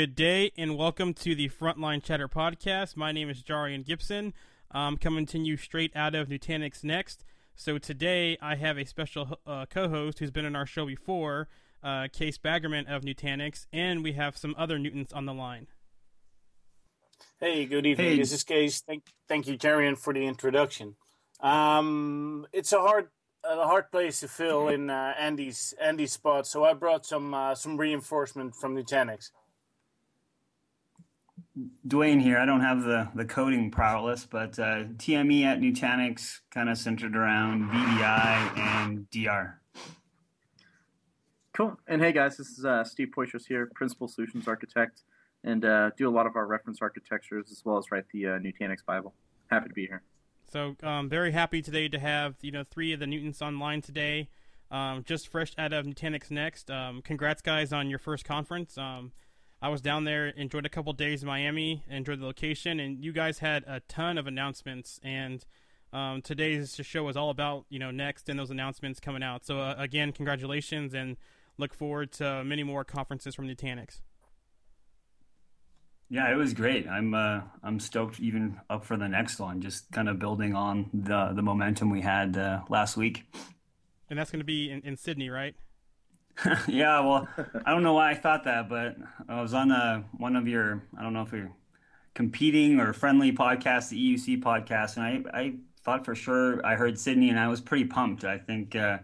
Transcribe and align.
Good 0.00 0.16
day 0.16 0.50
and 0.56 0.78
welcome 0.78 1.12
to 1.12 1.34
the 1.34 1.50
Frontline 1.50 2.02
Chatter 2.02 2.26
podcast. 2.26 2.96
My 2.96 3.12
name 3.12 3.28
is 3.28 3.42
Jarian 3.42 3.84
Gibson. 3.84 4.32
I'm 4.70 4.96
coming 4.96 5.26
to 5.26 5.38
you 5.38 5.58
straight 5.58 5.94
out 5.94 6.14
of 6.14 6.28
Nutanix 6.28 6.82
Next. 6.82 7.22
So 7.54 7.76
today 7.76 8.38
I 8.40 8.54
have 8.54 8.78
a 8.78 8.86
special 8.86 9.38
uh, 9.46 9.66
co-host 9.68 10.18
who's 10.18 10.30
been 10.30 10.46
on 10.46 10.56
our 10.56 10.64
show 10.64 10.86
before, 10.86 11.48
uh, 11.82 12.08
Kees 12.10 12.38
Baggerman 12.38 12.90
of 12.90 13.02
Nutanix, 13.02 13.66
and 13.74 14.02
we 14.02 14.12
have 14.12 14.38
some 14.38 14.54
other 14.56 14.78
Newtons 14.78 15.12
on 15.12 15.26
the 15.26 15.34
line. 15.34 15.66
Hey, 17.38 17.66
good 17.66 17.84
evening. 17.84 18.12
Hey. 18.12 18.16
This 18.16 18.32
is 18.32 18.42
Kees. 18.42 18.80
Thank, 18.80 19.02
thank 19.28 19.48
you, 19.48 19.58
Jarian, 19.58 19.98
for 19.98 20.14
the 20.14 20.24
introduction. 20.24 20.96
Um, 21.40 22.46
it's 22.54 22.72
a 22.72 22.80
hard 22.80 23.10
a 23.44 23.66
hard 23.66 23.90
place 23.90 24.20
to 24.20 24.28
fill 24.28 24.68
in 24.68 24.88
uh, 24.88 25.12
Andy's 25.18 25.74
Andy's 25.78 26.12
spot, 26.12 26.46
so 26.46 26.64
I 26.64 26.72
brought 26.72 27.04
some 27.04 27.34
uh, 27.34 27.54
some 27.54 27.76
reinforcement 27.76 28.54
from 28.56 28.74
Nutanix. 28.74 29.28
Dwayne 31.86 32.20
here. 32.20 32.38
I 32.38 32.46
don't 32.46 32.60
have 32.60 32.82
the, 32.82 33.08
the 33.14 33.24
coding 33.24 33.70
prowess, 33.70 34.24
but 34.24 34.58
uh, 34.58 34.84
TME 34.96 35.44
at 35.44 35.60
Nutanix 35.60 36.40
kind 36.50 36.68
of 36.68 36.78
centered 36.78 37.16
around 37.16 37.70
VDI 37.70 38.58
and 38.58 39.10
DR. 39.10 39.60
Cool. 41.52 41.76
And 41.88 42.00
hey 42.00 42.12
guys, 42.12 42.36
this 42.36 42.48
is 42.50 42.64
uh, 42.64 42.84
Steve 42.84 43.08
Poitras 43.16 43.46
here, 43.46 43.70
Principal 43.74 44.08
Solutions 44.08 44.46
Architect, 44.46 45.02
and 45.42 45.64
uh, 45.64 45.90
do 45.96 46.08
a 46.08 46.12
lot 46.12 46.26
of 46.26 46.36
our 46.36 46.46
reference 46.46 46.80
architectures 46.80 47.50
as 47.50 47.62
well 47.64 47.76
as 47.76 47.90
write 47.90 48.04
the 48.12 48.26
uh, 48.26 48.30
Nutanix 48.38 48.84
Bible. 48.86 49.14
Happy 49.48 49.68
to 49.68 49.74
be 49.74 49.86
here. 49.86 50.02
So 50.52 50.76
um, 50.82 51.08
very 51.08 51.32
happy 51.32 51.62
today 51.62 51.88
to 51.88 51.98
have 51.98 52.36
you 52.40 52.52
know 52.52 52.64
three 52.70 52.92
of 52.92 53.00
the 53.00 53.06
Newtons 53.06 53.42
online 53.42 53.82
today, 53.82 54.28
um, 54.70 55.04
just 55.04 55.28
fresh 55.28 55.52
out 55.58 55.72
of 55.72 55.86
Nutanix 55.86 56.30
Next. 56.30 56.70
Um, 56.70 57.02
congrats 57.02 57.42
guys 57.42 57.72
on 57.72 57.90
your 57.90 57.98
first 57.98 58.24
conference. 58.24 58.78
Um, 58.78 59.12
I 59.62 59.68
was 59.68 59.82
down 59.82 60.04
there, 60.04 60.28
enjoyed 60.28 60.64
a 60.64 60.70
couple 60.70 60.92
days 60.94 61.22
in 61.22 61.28
Miami, 61.28 61.84
enjoyed 61.88 62.20
the 62.20 62.24
location, 62.24 62.80
and 62.80 63.04
you 63.04 63.12
guys 63.12 63.40
had 63.40 63.64
a 63.66 63.80
ton 63.80 64.16
of 64.16 64.26
announcements. 64.26 64.98
And 65.02 65.44
um, 65.92 66.22
today's 66.22 66.80
show 66.82 67.04
was 67.04 67.16
all 67.16 67.30
about 67.30 67.66
you 67.68 67.78
know 67.78 67.90
next 67.90 68.28
and 68.28 68.38
those 68.38 68.50
announcements 68.50 69.00
coming 69.00 69.22
out. 69.22 69.44
So 69.44 69.60
uh, 69.60 69.74
again, 69.76 70.12
congratulations, 70.12 70.94
and 70.94 71.18
look 71.58 71.74
forward 71.74 72.10
to 72.12 72.42
many 72.42 72.62
more 72.62 72.84
conferences 72.84 73.34
from 73.34 73.46
Nutanix. 73.46 74.00
Yeah, 76.08 76.32
it 76.32 76.36
was 76.36 76.54
great. 76.54 76.88
I'm 76.88 77.12
uh, 77.12 77.42
I'm 77.62 77.80
stoked 77.80 78.18
even 78.18 78.58
up 78.70 78.84
for 78.84 78.96
the 78.96 79.08
next 79.08 79.38
one. 79.38 79.60
Just 79.60 79.92
kind 79.92 80.08
of 80.08 80.18
building 80.18 80.54
on 80.54 80.88
the 80.94 81.32
the 81.34 81.42
momentum 81.42 81.90
we 81.90 82.00
had 82.00 82.36
uh, 82.36 82.60
last 82.70 82.96
week. 82.96 83.24
And 84.08 84.18
that's 84.18 84.30
going 84.30 84.40
to 84.40 84.44
be 84.44 84.70
in, 84.70 84.80
in 84.80 84.96
Sydney, 84.96 85.30
right? 85.30 85.54
yeah, 86.68 87.00
well, 87.00 87.28
I 87.64 87.70
don't 87.70 87.82
know 87.82 87.94
why 87.94 88.10
I 88.10 88.14
thought 88.14 88.44
that, 88.44 88.68
but 88.68 88.96
I 89.28 89.40
was 89.40 89.54
on 89.54 89.70
a, 89.70 89.74
uh, 89.74 90.02
one 90.16 90.36
of 90.36 90.48
your, 90.48 90.82
I 90.96 91.02
don't 91.02 91.12
know 91.12 91.22
if 91.22 91.32
you're 91.32 91.52
competing 92.14 92.80
or 92.80 92.92
friendly 92.92 93.32
podcast, 93.32 93.90
the 93.90 94.16
EUC 94.16 94.42
podcast, 94.42 94.96
and 94.96 95.04
I, 95.04 95.38
I 95.38 95.54
thought 95.82 96.04
for 96.04 96.14
sure 96.14 96.64
I 96.64 96.76
heard 96.76 96.98
Sydney, 96.98 97.30
and 97.30 97.38
I 97.38 97.48
was 97.48 97.60
pretty 97.60 97.84
pumped. 97.84 98.24
I 98.24 98.38
think, 98.38 98.74
uh, 98.74 98.98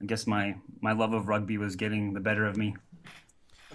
I 0.00 0.04
guess 0.06 0.26
my 0.26 0.56
my 0.80 0.92
love 0.92 1.12
of 1.12 1.28
rugby 1.28 1.58
was 1.58 1.76
getting 1.76 2.14
the 2.14 2.20
better 2.20 2.46
of 2.46 2.56
me. 2.56 2.74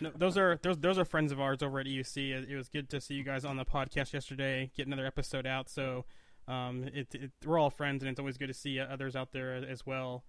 No, 0.02 0.12
those 0.16 0.38
are 0.38 0.60
those 0.62 0.80
those 0.80 0.98
are 0.98 1.06
friends 1.06 1.32
of 1.32 1.40
ours 1.40 1.62
over 1.62 1.80
at 1.80 1.86
EUC. 1.86 2.50
It 2.50 2.56
was 2.56 2.68
good 2.68 2.90
to 2.90 3.00
see 3.00 3.14
you 3.14 3.24
guys 3.24 3.46
on 3.46 3.58
the 3.58 3.66
podcast 3.66 4.12
yesterday, 4.12 4.72
get 4.76 4.88
another 4.88 5.06
episode 5.06 5.46
out. 5.46 5.70
So, 5.70 6.06
um, 6.48 6.90
it, 6.94 7.14
it, 7.14 7.32
we're 7.46 7.60
all 7.60 7.70
friends, 7.70 8.02
and 8.02 8.10
it's 8.10 8.20
always 8.20 8.38
good 8.38 8.48
to 8.48 8.54
see 8.54 8.80
others 8.80 9.16
out 9.16 9.32
there 9.32 9.54
as 9.54 9.86
well 9.86 10.24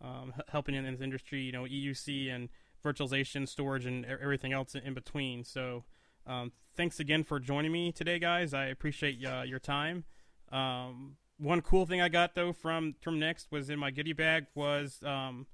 um, 0.00 0.32
helping 0.48 0.74
in 0.74 0.84
this 0.84 1.00
industry, 1.00 1.40
you 1.40 1.52
know, 1.52 1.64
EUC 1.64 2.34
and 2.34 2.48
virtualization, 2.84 3.48
storage, 3.48 3.86
and 3.86 4.04
everything 4.04 4.52
else 4.52 4.74
in 4.74 4.94
between. 4.94 5.44
So, 5.44 5.84
um, 6.26 6.52
thanks 6.76 7.00
again 7.00 7.24
for 7.24 7.40
joining 7.40 7.72
me 7.72 7.92
today, 7.92 8.18
guys. 8.18 8.54
I 8.54 8.66
appreciate 8.66 9.24
uh, 9.24 9.42
your 9.42 9.58
time. 9.58 10.04
Um, 10.52 11.16
one 11.38 11.60
cool 11.60 11.86
thing 11.86 12.00
I 12.00 12.08
got 12.08 12.34
though 12.34 12.52
from 12.52 12.94
from 13.00 13.18
Next 13.18 13.52
was 13.52 13.70
in 13.70 13.78
my 13.78 13.90
goodie 13.90 14.12
bag 14.12 14.46
was 14.54 15.02
um, 15.04 15.46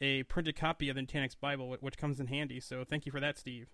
a 0.00 0.22
printed 0.24 0.56
copy 0.56 0.88
of 0.88 0.96
the 0.96 1.02
Nutanix 1.02 1.38
Bible, 1.38 1.76
which 1.80 1.98
comes 1.98 2.20
in 2.20 2.26
handy. 2.26 2.60
So, 2.60 2.84
thank 2.84 3.06
you 3.06 3.12
for 3.12 3.20
that, 3.20 3.38
Steve. 3.38 3.68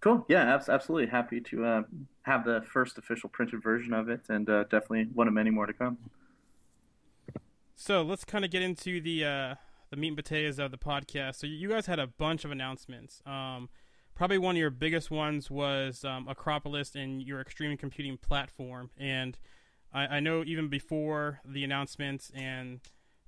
Cool. 0.00 0.24
Yeah, 0.28 0.60
absolutely. 0.68 1.06
Happy 1.10 1.40
to 1.40 1.64
uh, 1.64 1.82
have 2.22 2.44
the 2.44 2.62
first 2.70 2.98
official 2.98 3.30
printed 3.30 3.62
version 3.62 3.94
of 3.94 4.10
it, 4.10 4.20
and 4.28 4.48
uh, 4.50 4.64
definitely 4.64 5.08
one 5.14 5.26
of 5.28 5.32
many 5.32 5.48
more 5.48 5.64
to 5.64 5.72
come. 5.72 5.96
So 7.74 8.02
let's 8.02 8.24
kind 8.24 8.44
of 8.44 8.50
get 8.50 8.62
into 8.62 9.00
the 9.00 9.24
uh, 9.24 9.54
the 9.90 9.96
meat 9.96 10.08
and 10.08 10.16
potatoes 10.16 10.58
of 10.58 10.70
the 10.70 10.78
podcast. 10.78 11.36
So 11.36 11.46
you 11.46 11.68
guys 11.68 11.86
had 11.86 11.98
a 11.98 12.06
bunch 12.06 12.44
of 12.44 12.50
announcements. 12.50 13.22
Um, 13.26 13.68
probably 14.14 14.38
one 14.38 14.56
of 14.56 14.60
your 14.60 14.70
biggest 14.70 15.10
ones 15.10 15.50
was 15.50 16.04
um, 16.04 16.28
Acropolis 16.28 16.94
and 16.94 17.22
your 17.22 17.44
Xtreme 17.44 17.78
computing 17.78 18.16
platform. 18.16 18.90
And 18.96 19.38
I, 19.92 20.16
I 20.16 20.20
know 20.20 20.44
even 20.44 20.68
before 20.68 21.40
the 21.44 21.64
announcements 21.64 22.30
and 22.34 22.80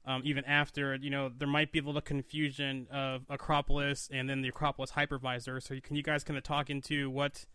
um, 0.04 0.22
even 0.24 0.44
after, 0.44 0.94
you 0.94 1.10
know, 1.10 1.28
there 1.28 1.48
might 1.48 1.72
be 1.72 1.80
a 1.80 1.82
little 1.82 2.00
confusion 2.00 2.86
of 2.92 3.22
Acropolis 3.28 4.08
and 4.12 4.30
then 4.30 4.42
the 4.42 4.48
Acropolis 4.48 4.92
hypervisor. 4.92 5.60
So 5.60 5.76
can 5.82 5.96
you 5.96 6.02
guys 6.02 6.22
kind 6.22 6.38
of 6.38 6.44
talk 6.44 6.70
into 6.70 7.10
what 7.10 7.46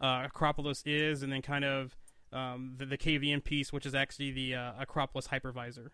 uh, 0.00 0.22
Acropolis 0.26 0.82
is 0.86 1.22
and 1.22 1.32
then 1.32 1.42
kind 1.42 1.64
of 1.64 1.96
um, 2.32 2.74
the, 2.76 2.86
the, 2.86 2.98
KVM 2.98 3.42
piece, 3.42 3.72
which 3.72 3.86
is 3.86 3.94
actually 3.94 4.30
the 4.30 4.54
uh, 4.54 4.72
Acropolis 4.78 5.28
hypervisor? 5.28 5.90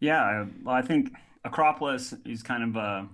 Yeah, 0.00 0.46
well, 0.62 0.74
I 0.74 0.82
think 0.82 1.12
Acropolis 1.44 2.14
is 2.24 2.42
kind 2.42 2.62
of 2.62 2.76
a, 2.76 3.08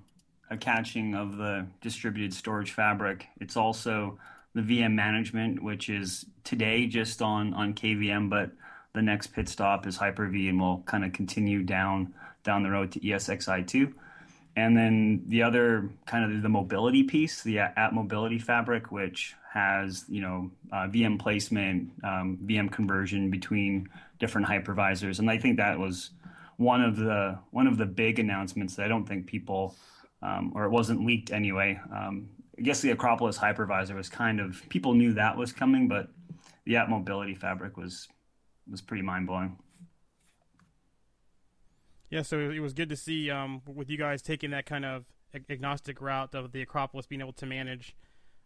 a 0.50 0.56
catching 0.56 1.14
of 1.14 1.36
the 1.36 1.66
distributed 1.80 2.34
storage 2.34 2.72
fabric. 2.72 3.26
It's 3.40 3.56
also 3.56 4.18
the 4.54 4.62
VM 4.62 4.94
management, 4.94 5.62
which 5.62 5.88
is 5.88 6.26
today 6.44 6.86
just 6.86 7.22
on 7.22 7.54
on 7.54 7.74
KVM, 7.74 8.28
but 8.28 8.50
the 8.94 9.02
next 9.02 9.28
pit 9.28 9.48
stop 9.48 9.86
is 9.86 9.96
Hyper-V, 9.96 10.48
and 10.48 10.60
we'll 10.60 10.82
kind 10.84 11.04
of 11.04 11.12
continue 11.12 11.62
down 11.62 12.14
down 12.44 12.62
the 12.62 12.70
road 12.70 12.92
to 12.92 13.00
ESXi2. 13.00 13.92
And 14.56 14.76
then 14.76 15.22
the 15.28 15.44
other 15.44 15.88
kind 16.04 16.30
of 16.30 16.42
the 16.42 16.48
mobility 16.48 17.04
piece, 17.04 17.42
the 17.42 17.60
app 17.60 17.92
mobility 17.94 18.38
fabric, 18.38 18.92
which 18.92 19.34
has 19.52 20.04
you 20.08 20.20
know 20.20 20.50
uh, 20.72 20.88
VM 20.88 21.18
placement, 21.18 21.92
um, 22.02 22.38
VM 22.44 22.70
conversion 22.70 23.30
between 23.30 23.88
different 24.18 24.46
hypervisors, 24.46 25.20
and 25.20 25.30
I 25.30 25.38
think 25.38 25.56
that 25.56 25.78
was 25.78 26.10
one 26.62 26.82
of 26.82 26.96
the 26.96 27.38
one 27.50 27.66
of 27.66 27.76
the 27.78 27.86
big 27.86 28.18
announcements 28.18 28.76
that 28.76 28.84
I 28.84 28.88
don't 28.88 29.06
think 29.06 29.26
people 29.26 29.76
um, 30.22 30.52
or 30.54 30.64
it 30.64 30.70
wasn't 30.70 31.04
leaked 31.04 31.32
anyway. 31.32 31.80
Um, 31.94 32.28
I 32.58 32.62
guess 32.62 32.80
the 32.80 32.90
Acropolis 32.90 33.38
hypervisor 33.38 33.96
was 33.96 34.08
kind 34.08 34.40
of 34.40 34.62
people 34.68 34.94
knew 34.94 35.14
that 35.14 35.36
was 35.36 35.52
coming, 35.52 35.88
but 35.88 36.08
the 36.64 36.76
app 36.76 36.88
mobility 36.88 37.34
fabric 37.34 37.76
was 37.76 38.08
was 38.70 38.80
pretty 38.80 39.02
mind 39.02 39.26
blowing. 39.26 39.58
Yeah, 42.10 42.22
so 42.22 42.38
it 42.38 42.60
was 42.60 42.74
good 42.74 42.90
to 42.90 42.96
see 42.96 43.30
um, 43.30 43.62
with 43.66 43.88
you 43.88 43.96
guys 43.96 44.20
taking 44.20 44.50
that 44.50 44.66
kind 44.66 44.84
of 44.84 45.06
agnostic 45.48 46.00
route 46.00 46.34
of 46.34 46.52
the 46.52 46.60
Acropolis 46.60 47.06
being 47.06 47.22
able 47.22 47.32
to 47.32 47.46
manage, 47.46 47.96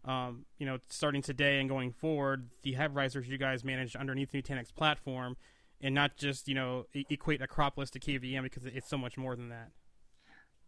um, 0.05 0.47
you 0.57 0.65
know, 0.65 0.79
starting 0.89 1.21
today 1.21 1.59
and 1.59 1.69
going 1.69 1.91
forward, 1.91 2.51
the 2.63 2.75
hypervisors 2.75 3.27
you 3.27 3.39
guys 3.39 3.65
manage 3.65 3.97
underneath 3.97 4.31
the 4.31 4.41
Nutanix 4.41 4.73
platform 4.73 5.37
and 5.81 5.95
not 5.95 6.17
just 6.17 6.49
you 6.49 6.55
know 6.55 6.87
equate 7.11 7.43
Acropolis 7.43 7.91
to 7.91 8.01
KVM 8.01 8.43
because 8.43 8.65
it's 8.65 8.89
so 8.89 8.99
much 8.99 9.17
more 9.17 9.37
than 9.37 9.49
that. 9.51 9.71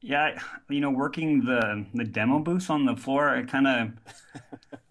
Yeah, 0.00 0.38
you 0.68 0.80
know, 0.80 0.90
working 0.90 1.44
the 1.44 1.84
the 1.92 2.04
demo 2.04 2.38
booths 2.38 2.70
on 2.70 2.84
the 2.84 2.94
floor, 2.94 3.30
I 3.30 3.42
kind 3.42 3.66
of, 3.66 3.90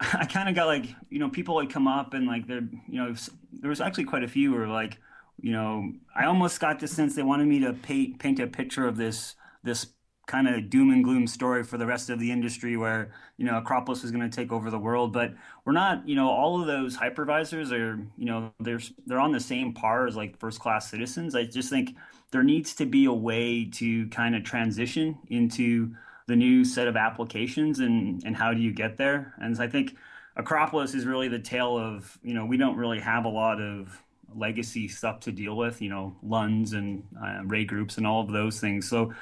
I 0.00 0.26
kind 0.26 0.50
of 0.50 0.54
got 0.54 0.66
like, 0.66 0.86
you 1.08 1.18
know, 1.18 1.30
people 1.30 1.54
would 1.54 1.70
come 1.70 1.88
up 1.88 2.12
and 2.12 2.26
like 2.26 2.46
they're, 2.46 2.68
you 2.86 3.02
know, 3.02 3.14
there 3.52 3.70
was 3.70 3.80
actually 3.80 4.04
quite 4.04 4.22
a 4.22 4.28
few 4.28 4.52
who 4.52 4.58
were 4.58 4.68
like, 4.68 4.98
you 5.40 5.52
know, 5.52 5.92
I 6.14 6.26
almost 6.26 6.60
got 6.60 6.78
the 6.78 6.88
sense 6.88 7.14
they 7.14 7.22
wanted 7.22 7.46
me 7.46 7.60
to 7.60 7.72
paint 7.72 8.18
paint 8.18 8.38
a 8.38 8.46
picture 8.46 8.86
of 8.86 8.98
this 8.98 9.34
this 9.62 9.86
kind 10.28 10.46
of 10.46 10.70
doom 10.70 10.90
and 10.90 11.02
gloom 11.02 11.26
story 11.26 11.64
for 11.64 11.78
the 11.78 11.86
rest 11.86 12.10
of 12.10 12.20
the 12.20 12.30
industry 12.30 12.76
where 12.76 13.10
you 13.38 13.44
know 13.44 13.58
acropolis 13.58 14.04
is 14.04 14.12
going 14.12 14.28
to 14.28 14.34
take 14.34 14.52
over 14.52 14.70
the 14.70 14.78
world. 14.78 15.12
But 15.12 15.34
we're 15.64 15.72
not 15.72 16.06
you 16.06 16.14
know 16.14 16.28
all 16.28 16.60
of 16.60 16.68
those 16.68 16.96
hypervisors 16.96 17.72
are 17.72 17.98
you 18.16 18.26
know 18.26 18.52
they're 18.60 18.80
they're 19.06 19.18
on 19.18 19.32
the 19.32 19.40
same 19.40 19.72
par 19.72 20.06
as 20.06 20.14
like 20.14 20.38
first 20.38 20.60
class 20.60 20.88
citizens. 20.88 21.34
I 21.34 21.44
just 21.44 21.70
think 21.70 21.96
there 22.30 22.44
needs 22.44 22.74
to 22.76 22.86
be 22.86 23.06
a 23.06 23.12
way 23.12 23.64
to 23.72 24.06
kind 24.08 24.36
of 24.36 24.44
transition 24.44 25.18
into 25.28 25.94
the 26.28 26.36
new 26.36 26.64
set 26.64 26.86
of 26.86 26.96
applications 26.96 27.80
and 27.80 28.22
and 28.24 28.36
how 28.36 28.52
do 28.52 28.60
you 28.60 28.72
get 28.72 28.96
there? 28.96 29.34
And 29.40 29.56
so 29.56 29.64
i 29.64 29.68
think 29.68 29.96
acropolis 30.36 30.94
is 30.94 31.04
really 31.04 31.26
the 31.26 31.38
tale 31.38 31.76
of 31.76 32.16
you 32.22 32.32
know 32.32 32.46
we 32.46 32.56
don't 32.56 32.76
really 32.76 33.00
have 33.00 33.24
a 33.24 33.28
lot 33.28 33.60
of 33.60 34.00
legacy 34.36 34.88
stuff 34.88 35.20
to 35.20 35.32
deal 35.32 35.56
with 35.56 35.80
you 35.82 35.88
know 35.88 36.14
LUNs 36.22 36.74
and 36.74 37.02
uh, 37.20 37.40
RAID 37.44 37.68
groups 37.68 37.96
and 37.96 38.06
all 38.06 38.20
of 38.20 38.30
those 38.30 38.60
things. 38.60 38.88
So 38.88 39.12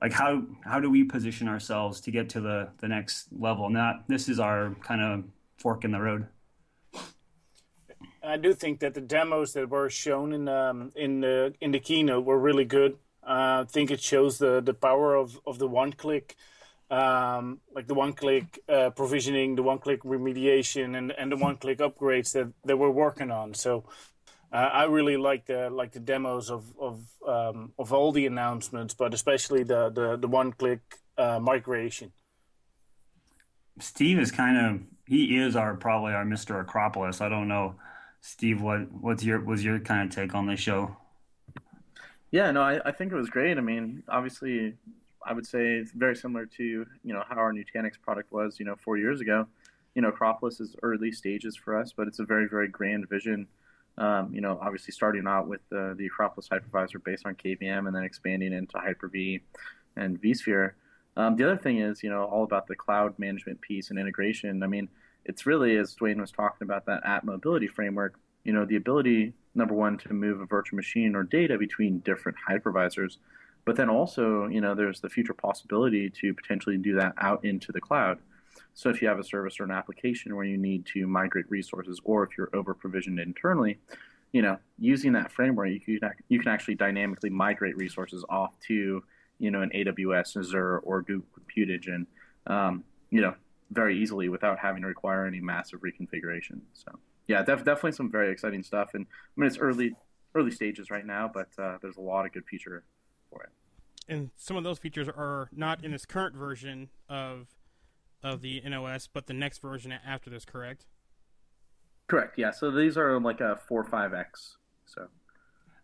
like 0.00 0.12
how 0.12 0.42
how 0.64 0.80
do 0.80 0.90
we 0.90 1.04
position 1.04 1.48
ourselves 1.48 2.00
to 2.02 2.10
get 2.10 2.28
to 2.30 2.40
the 2.40 2.68
the 2.78 2.88
next 2.88 3.28
level? 3.32 3.70
Not 3.70 4.08
this 4.08 4.28
is 4.28 4.38
our 4.38 4.74
kind 4.82 5.02
of 5.02 5.24
fork 5.56 5.84
in 5.84 5.92
the 5.92 6.00
road. 6.00 6.26
I 8.22 8.36
do 8.36 8.52
think 8.52 8.80
that 8.80 8.94
the 8.94 9.00
demos 9.00 9.52
that 9.52 9.70
were 9.70 9.88
shown 9.88 10.32
in 10.32 10.48
um, 10.48 10.92
in 10.96 11.20
the 11.20 11.54
in 11.60 11.70
the 11.70 11.80
keynote 11.80 12.24
were 12.24 12.38
really 12.38 12.64
good. 12.64 12.98
Uh, 13.22 13.62
I 13.62 13.66
think 13.68 13.90
it 13.90 14.00
shows 14.00 14.38
the 14.38 14.60
the 14.60 14.74
power 14.74 15.14
of 15.14 15.38
of 15.46 15.58
the 15.58 15.68
one 15.68 15.92
click 15.92 16.36
um, 16.90 17.60
like 17.74 17.86
the 17.88 17.94
one-click 17.94 18.60
uh, 18.68 18.90
provisioning, 18.90 19.56
the 19.56 19.62
one-click 19.62 20.02
remediation, 20.02 20.96
and 20.96 21.12
and 21.12 21.32
the 21.32 21.36
one-click 21.36 21.78
upgrades 21.78 22.32
that, 22.32 22.52
that 22.64 22.76
we're 22.76 22.90
working 22.90 23.30
on. 23.30 23.54
So 23.54 23.84
I 24.56 24.84
really 24.84 25.16
like 25.16 25.46
the 25.46 25.68
like 25.70 25.92
the 25.92 26.00
demos 26.00 26.50
of 26.50 26.64
of 26.78 27.00
um, 27.26 27.72
of 27.78 27.92
all 27.92 28.12
the 28.12 28.26
announcements, 28.26 28.94
but 28.94 29.12
especially 29.12 29.64
the 29.64 29.90
the, 29.90 30.16
the 30.16 30.28
one-click 30.28 30.80
uh, 31.18 31.38
migration. 31.40 32.12
Steve 33.78 34.18
is 34.18 34.30
kind 34.30 34.56
of 34.56 34.80
he 35.06 35.36
is 35.36 35.56
our 35.56 35.74
probably 35.74 36.12
our 36.14 36.24
Mr. 36.24 36.60
Acropolis. 36.60 37.20
I 37.20 37.28
don't 37.28 37.48
know, 37.48 37.74
Steve. 38.20 38.62
What 38.62 38.90
what's 38.92 39.22
your 39.22 39.40
was 39.40 39.64
your 39.64 39.78
kind 39.78 40.08
of 40.08 40.14
take 40.14 40.34
on 40.34 40.46
the 40.46 40.56
show? 40.56 40.96
Yeah, 42.30 42.50
no, 42.50 42.62
I, 42.62 42.80
I 42.84 42.92
think 42.92 43.12
it 43.12 43.16
was 43.16 43.30
great. 43.30 43.58
I 43.58 43.60
mean, 43.60 44.02
obviously, 44.08 44.74
I 45.24 45.32
would 45.32 45.46
say 45.46 45.74
it's 45.74 45.92
very 45.92 46.16
similar 46.16 46.46
to 46.46 46.64
you 46.64 47.12
know 47.12 47.22
how 47.28 47.36
our 47.36 47.52
Nutanix 47.52 48.00
product 48.00 48.32
was 48.32 48.58
you 48.58 48.64
know 48.64 48.76
four 48.76 48.96
years 48.96 49.20
ago. 49.20 49.46
You 49.94 50.02
know, 50.02 50.08
Acropolis 50.08 50.60
is 50.60 50.76
early 50.82 51.12
stages 51.12 51.56
for 51.56 51.78
us, 51.78 51.92
but 51.96 52.08
it's 52.08 52.18
a 52.18 52.24
very 52.24 52.48
very 52.48 52.68
grand 52.68 53.08
vision. 53.08 53.46
Um, 53.98 54.34
you 54.34 54.42
know, 54.42 54.58
obviously 54.60 54.92
starting 54.92 55.26
out 55.26 55.48
with 55.48 55.60
the, 55.70 55.94
the 55.96 56.06
Acropolis 56.06 56.48
hypervisor 56.48 57.02
based 57.02 57.24
on 57.24 57.34
KVM 57.34 57.86
and 57.86 57.96
then 57.96 58.04
expanding 58.04 58.52
into 58.52 58.78
Hyper-V 58.78 59.40
and 59.96 60.20
vSphere. 60.20 60.72
Um, 61.16 61.36
the 61.36 61.44
other 61.44 61.56
thing 61.56 61.80
is, 61.80 62.02
you 62.02 62.10
know, 62.10 62.24
all 62.24 62.44
about 62.44 62.66
the 62.66 62.76
cloud 62.76 63.18
management 63.18 63.60
piece 63.62 63.88
and 63.88 63.98
integration. 63.98 64.62
I 64.62 64.66
mean, 64.66 64.88
it's 65.24 65.46
really, 65.46 65.76
as 65.76 65.94
Dwayne 65.94 66.20
was 66.20 66.30
talking 66.30 66.66
about, 66.66 66.86
that 66.86 67.02
app 67.04 67.24
mobility 67.24 67.66
framework, 67.66 68.18
you 68.44 68.52
know, 68.52 68.64
the 68.64 68.76
ability, 68.76 69.32
number 69.54 69.74
one, 69.74 69.98
to 69.98 70.12
move 70.12 70.40
a 70.40 70.46
virtual 70.46 70.76
machine 70.76 71.16
or 71.16 71.22
data 71.22 71.56
between 71.58 72.00
different 72.00 72.36
hypervisors. 72.48 73.16
But 73.64 73.76
then 73.76 73.88
also, 73.88 74.46
you 74.46 74.60
know, 74.60 74.74
there's 74.74 75.00
the 75.00 75.08
future 75.08 75.34
possibility 75.34 76.10
to 76.20 76.34
potentially 76.34 76.76
do 76.76 76.94
that 76.96 77.14
out 77.18 77.44
into 77.44 77.72
the 77.72 77.80
cloud. 77.80 78.18
So 78.76 78.90
if 78.90 79.00
you 79.00 79.08
have 79.08 79.18
a 79.18 79.24
service 79.24 79.58
or 79.58 79.64
an 79.64 79.70
application 79.70 80.36
where 80.36 80.44
you 80.44 80.58
need 80.58 80.84
to 80.92 81.06
migrate 81.06 81.50
resources, 81.50 81.98
or 82.04 82.24
if 82.24 82.36
you're 82.36 82.50
over 82.54 82.74
provisioned 82.74 83.18
internally, 83.18 83.78
you 84.32 84.42
know, 84.42 84.58
using 84.78 85.14
that 85.14 85.32
framework, 85.32 85.70
you 85.70 85.80
can 85.80 86.10
you 86.28 86.38
can 86.38 86.48
actually 86.48 86.74
dynamically 86.74 87.30
migrate 87.30 87.74
resources 87.78 88.22
off 88.28 88.60
to 88.68 89.02
you 89.38 89.50
know 89.50 89.62
an 89.62 89.70
AWS, 89.74 90.36
Azure, 90.36 90.80
or 90.80 91.00
Google 91.00 91.26
Compute 91.32 91.70
Engine, 91.70 92.06
um, 92.48 92.84
you 93.08 93.22
know, 93.22 93.34
very 93.70 93.98
easily 93.98 94.28
without 94.28 94.58
having 94.58 94.82
to 94.82 94.88
require 94.88 95.24
any 95.24 95.40
massive 95.40 95.80
reconfiguration. 95.80 96.60
So 96.74 96.92
yeah, 97.28 97.42
def- 97.42 97.64
definitely 97.64 97.92
some 97.92 98.10
very 98.10 98.30
exciting 98.30 98.62
stuff. 98.62 98.90
And 98.92 99.06
I 99.08 99.40
mean, 99.40 99.46
it's 99.46 99.56
early 99.56 99.96
early 100.34 100.50
stages 100.50 100.90
right 100.90 101.06
now, 101.06 101.30
but 101.32 101.48
uh, 101.58 101.78
there's 101.80 101.96
a 101.96 102.02
lot 102.02 102.26
of 102.26 102.32
good 102.32 102.44
feature 102.44 102.84
for 103.30 103.42
it. 103.42 103.50
And 104.06 104.32
some 104.36 104.58
of 104.58 104.64
those 104.64 104.78
features 104.78 105.08
are 105.08 105.48
not 105.50 105.82
in 105.82 105.92
this 105.92 106.04
current 106.04 106.36
version 106.36 106.90
of 107.08 107.55
of 108.26 108.42
the 108.42 108.60
NOS, 108.66 109.08
but 109.12 109.26
the 109.26 109.32
next 109.32 109.62
version 109.62 109.92
after 109.92 110.30
this, 110.30 110.44
correct? 110.44 110.86
Correct. 112.08 112.38
Yeah. 112.38 112.50
So 112.50 112.70
these 112.70 112.96
are 112.96 113.18
like 113.20 113.40
a 113.40 113.56
four 113.68 113.84
five 113.84 114.12
X. 114.12 114.56
So. 114.84 115.08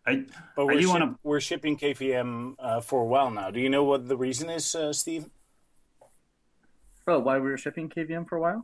I, 0.05 0.25
but 0.55 0.65
we're, 0.65 0.73
I 0.73 0.81
ship, 0.81 0.89
wanna... 0.89 1.15
we're 1.23 1.39
shipping 1.39 1.77
KVM 1.77 2.55
uh, 2.59 2.81
for 2.81 3.01
a 3.01 3.05
while 3.05 3.31
now. 3.31 3.51
Do 3.51 3.61
you 3.61 3.69
know 3.69 3.85
what 3.85 4.09
the 4.09 4.17
reason 4.17 4.49
is, 4.49 4.75
uh, 4.75 4.91
Steve? 4.91 5.29
Oh, 7.07 7.19
why 7.19 7.39
we 7.39 7.49
were 7.49 7.57
shipping 7.57 7.89
KVM 7.89 8.27
for 8.27 8.37
a 8.37 8.41
while? 8.41 8.63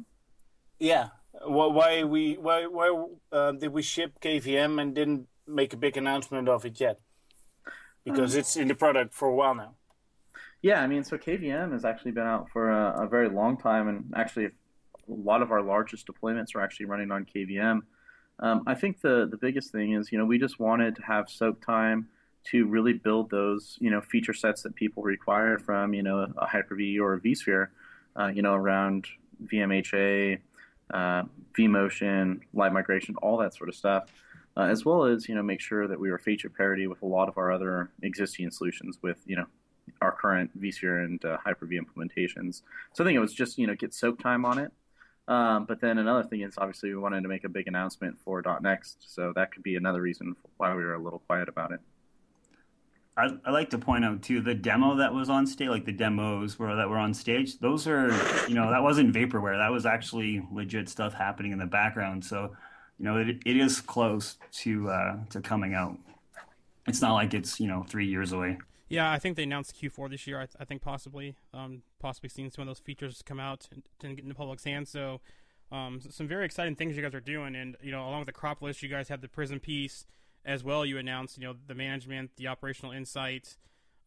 Yeah. 0.80 1.10
Why 1.46 2.04
we 2.04 2.36
why 2.36 2.66
why 2.66 3.06
uh, 3.32 3.52
did 3.54 3.72
we 3.72 3.82
ship 3.82 4.20
KVM 4.22 4.82
and 4.82 4.94
didn't 4.94 5.28
make 5.48 5.74
a 5.74 5.78
big 5.78 5.96
announcement 5.96 6.50
of 6.50 6.66
it 6.66 6.80
yet? 6.80 7.00
Because 8.04 8.34
um, 8.34 8.40
it's 8.40 8.58
in 8.58 8.68
the 8.68 8.76
product 8.76 9.14
for 9.14 9.28
a 9.28 9.36
while 9.36 9.56
now. 9.56 9.76
Yeah, 10.62 10.82
I 10.82 10.88
mean, 10.88 11.04
so 11.04 11.18
KVM 11.18 11.72
has 11.72 11.86
actually 11.86 12.12
been 12.12 12.28
out 12.28 12.50
for 12.52 12.70
a, 12.70 13.06
a, 13.06 13.08
very 13.08 13.30
long 13.30 13.56
time, 13.58 13.88
and 13.88 14.14
actually, 14.16 14.46
a 14.46 14.52
lot 15.08 15.42
of 15.42 15.52
our 15.52 15.62
largest 15.62 16.06
deployments 16.06 16.54
are 16.54 16.62
actually 16.62 16.86
running 16.88 17.12
on 17.12 17.26
KVM. 17.26 17.80
Um, 18.40 18.64
I 18.68 18.76
think 18.76 19.02
the 19.02 19.28
the 19.30 19.38
biggest 19.38 19.72
thing 19.72 19.94
is, 19.94 20.12
you 20.12 20.18
know, 20.18 20.26
we 20.26 20.38
just 20.38 20.60
wanted 20.60 20.96
to 20.98 21.02
have 21.04 21.30
soak 21.30 21.66
time 21.66 22.10
to 22.52 22.66
really 22.68 22.94
build 22.94 23.30
those, 23.30 23.78
you 23.80 23.90
know, 23.90 24.02
feature 24.02 24.34
sets 24.34 24.64
that 24.64 24.76
people 24.76 25.04
require 25.04 25.60
from, 25.60 25.94
you 25.94 26.04
know, 26.04 26.26
a 26.38 26.46
Hyper-V 26.46 27.00
or 27.00 27.16
a 27.16 27.20
vSphere, 27.20 27.68
uh, 28.18 28.28
you 28.28 28.42
know, 28.42 28.54
around 28.54 29.08
VMHA, 29.44 30.40
uh, 30.94 31.24
vMotion, 31.58 32.40
light 32.54 32.72
migration, 32.72 33.16
all 33.18 33.38
that 33.38 33.54
sort 33.54 33.70
of 33.70 33.76
stuff. 33.76 34.06
Uh, 34.58 34.64
as 34.64 34.84
well 34.84 35.06
as 35.06 35.30
you 35.30 35.36
know 35.36 35.44
make 35.44 35.62
sure 35.62 35.88
that 35.88 35.98
we 35.98 36.12
were 36.12 36.18
feature 36.18 36.50
parity 36.50 36.88
with 36.88 37.02
a 37.02 37.06
lot 37.06 37.30
of 37.30 37.38
our 37.38 37.52
other 37.52 37.92
existing 38.02 38.50
solutions 38.52 38.98
with 39.02 39.18
you 39.26 39.36
know 39.36 39.46
our 40.02 40.12
current 40.12 40.60
vSphere 40.60 41.04
and 41.06 41.24
uh, 41.26 41.38
Hyper-V 41.44 41.80
implementations. 41.80 42.62
So 42.94 43.04
I 43.04 43.08
think 43.08 43.16
it 43.16 43.20
was 43.20 43.34
just 43.34 43.58
you 43.58 43.68
know 43.68 43.76
get 43.76 43.94
soak 43.94 44.20
time 44.20 44.46
on 44.46 44.58
it. 44.58 44.72
Um, 45.28 45.66
but 45.66 45.80
then 45.80 46.00
another 46.00 46.24
thing 46.24 46.42
is 46.42 46.56
obviously 46.58 46.90
we 46.90 46.96
wanted 46.96 47.22
to 47.22 47.30
make 47.30 47.44
a 47.44 47.50
big 47.50 47.68
announcement 47.68 48.18
for 48.24 48.44
.next, 48.62 49.14
so 49.14 49.32
that 49.36 49.52
could 49.52 49.62
be 49.62 49.76
another 49.76 50.02
reason 50.02 50.36
why 50.58 50.74
we 50.74 50.84
were 50.84 50.96
a 50.96 51.04
little 51.04 51.20
quiet 51.20 51.48
about 51.48 51.72
it. 51.72 51.80
I, 53.20 53.30
I 53.46 53.52
like 53.52 53.70
to 53.72 53.78
point 53.78 54.06
out 54.06 54.22
too 54.22 54.40
the 54.42 54.56
demo 54.56 54.96
that 54.96 55.14
was 55.14 55.30
on 55.30 55.46
stage, 55.46 55.68
like 55.68 55.86
the 55.86 55.92
demos 55.92 56.58
were 56.58 56.74
that 56.76 56.90
were 56.90 56.98
on 56.98 57.14
stage. 57.14 57.60
Those 57.60 57.86
are 57.86 58.08
you 58.48 58.56
know 58.56 58.72
that 58.72 58.82
wasn't 58.82 59.14
vaporware. 59.14 59.58
That 59.58 59.72
was 59.72 59.86
actually 59.86 60.42
legit 60.52 60.88
stuff 60.88 61.14
happening 61.14 61.52
in 61.52 61.60
the 61.60 61.66
background. 61.66 62.24
So 62.24 62.56
you 62.98 63.06
know 63.06 63.18
it, 63.18 63.38
it 63.46 63.58
is 63.58 63.82
close 63.82 64.38
to 64.62 64.90
uh, 64.90 65.18
to 65.32 65.42
coming 65.42 65.74
out. 65.74 65.98
It's 66.88 67.02
not 67.02 67.14
like 67.14 67.34
it's 67.34 67.60
you 67.60 67.68
know 67.68 67.84
three 67.88 68.08
years 68.08 68.32
away. 68.32 68.58
Yeah, 68.90 69.12
I 69.12 69.20
think 69.20 69.38
they 69.38 69.44
announced 69.44 69.76
Q4 69.80 70.10
this 70.10 70.26
year. 70.26 70.38
I, 70.38 70.46
th- 70.46 70.56
I 70.60 70.66
think 70.66 70.82
possibly, 70.82 71.36
um, 71.54 71.84
possibly 72.00 72.28
seeing 72.30 72.50
some 72.50 72.64
of 72.64 72.68
those 72.68 72.80
features 72.80 73.22
come 73.24 73.40
out 73.40 73.68
and, 73.72 73.84
and 74.04 74.16
get 74.16 74.24
in 74.24 74.30
the 74.30 74.36
public's 74.36 74.64
hands. 74.64 74.90
So, 74.90 75.22
um, 75.72 76.02
some 76.10 76.28
very 76.28 76.46
exciting 76.46 76.76
things 76.76 76.98
you 76.98 77.04
guys 77.04 77.14
are 77.14 77.20
doing. 77.20 77.56
And 77.56 77.78
you 77.82 77.92
know, 77.92 78.02
along 78.02 78.22
with 78.22 78.30
Acropolis, 78.30 78.82
you 78.82 78.90
guys 78.90 79.08
have 79.10 79.22
the 79.22 79.28
Prism 79.28 79.60
piece 79.60 80.06
as 80.44 80.64
well. 80.64 80.84
You 80.86 80.98
announced, 80.98 81.38
you 81.38 81.44
know, 81.44 81.54
the 81.68 81.76
management, 81.76 82.32
the 82.38 82.48
operational 82.48 82.92
insights, 82.92 83.58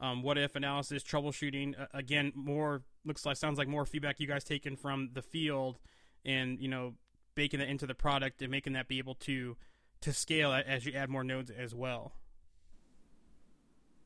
um, 0.01 0.25
what 0.25 0.37
if 0.37 0.57
analysis, 0.57 1.05
troubleshooting. 1.05 1.81
Uh, 1.81 1.87
again, 1.95 2.33
more 2.35 2.83
looks 3.05 3.25
like 3.25 3.37
sounds 3.37 3.59
like 3.59 3.69
more 3.69 3.87
feedback 3.87 4.19
you 4.19 4.27
guys 4.27 4.43
taken 4.43 4.75
from 4.75 5.11
the 5.13 5.23
field, 5.23 5.79
and 6.25 6.59
you 6.61 6.69
know, 6.69 6.95
baking 7.37 7.61
that 7.61 7.69
into 7.69 7.87
the 7.87 7.95
product 7.95 8.43
and 8.43 8.51
making 8.51 8.73
that 8.73 8.89
be 8.89 8.99
able 8.99 9.15
to 9.15 9.57
to 10.01 10.13
scale 10.13 10.53
as 10.53 10.85
you 10.85 10.93
add 10.93 11.09
more 11.09 11.23
nodes 11.23 11.51
as 11.51 11.73
well. 11.73 12.15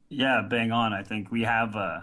Yeah, 0.08 0.42
bang 0.48 0.72
on. 0.72 0.92
I 0.92 1.02
think 1.02 1.30
we 1.30 1.42
have, 1.42 1.74
uh, 1.74 2.00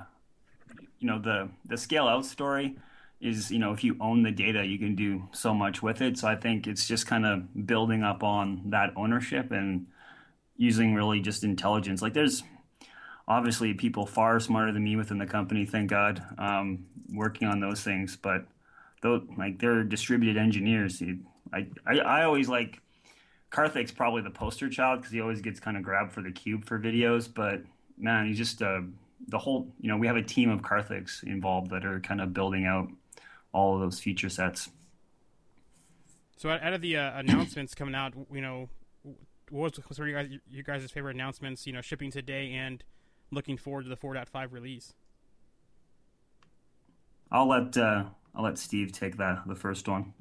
you 0.99 1.07
know, 1.07 1.19
the 1.19 1.49
the 1.65 1.77
scale 1.77 2.07
out 2.07 2.25
story 2.25 2.75
is, 3.21 3.49
you 3.51 3.59
know, 3.59 3.71
if 3.71 3.83
you 3.83 3.95
own 4.01 4.23
the 4.23 4.31
data, 4.31 4.65
you 4.65 4.77
can 4.77 4.95
do 4.95 5.27
so 5.31 5.53
much 5.53 5.81
with 5.81 6.01
it. 6.01 6.17
So 6.17 6.27
I 6.27 6.35
think 6.35 6.67
it's 6.67 6.87
just 6.87 7.07
kind 7.07 7.25
of 7.25 7.65
building 7.65 8.03
up 8.03 8.23
on 8.23 8.63
that 8.71 8.91
ownership 8.97 9.51
and 9.51 9.87
using 10.57 10.93
really 10.93 11.21
just 11.21 11.43
intelligence. 11.43 12.01
Like 12.01 12.13
there's 12.13 12.43
obviously 13.27 13.73
people 13.73 14.05
far 14.05 14.39
smarter 14.39 14.73
than 14.73 14.83
me 14.83 14.95
within 14.97 15.17
the 15.17 15.25
company, 15.25 15.65
thank 15.65 15.89
God, 15.89 16.21
um, 16.37 16.85
working 17.13 17.47
on 17.47 17.61
those 17.61 17.81
things. 17.81 18.17
But 18.17 18.45
though, 19.01 19.23
like 19.37 19.59
they're 19.59 19.83
distributed 19.83 20.37
engineers. 20.37 21.01
I, 21.53 21.67
I, 21.85 21.99
I 21.99 22.23
always 22.23 22.49
like 22.49 22.81
Karthik's 23.51 23.91
probably 23.91 24.21
the 24.21 24.29
poster 24.31 24.69
child 24.69 24.99
because 24.99 25.13
he 25.13 25.21
always 25.21 25.41
gets 25.41 25.59
kind 25.61 25.77
of 25.77 25.83
grabbed 25.83 26.11
for 26.11 26.21
the 26.21 26.31
cube 26.31 26.65
for 26.65 26.77
videos, 26.79 27.31
but 27.33 27.61
man, 27.97 28.27
he's 28.27 28.37
just 28.37 28.61
uh, 28.61 28.81
the 29.27 29.37
whole. 29.37 29.71
You 29.79 29.89
know, 29.89 29.97
we 29.97 30.07
have 30.07 30.15
a 30.15 30.23
team 30.23 30.49
of 30.49 30.61
Karthiks 30.61 31.23
involved 31.23 31.71
that 31.71 31.85
are 31.85 31.99
kind 31.99 32.21
of 32.21 32.33
building 32.33 32.65
out 32.65 32.89
all 33.51 33.75
of 33.75 33.81
those 33.81 33.99
feature 33.99 34.29
sets. 34.29 34.69
So 36.37 36.49
out 36.49 36.73
of 36.73 36.81
the 36.81 36.97
uh, 36.97 37.19
announcements 37.19 37.73
coming 37.75 37.95
out, 37.95 38.13
you 38.31 38.41
know, 38.41 38.69
what 39.49 39.77
was, 39.77 39.99
what 39.99 40.07
you 40.07 40.13
guys 40.13 40.29
you 40.49 40.63
guys' 40.63 40.89
favorite 40.91 41.15
announcements? 41.15 41.65
You 41.65 41.73
know, 41.73 41.81
shipping 41.81 42.11
today 42.11 42.51
and 42.53 42.83
looking 43.31 43.57
forward 43.57 43.83
to 43.83 43.89
the 43.89 43.97
4.5 43.97 44.51
release. 44.51 44.93
I'll 47.31 47.47
let 47.47 47.77
uh, 47.77 48.05
I'll 48.35 48.43
let 48.43 48.57
Steve 48.57 48.91
take 48.91 49.17
the 49.17 49.39
the 49.45 49.55
first 49.55 49.87
one. 49.87 50.13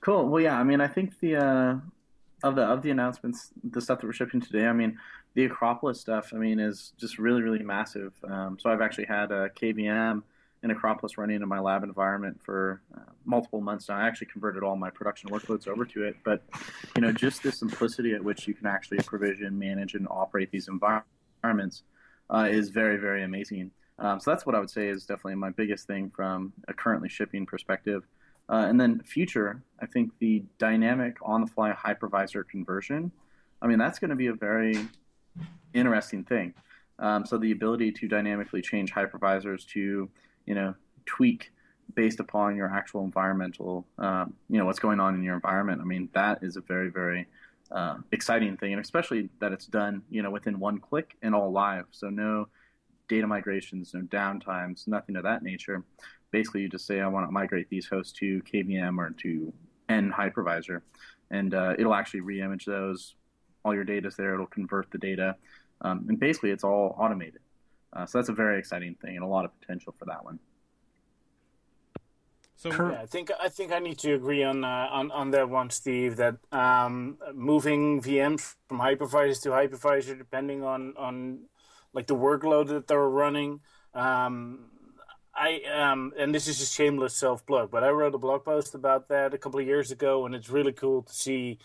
Cool. 0.00 0.28
Well, 0.28 0.42
yeah. 0.42 0.58
I 0.58 0.64
mean, 0.64 0.80
I 0.80 0.86
think 0.86 1.18
the 1.20 1.36
uh, 1.36 1.76
of 2.42 2.56
the 2.56 2.62
of 2.62 2.82
the 2.82 2.90
announcements, 2.90 3.50
the 3.62 3.80
stuff 3.80 4.00
that 4.00 4.06
we're 4.06 4.12
shipping 4.12 4.40
today. 4.40 4.66
I 4.66 4.72
mean, 4.72 4.98
the 5.34 5.44
Acropolis 5.44 6.00
stuff, 6.00 6.32
I 6.34 6.36
mean, 6.36 6.58
is 6.58 6.92
just 6.98 7.18
really, 7.18 7.42
really 7.42 7.62
massive. 7.62 8.12
Um, 8.24 8.58
so 8.60 8.70
I've 8.70 8.80
actually 8.80 9.06
had 9.06 9.30
a 9.30 9.50
KVM 9.50 10.22
and 10.62 10.72
Acropolis 10.72 11.16
running 11.16 11.40
in 11.40 11.48
my 11.48 11.58
lab 11.58 11.84
environment 11.84 12.38
for 12.42 12.82
uh, 12.94 13.00
multiple 13.24 13.60
months 13.60 13.88
now. 13.88 13.96
I 13.96 14.06
actually 14.06 14.26
converted 14.26 14.62
all 14.62 14.76
my 14.76 14.90
production 14.90 15.30
workloads 15.30 15.66
over 15.66 15.84
to 15.86 16.04
it, 16.04 16.16
but 16.24 16.42
you 16.96 17.02
know, 17.02 17.12
just 17.12 17.42
the 17.42 17.52
simplicity 17.52 18.14
at 18.14 18.22
which 18.22 18.46
you 18.46 18.54
can 18.54 18.66
actually 18.66 18.98
provision, 18.98 19.58
manage, 19.58 19.94
and 19.94 20.06
operate 20.10 20.50
these 20.50 20.68
environments 20.68 21.82
uh, 22.28 22.48
is 22.50 22.68
very, 22.68 22.96
very 22.98 23.22
amazing. 23.22 23.70
Um, 23.98 24.18
so 24.18 24.30
that's 24.30 24.46
what 24.46 24.54
I 24.54 24.60
would 24.60 24.70
say 24.70 24.88
is 24.88 25.04
definitely 25.04 25.36
my 25.36 25.50
biggest 25.50 25.86
thing 25.86 26.10
from 26.14 26.52
a 26.68 26.74
currently 26.74 27.08
shipping 27.08 27.46
perspective. 27.46 28.06
Uh, 28.50 28.66
and 28.68 28.80
then 28.80 29.00
future, 29.00 29.62
I 29.80 29.86
think 29.86 30.10
the 30.18 30.42
dynamic 30.58 31.16
on-the-fly 31.22 31.72
hypervisor 31.72 32.42
conversion. 32.48 33.12
I 33.62 33.68
mean, 33.68 33.78
that's 33.78 33.98
going 34.00 34.10
to 34.10 34.16
be 34.16 34.26
a 34.26 34.34
very 34.34 34.76
interesting 35.72 36.24
thing. 36.24 36.54
Um, 36.98 37.24
so 37.24 37.38
the 37.38 37.52
ability 37.52 37.92
to 37.92 38.08
dynamically 38.08 38.60
change 38.60 38.92
hypervisors 38.92 39.66
to, 39.68 40.10
you 40.46 40.54
know, 40.54 40.74
tweak 41.06 41.52
based 41.94 42.20
upon 42.20 42.56
your 42.56 42.68
actual 42.72 43.04
environmental, 43.04 43.86
um, 43.98 44.34
you 44.48 44.58
know, 44.58 44.64
what's 44.64 44.78
going 44.78 45.00
on 45.00 45.14
in 45.14 45.22
your 45.22 45.34
environment. 45.34 45.80
I 45.80 45.84
mean, 45.84 46.08
that 46.12 46.42
is 46.42 46.56
a 46.56 46.60
very, 46.60 46.90
very 46.90 47.26
uh, 47.70 47.98
exciting 48.10 48.56
thing, 48.56 48.72
and 48.72 48.82
especially 48.82 49.28
that 49.38 49.52
it's 49.52 49.66
done, 49.66 50.02
you 50.10 50.22
know, 50.22 50.30
within 50.30 50.58
one 50.58 50.78
click 50.78 51.16
and 51.22 51.34
all 51.34 51.52
live. 51.52 51.86
So 51.90 52.10
no 52.10 52.48
data 53.08 53.26
migrations, 53.26 53.94
no 53.94 54.00
downtimes, 54.02 54.86
nothing 54.86 55.16
of 55.16 55.22
that 55.22 55.42
nature. 55.42 55.84
Basically, 56.30 56.62
you 56.62 56.68
just 56.68 56.86
say, 56.86 57.00
I 57.00 57.08
want 57.08 57.26
to 57.26 57.32
migrate 57.32 57.68
these 57.68 57.86
hosts 57.86 58.12
to 58.14 58.40
KVM 58.42 58.98
or 58.98 59.10
to 59.22 59.52
N 59.88 60.12
hypervisor, 60.16 60.82
and 61.30 61.54
uh, 61.54 61.74
it'll 61.78 61.94
actually 61.94 62.20
reimage 62.20 62.64
those. 62.64 63.16
All 63.64 63.74
your 63.74 63.84
data's 63.84 64.16
there. 64.16 64.34
It'll 64.34 64.46
convert 64.46 64.90
the 64.90 64.98
data, 64.98 65.36
um, 65.80 66.06
and 66.08 66.18
basically, 66.18 66.50
it's 66.50 66.64
all 66.64 66.94
automated. 66.98 67.40
Uh, 67.92 68.06
so 68.06 68.18
that's 68.18 68.28
a 68.28 68.32
very 68.32 68.58
exciting 68.58 68.94
thing 69.02 69.16
and 69.16 69.24
a 69.24 69.26
lot 69.26 69.44
of 69.44 69.60
potential 69.60 69.94
for 69.98 70.04
that 70.04 70.24
one. 70.24 70.38
So 72.60 72.68
yeah, 72.70 73.00
I 73.00 73.06
think 73.06 73.30
I 73.40 73.48
think 73.48 73.72
I 73.72 73.78
need 73.78 73.98
to 74.00 74.12
agree 74.12 74.44
on 74.44 74.64
uh, 74.64 74.88
on 74.90 75.10
on 75.12 75.30
that 75.30 75.48
one, 75.48 75.70
Steve. 75.70 76.16
That 76.16 76.36
um, 76.52 77.16
moving 77.34 78.02
VMs 78.02 78.56
from 78.68 78.80
hypervisor 78.80 79.40
to 79.44 79.48
hypervisor, 79.48 80.18
depending 80.18 80.62
on 80.62 80.92
on 80.98 81.46
like 81.94 82.06
the 82.06 82.16
workload 82.16 82.68
that 82.68 82.86
they're 82.86 83.08
running. 83.08 83.60
Um, 83.94 84.69
I 85.40 85.62
um, 85.72 86.12
and 86.18 86.34
this 86.34 86.46
is 86.46 86.60
a 86.60 86.66
shameless 86.66 87.16
self 87.16 87.46
plug, 87.46 87.70
but 87.70 87.82
I 87.82 87.88
wrote 87.88 88.14
a 88.14 88.18
blog 88.18 88.44
post 88.44 88.74
about 88.74 89.08
that 89.08 89.32
a 89.32 89.38
couple 89.38 89.58
of 89.58 89.66
years 89.66 89.90
ago, 89.90 90.26
and 90.26 90.34
it's 90.34 90.50
really 90.50 90.72
cool 90.72 91.02
to 91.02 91.12
see 91.12 91.58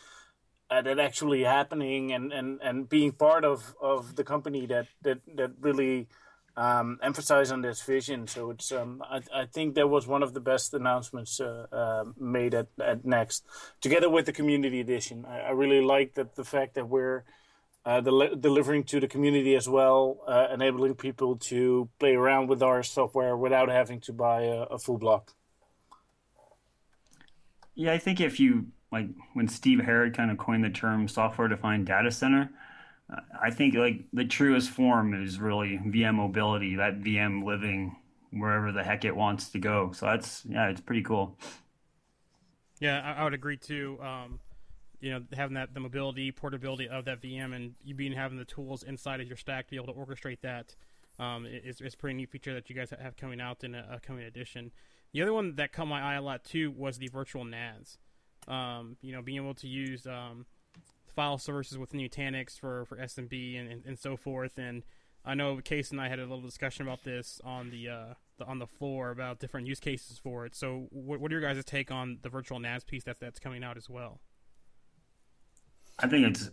uh, 0.70 0.82
that 0.82 0.98
actually 0.98 1.44
happening 1.44 2.14
and, 2.14 2.32
and, 2.32 2.60
and 2.62 2.90
being 2.90 3.12
part 3.12 3.44
of, 3.44 3.76
of 3.82 4.16
the 4.16 4.24
company 4.24 4.66
that 4.68 4.88
that 5.02 5.20
that 5.36 5.52
really 5.60 6.08
um, 6.56 7.00
emphasize 7.04 7.52
on 7.52 7.62
this 7.62 7.82
vision. 7.82 8.28
So 8.28 8.52
it's 8.52 8.72
um, 8.72 9.04
I, 9.04 9.22
I, 9.34 9.46
think 9.46 9.76
that 9.76 9.90
was 9.90 10.08
one 10.08 10.24
of 10.24 10.34
the 10.34 10.40
best 10.40 10.74
announcements 10.74 11.42
uh, 11.42 11.68
uh, 11.70 12.06
made 12.18 12.54
at, 12.54 12.68
at 12.80 13.04
Next, 13.04 13.44
together 13.82 14.10
with 14.10 14.26
the 14.26 14.32
community 14.32 14.80
edition. 14.80 15.26
I, 15.28 15.40
I 15.40 15.50
really 15.52 15.82
like 15.82 16.14
that 16.14 16.36
the 16.36 16.46
fact 16.46 16.76
that 16.76 16.88
we're 16.88 17.26
uh, 17.86 18.02
del- 18.02 18.36
delivering 18.36 18.84
to 18.86 19.00
the 19.00 19.08
community 19.08 19.56
as 19.56 19.70
well, 19.70 20.20
uh, 20.28 20.48
enabling 20.54 20.96
people 20.96 21.36
to 21.38 21.90
play 22.00 22.16
around 22.16 22.48
with 22.48 22.64
our 22.64 22.84
software 22.84 23.38
without 23.38 23.70
having 23.70 24.00
to 24.02 24.14
buy 24.14 24.44
a, 24.44 24.62
a 24.64 24.80
full 24.80 24.98
block. 24.98 25.34
Yeah, 27.76 27.92
I 27.94 27.98
think 27.98 28.22
if 28.22 28.40
you 28.40 28.68
like 28.92 29.08
when 29.34 29.48
Steve 29.48 29.80
Herrod 29.80 30.16
kind 30.16 30.32
of 30.32 30.38
coined 30.38 30.64
the 30.64 30.70
term 30.70 31.08
software 31.08 31.48
defined 31.48 31.86
data 31.86 32.12
center 32.12 32.50
I 33.42 33.52
think 33.52 33.76
like 33.76 34.06
the 34.14 34.26
truest 34.26 34.70
form 34.70 35.14
is 35.14 35.40
really 35.40 35.78
VM 35.78 36.16
mobility, 36.16 36.76
that 36.76 37.02
VM 37.02 37.46
living 37.46 37.96
wherever 38.32 38.72
the 38.72 38.84
heck 38.84 39.06
it 39.06 39.16
wants 39.16 39.50
to 39.52 39.60
go. 39.60 39.92
So 39.92 40.08
that's 40.08 40.44
yeah, 40.46 40.70
it's 40.70 40.82
pretty 40.82 41.04
cool. 41.04 41.38
Yeah, 42.80 43.02
I, 43.02 43.22
I 43.22 43.24
would 43.24 43.34
agree 43.34 43.58
too. 43.58 44.00
Um, 44.02 44.40
you 45.00 45.12
know, 45.12 45.22
having 45.34 45.56
that 45.56 45.74
the 45.74 45.80
mobility, 45.80 46.32
portability 46.32 46.88
of 46.88 47.06
that 47.06 47.22
VM, 47.22 47.56
and 47.56 47.76
you 47.84 47.96
being 47.96 48.14
having 48.14 48.38
the 48.38 48.46
tools 48.46 48.84
inside 48.84 49.22
of 49.22 49.28
your 49.28 49.38
stack 49.38 49.68
to 49.68 49.72
be 49.72 49.78
able 49.78 49.94
to 49.94 49.94
orchestrate 49.94 50.42
that 50.42 50.76
um, 51.20 51.46
is 51.46 51.82
is 51.82 51.96
pretty 51.96 52.16
neat 52.16 52.30
feature 52.30 52.54
that 52.54 52.70
you 52.70 52.76
guys 52.76 52.92
have 53.00 53.18
coming 53.18 53.42
out 53.42 53.64
in 53.64 53.76
a, 53.76 53.88
a 53.94 54.00
coming 54.00 54.24
edition. 54.24 54.72
The 55.14 55.22
other 55.22 55.34
one 55.34 55.56
that 55.56 55.72
caught 55.72 55.88
my 55.88 56.02
eye 56.02 56.16
a 56.16 56.22
lot 56.22 56.44
too 56.44 56.72
was 56.72 56.98
the 56.98 57.08
virtual 57.08 57.46
NAS. 57.46 57.98
Um, 58.48 58.98
you 59.02 59.14
know, 59.14 59.22
being 59.22 59.38
able 59.38 59.56
to 59.56 59.68
use 59.68 60.06
um, 60.06 60.46
file 61.16 61.38
services 61.38 61.78
with 61.78 61.94
Nutanix 61.94 62.60
for, 62.60 62.86
for 62.86 62.98
SMB 62.98 63.60
and, 63.60 63.72
and, 63.72 63.86
and, 63.86 63.98
so 63.98 64.18
forth. 64.18 64.58
And 64.58 64.84
I 65.24 65.34
know 65.34 65.60
Kees 65.64 65.92
and 65.92 66.00
I 66.00 66.10
had 66.10 66.20
a 66.20 66.24
little 66.24 66.42
discussion 66.42 66.86
about 66.86 67.04
this 67.04 67.42
on 67.44 67.72
the, 67.72 67.90
uh, 67.90 68.14
the 68.38 68.46
on 68.46 68.60
the 68.60 68.68
floor 68.68 69.12
about 69.12 69.40
different 69.40 69.66
use 69.66 69.80
cases 69.80 70.20
for 70.20 70.46
it. 70.46 70.54
So, 70.54 70.88
what, 70.92 71.20
what 71.20 71.32
are 71.32 71.40
your 71.40 71.42
guys' 71.42 71.64
take 71.66 71.90
on 71.90 72.20
the 72.22 72.30
virtual 72.30 72.60
NAS 72.60 72.84
piece 72.84 73.04
that's 73.04 73.20
that's 73.20 73.40
coming 73.40 73.64
out 73.64 73.78
as 73.78 73.90
well? 73.90 74.20
I 76.00 76.08
think 76.08 76.28
it's 76.28 76.50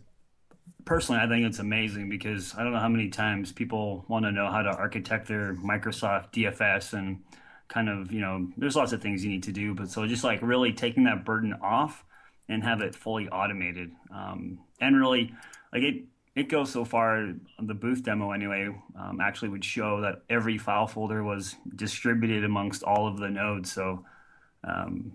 personally, 0.84 1.20
I 1.20 1.28
think 1.28 1.46
it's 1.46 1.58
amazing 1.58 2.08
because 2.08 2.54
I 2.56 2.62
don't 2.62 2.72
know 2.72 2.78
how 2.78 2.88
many 2.88 3.08
times 3.08 3.52
people 3.52 4.04
want 4.08 4.24
to 4.24 4.32
know 4.32 4.50
how 4.50 4.62
to 4.62 4.70
architect 4.70 5.28
their 5.28 5.54
Microsoft 5.54 6.32
DFS 6.32 6.92
and 6.92 7.22
kind 7.68 7.88
of 7.88 8.12
you 8.12 8.20
know 8.20 8.48
there's 8.58 8.76
lots 8.76 8.92
of 8.92 9.00
things 9.00 9.24
you 9.24 9.30
need 9.30 9.44
to 9.44 9.52
do, 9.52 9.74
but 9.74 9.90
so 9.90 10.06
just 10.06 10.24
like 10.24 10.40
really 10.42 10.72
taking 10.72 11.04
that 11.04 11.24
burden 11.24 11.54
off 11.62 12.04
and 12.48 12.62
have 12.62 12.82
it 12.82 12.94
fully 12.94 13.28
automated. 13.28 13.90
Um, 14.14 14.60
and 14.80 14.96
really, 14.96 15.32
like 15.72 15.82
it, 15.82 16.04
it 16.34 16.48
goes 16.48 16.70
so 16.70 16.84
far. 16.84 17.32
The 17.60 17.74
booth 17.74 18.02
demo, 18.02 18.32
anyway, 18.32 18.68
um, 18.98 19.20
actually 19.20 19.48
would 19.50 19.64
show 19.64 20.00
that 20.02 20.22
every 20.28 20.58
file 20.58 20.86
folder 20.86 21.22
was 21.22 21.56
distributed 21.74 22.44
amongst 22.44 22.82
all 22.82 23.06
of 23.08 23.18
the 23.18 23.30
nodes. 23.30 23.72
So, 23.72 24.04
um, 24.64 25.12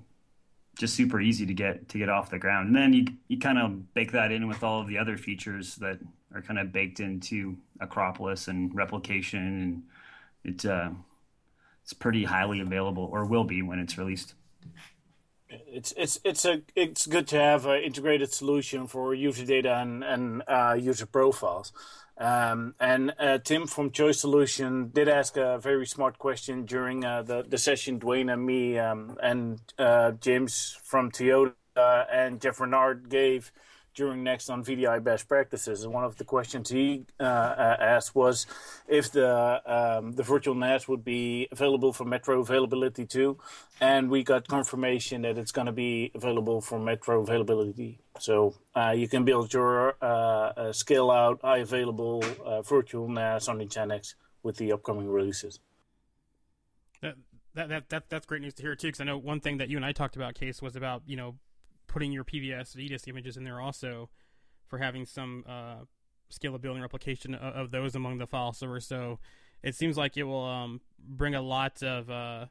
just 0.77 0.95
super 0.95 1.19
easy 1.19 1.45
to 1.45 1.53
get 1.53 1.89
to 1.89 1.97
get 1.97 2.09
off 2.09 2.29
the 2.29 2.39
ground. 2.39 2.67
And 2.67 2.75
then 2.75 2.93
you 2.93 3.05
you 3.27 3.39
kind 3.39 3.57
of 3.57 3.93
bake 3.93 4.11
that 4.11 4.31
in 4.31 4.47
with 4.47 4.63
all 4.63 4.81
of 4.81 4.87
the 4.87 4.97
other 4.97 5.17
features 5.17 5.75
that 5.75 5.99
are 6.33 6.41
kind 6.41 6.59
of 6.59 6.71
baked 6.71 6.99
into 6.99 7.57
Acropolis 7.79 8.47
and 8.47 8.73
replication, 8.75 9.83
and 10.43 10.53
it 10.55 10.65
uh, 10.65 10.89
it's 11.83 11.93
pretty 11.93 12.23
highly 12.23 12.59
available, 12.59 13.09
or 13.11 13.25
will 13.25 13.43
be 13.43 13.61
when 13.61 13.79
it's 13.79 13.97
released 13.97 14.33
it's 15.49 15.93
it's 15.97 16.19
it's 16.23 16.45
a 16.45 16.61
it's 16.75 17.07
good 17.07 17.27
to 17.27 17.37
have 17.37 17.65
an 17.65 17.81
integrated 17.81 18.33
solution 18.33 18.87
for 18.87 19.13
user 19.13 19.45
data 19.45 19.75
and 19.77 20.03
and 20.03 20.43
uh, 20.47 20.77
user 20.79 21.05
profiles. 21.05 21.71
Um, 22.19 22.73
and 22.79 23.13
uh, 23.19 23.37
Tim 23.37 23.67
from 23.67 23.91
Choice 23.91 24.19
Solution 24.19 24.89
did 24.89 25.07
ask 25.07 25.37
a 25.37 25.59
very 25.59 25.85
smart 25.85 26.17
question 26.17 26.65
during 26.65 27.05
uh, 27.05 27.21
the 27.21 27.43
the 27.47 27.57
session. 27.57 27.99
Dwayne 27.99 28.33
and 28.33 28.43
me 28.43 28.79
um, 28.79 29.17
and 29.21 29.59
uh, 29.77 30.11
James 30.13 30.77
from 30.83 31.11
Toyota 31.11 31.53
and 32.11 32.41
Jeff 32.41 32.59
Renard 32.59 33.09
gave 33.09 33.51
during 33.97 34.23
next 34.23 34.49
on 34.49 34.63
VDI 34.63 35.03
best 35.03 35.27
practices. 35.27 35.83
And 35.83 35.91
one 35.91 36.05
of 36.05 36.15
the 36.17 36.23
questions 36.23 36.69
he 36.69 37.05
uh, 37.19 37.23
uh, 37.23 37.77
asked 37.79 38.15
was 38.15 38.45
if 38.87 39.11
the 39.11 39.29
um, 39.65 40.13
the 40.13 40.23
virtual 40.23 40.53
NAS 40.55 40.87
would 40.87 41.03
be 41.03 41.47
available 41.51 41.91
for 41.91 42.05
Metro 42.05 42.39
availability 42.39 43.05
too. 43.05 43.37
And 43.81 44.09
we 44.09 44.23
got 44.23 44.47
confirmation 44.47 45.23
that 45.23 45.37
it's 45.37 45.51
going 45.51 45.65
to 45.65 45.71
be 45.71 46.11
available 46.13 46.61
for 46.61 46.79
Metro 46.79 47.21
availability. 47.21 47.99
So 48.19 48.53
uh, 48.75 48.93
you 48.95 49.07
can 49.07 49.25
build 49.25 49.51
your 49.51 49.95
uh, 50.01 50.71
scale 50.71 51.09
out, 51.11 51.41
high 51.41 51.57
available 51.57 52.23
uh, 52.45 52.61
virtual 52.61 53.09
NAS 53.09 53.47
on 53.47 53.57
Nutanix 53.57 54.13
with 54.43 54.57
the 54.57 54.71
upcoming 54.71 55.09
releases. 55.09 55.59
That, 57.01 57.15
that, 57.69 57.89
that, 57.89 58.09
that's 58.09 58.27
great 58.27 58.43
news 58.43 58.53
to 58.55 58.61
hear 58.61 58.75
too, 58.75 58.89
because 58.89 59.01
I 59.01 59.05
know 59.05 59.17
one 59.17 59.39
thing 59.39 59.57
that 59.57 59.69
you 59.69 59.77
and 59.77 59.85
I 59.85 59.91
talked 59.91 60.15
about, 60.15 60.35
Kees, 60.35 60.61
was 60.61 60.75
about 60.75 61.01
you 61.07 61.17
know 61.17 61.35
putting 61.87 62.11
your 62.11 62.23
PVS 62.23 62.75
vDisk 62.75 63.07
images 63.07 63.37
in 63.37 63.43
there 63.43 63.59
also 63.59 64.09
for 64.67 64.79
having 64.79 65.05
some 65.05 65.43
uh, 65.47 65.85
scalability 66.31 66.73
and 66.73 66.81
replication 66.81 67.33
of, 67.33 67.53
of, 67.53 67.71
those 67.71 67.95
among 67.95 68.17
the 68.17 68.27
file 68.27 68.53
servers. 68.53 68.85
So 68.85 69.19
it 69.63 69.75
seems 69.75 69.97
like 69.97 70.17
it 70.17 70.23
will 70.23 70.43
um, 70.43 70.81
bring 70.99 71.35
a 71.35 71.41
lot 71.41 71.81
of 71.81 72.09
uh, 72.09 72.45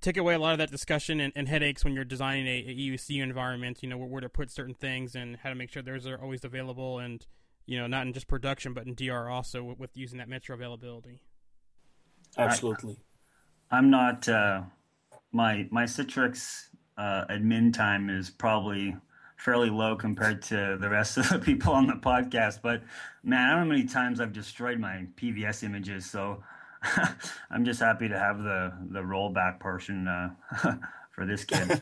take 0.00 0.16
away 0.16 0.34
a 0.34 0.38
lot 0.38 0.52
of 0.52 0.58
that 0.58 0.70
discussion 0.70 1.20
and, 1.20 1.32
and 1.36 1.48
headaches 1.48 1.84
when 1.84 1.94
you're 1.94 2.04
designing 2.04 2.46
a, 2.46 2.58
a, 2.68 2.74
EUC 2.74 3.22
environment. 3.22 3.82
You 3.82 3.88
know 3.88 3.98
where, 3.98 4.08
where, 4.08 4.20
to 4.20 4.28
put 4.28 4.50
certain 4.50 4.74
things 4.74 5.14
and 5.14 5.36
how 5.36 5.50
to 5.50 5.54
make 5.54 5.70
sure 5.70 5.82
those 5.82 6.06
are 6.06 6.20
always 6.20 6.44
available, 6.44 6.98
and 6.98 7.26
you 7.66 7.78
know 7.78 7.86
not 7.86 8.06
in 8.06 8.12
just 8.12 8.28
production 8.28 8.72
but 8.72 8.86
in 8.86 8.94
DR 8.94 9.28
also 9.28 9.62
with, 9.62 9.78
with 9.78 9.96
using 9.96 10.18
that 10.18 10.28
Metro 10.28 10.54
availability. 10.54 11.20
Absolutely. 12.38 12.98
I, 13.70 13.78
am 13.78 13.90
not 13.90 14.28
uh, 14.28 14.62
my 15.32 15.66
my 15.70 15.84
Citrix 15.84 16.68
uh, 16.96 17.24
admin 17.30 17.72
time 17.72 18.10
is 18.10 18.30
probably 18.30 18.96
fairly 19.36 19.70
low 19.70 19.96
compared 19.96 20.42
to 20.42 20.78
the 20.80 20.88
rest 20.88 21.16
of 21.18 21.28
the 21.28 21.38
people 21.44 21.72
on 21.72 21.86
the 21.86 21.94
podcast. 21.94 22.60
But 22.62 22.82
man, 23.22 23.44
I 23.44 23.50
don't 23.50 23.68
know 23.68 23.74
how 23.74 23.78
many 23.78 23.88
times 23.88 24.20
I've 24.20 24.32
destroyed 24.32 24.78
my 24.78 25.06
PVS 25.16 25.62
images. 25.62 26.08
So 26.08 26.42
I'm 27.50 27.64
just 27.64 27.80
happy 27.80 28.08
to 28.08 28.18
have 28.18 28.38
the 28.42 28.72
the 28.90 29.00
rollback 29.00 29.60
portion 29.60 30.08
uh, 30.08 30.30
for 31.10 31.26
this 31.26 31.44
kid. 31.44 31.80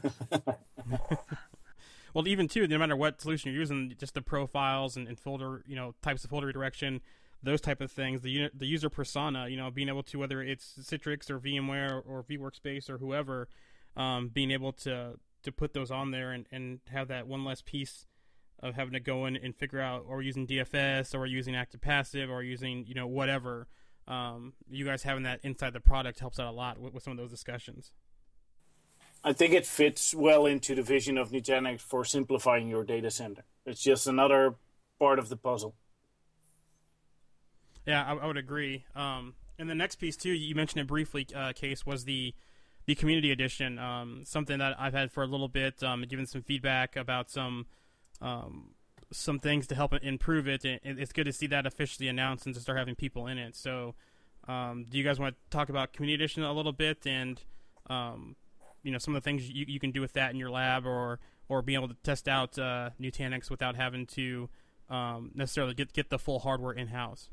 well, 2.13 2.27
even 2.29 2.49
too, 2.49 2.67
no 2.67 2.79
matter 2.79 2.97
what 2.97 3.21
solution 3.21 3.53
you're 3.53 3.61
using, 3.61 3.95
just 3.99 4.15
the 4.15 4.23
profiles 4.23 4.97
and, 4.97 5.09
and 5.09 5.19
folder, 5.19 5.63
you 5.67 5.77
know, 5.77 5.95
types 6.03 6.25
of 6.25 6.31
folder 6.31 6.47
redirection, 6.47 7.01
those 7.43 7.61
type 7.61 7.81
of 7.81 7.91
things, 7.91 8.23
the 8.23 8.51
the 8.55 8.67
user 8.67 8.91
persona, 8.91 9.49
you 9.49 9.57
know, 9.57 9.71
being 9.71 9.89
able 9.89 10.03
to 10.05 10.19
whether 10.19 10.43
it's 10.43 10.75
Citrix 10.81 11.31
or 11.31 11.39
VMware 11.39 11.91
or, 11.91 12.01
or 12.01 12.23
vWorkspace 12.23 12.89
or 12.89 12.99
whoever 12.99 13.49
um, 13.97 14.29
being 14.29 14.51
able 14.51 14.73
to 14.73 15.15
to 15.43 15.53
put 15.53 15.75
those 15.75 15.91
on 15.91 16.11
there 16.11 16.33
and, 16.33 16.47
and 16.51 16.81
have 16.91 17.09
that 17.09 17.27
one 17.27 17.45
less 17.45 17.61
piece 17.63 18.07
of 18.61 18.75
having 18.75 18.95
to 18.95 19.01
go 19.01 19.27
in 19.27 19.37
and 19.37 19.55
figure 19.55 19.81
out 19.81 20.05
or 20.09 20.23
using 20.23 20.47
DFS 20.47 21.15
or 21.15 21.27
using 21.27 21.55
active 21.55 21.83
passive 21.83 22.31
or 22.31 22.43
using 22.43 22.85
you 22.87 22.95
know 22.95 23.07
whatever. 23.07 23.69
Um, 24.07 24.53
you 24.71 24.85
guys 24.85 25.03
having 25.03 25.23
that 25.23 25.41
inside 25.43 25.73
the 25.73 25.81
product 25.81 26.21
helps 26.21 26.39
out 26.39 26.47
a 26.49 26.57
lot 26.57 26.79
with, 26.79 26.93
with 26.93 27.03
some 27.03 27.13
of 27.13 27.17
those 27.17 27.31
discussions. 27.31 27.93
I 29.23 29.33
think 29.33 29.55
it 29.55 29.67
fits 29.67 30.15
well 30.15 30.45
into 30.45 30.75
the 30.75 30.83
vision 30.83 31.17
of 31.17 31.31
Nutanix 31.31 31.81
for 31.81 32.05
simplifying 32.05 32.69
your 32.69 32.85
data 32.85 33.11
center. 33.11 33.45
It's 33.65 33.81
just 33.83 34.07
another 34.07 34.57
part 34.99 35.19
of 35.19 35.31
the 35.31 35.37
puzzle. 35.37 35.75
Yeah, 37.87 38.05
I, 38.05 38.15
I 38.15 38.27
would 38.27 38.37
agree. 38.37 38.85
Um, 38.95 39.35
And 39.59 39.69
the 39.71 39.75
next 39.75 39.97
piece 39.97 40.17
too, 40.17 40.33
you 40.33 40.55
mentioned 40.55 40.83
it 40.83 40.87
briefly. 40.87 41.27
Uh, 41.35 41.53
Kees 41.55 41.87
was 41.87 42.05
the 42.05 42.35
the 42.87 42.95
community 42.95 43.31
edition. 43.31 43.79
Um, 43.79 44.23
something 44.25 44.59
that 44.59 44.77
I've 44.79 44.95
had 44.95 45.13
for 45.13 45.23
a 45.23 45.27
little 45.27 45.49
bit, 45.49 45.83
um, 45.83 46.03
given 46.03 46.27
some 46.27 46.43
feedback 46.43 46.97
about 46.97 47.31
some 47.31 47.67
um, 48.21 48.71
some 49.13 49.39
things 49.39 49.67
to 49.69 49.75
help 49.75 49.93
improve 50.03 50.49
it. 50.49 50.65
it's 50.65 51.13
good 51.13 51.25
to 51.25 51.33
see 51.33 51.47
that 51.49 51.67
officially 51.67 52.09
announced 52.09 52.47
and 52.47 52.55
to 52.55 52.61
start 52.61 52.79
having 52.79 52.95
people 52.95 53.27
in 53.27 53.39
it. 53.39 53.55
So, 53.55 53.95
um, 54.49 54.87
do 54.89 54.99
you 54.99 55.05
guys 55.05 55.19
want 55.19 55.35
to 55.35 55.57
talk 55.57 55.69
about 55.69 55.93
community 55.93 56.23
edition 56.23 56.43
a 56.43 56.53
little 56.53 56.73
bit 56.73 57.07
and 57.07 57.41
um, 57.89 58.37
you 58.83 58.91
know 58.93 58.99
some 58.99 59.15
of 59.15 59.23
the 59.23 59.25
things 59.25 59.49
you, 59.49 59.65
you 59.69 59.81
can 59.81 59.91
do 59.91 60.01
with 60.01 60.13
that 60.15 60.31
in 60.31 60.37
your 60.37 60.51
lab 60.51 60.87
or 60.87 61.21
or 61.49 61.63
being 61.63 61.79
able 61.79 61.89
to 61.89 61.97
test 62.03 62.29
out 62.29 62.59
uh, 62.59 62.91
Nutanix 63.01 63.51
without 63.51 63.77
having 63.77 64.07
to 64.07 64.49
um, 64.91 65.31
necessarily 65.35 65.75
get 65.75 65.93
get 65.93 66.11
the 66.11 66.19
full 66.19 66.41
hardware 66.41 66.73
in 66.73 66.89
house? 66.89 67.31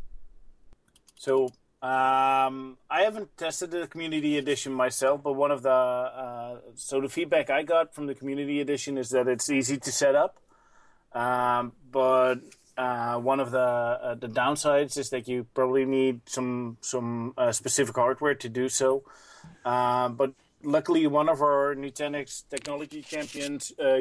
So 1.15 1.49
um, 1.81 2.77
I 2.91 3.01
haven't 3.01 3.35
tested 3.37 3.71
the 3.71 3.87
community 3.87 4.37
edition 4.37 4.71
myself, 4.71 5.23
but 5.23 5.33
one 5.33 5.49
of 5.49 5.63
the 5.63 5.69
uh, 5.69 6.57
so 6.75 7.01
the 7.01 7.09
feedback 7.09 7.49
I 7.49 7.63
got 7.63 7.95
from 7.95 8.05
the 8.05 8.13
community 8.13 8.61
edition 8.61 8.99
is 8.99 9.09
that 9.09 9.27
it's 9.27 9.49
easy 9.49 9.77
to 9.77 9.91
set 9.91 10.13
up, 10.13 10.37
um, 11.13 11.71
but 11.91 12.35
uh, 12.77 13.17
one 13.17 13.39
of 13.39 13.49
the 13.49 13.59
uh, 13.59 14.15
the 14.15 14.27
downsides 14.27 14.95
is 14.97 15.09
that 15.09 15.27
you 15.27 15.47
probably 15.55 15.85
need 15.85 16.21
some 16.25 16.77
some 16.81 17.33
uh, 17.35 17.51
specific 17.51 17.95
hardware 17.95 18.35
to 18.35 18.47
do 18.47 18.69
so. 18.69 19.03
Uh, 19.65 20.09
but 20.09 20.33
luckily, 20.63 21.07
one 21.07 21.29
of 21.29 21.41
our 21.41 21.73
Nutanix 21.75 22.43
technology 22.47 23.01
champions, 23.01 23.73
uh, 23.83 23.95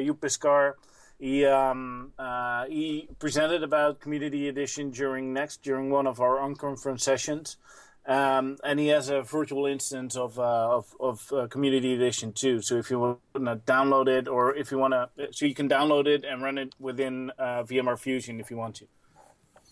he 1.21 1.45
um, 1.45 2.13
uh, 2.17 2.65
he 2.65 3.07
presented 3.19 3.61
about 3.61 3.99
Community 3.99 4.47
Edition 4.47 4.89
during 4.89 5.33
next 5.33 5.61
during 5.61 5.91
one 5.91 6.07
of 6.07 6.19
our 6.19 6.37
unconference 6.37 7.01
sessions, 7.01 7.57
um, 8.07 8.57
and 8.63 8.79
he 8.79 8.87
has 8.87 9.09
a 9.09 9.21
virtual 9.21 9.67
instance 9.67 10.15
of 10.15 10.39
uh, 10.39 10.77
of, 10.77 10.95
of 10.99 11.31
uh, 11.31 11.45
Community 11.45 11.93
Edition 11.93 12.33
too. 12.33 12.59
So 12.63 12.77
if 12.77 12.89
you 12.89 12.99
want 12.99 13.19
to 13.35 13.55
download 13.71 14.07
it, 14.07 14.27
or 14.27 14.55
if 14.55 14.71
you 14.71 14.79
want 14.79 14.95
to, 14.95 15.09
so 15.31 15.45
you 15.45 15.53
can 15.53 15.69
download 15.69 16.07
it 16.07 16.25
and 16.25 16.41
run 16.41 16.57
it 16.57 16.73
within 16.79 17.31
uh, 17.37 17.61
VMware 17.63 17.99
Fusion 17.99 18.39
if 18.39 18.49
you 18.49 18.57
want 18.57 18.77
to. 18.77 18.87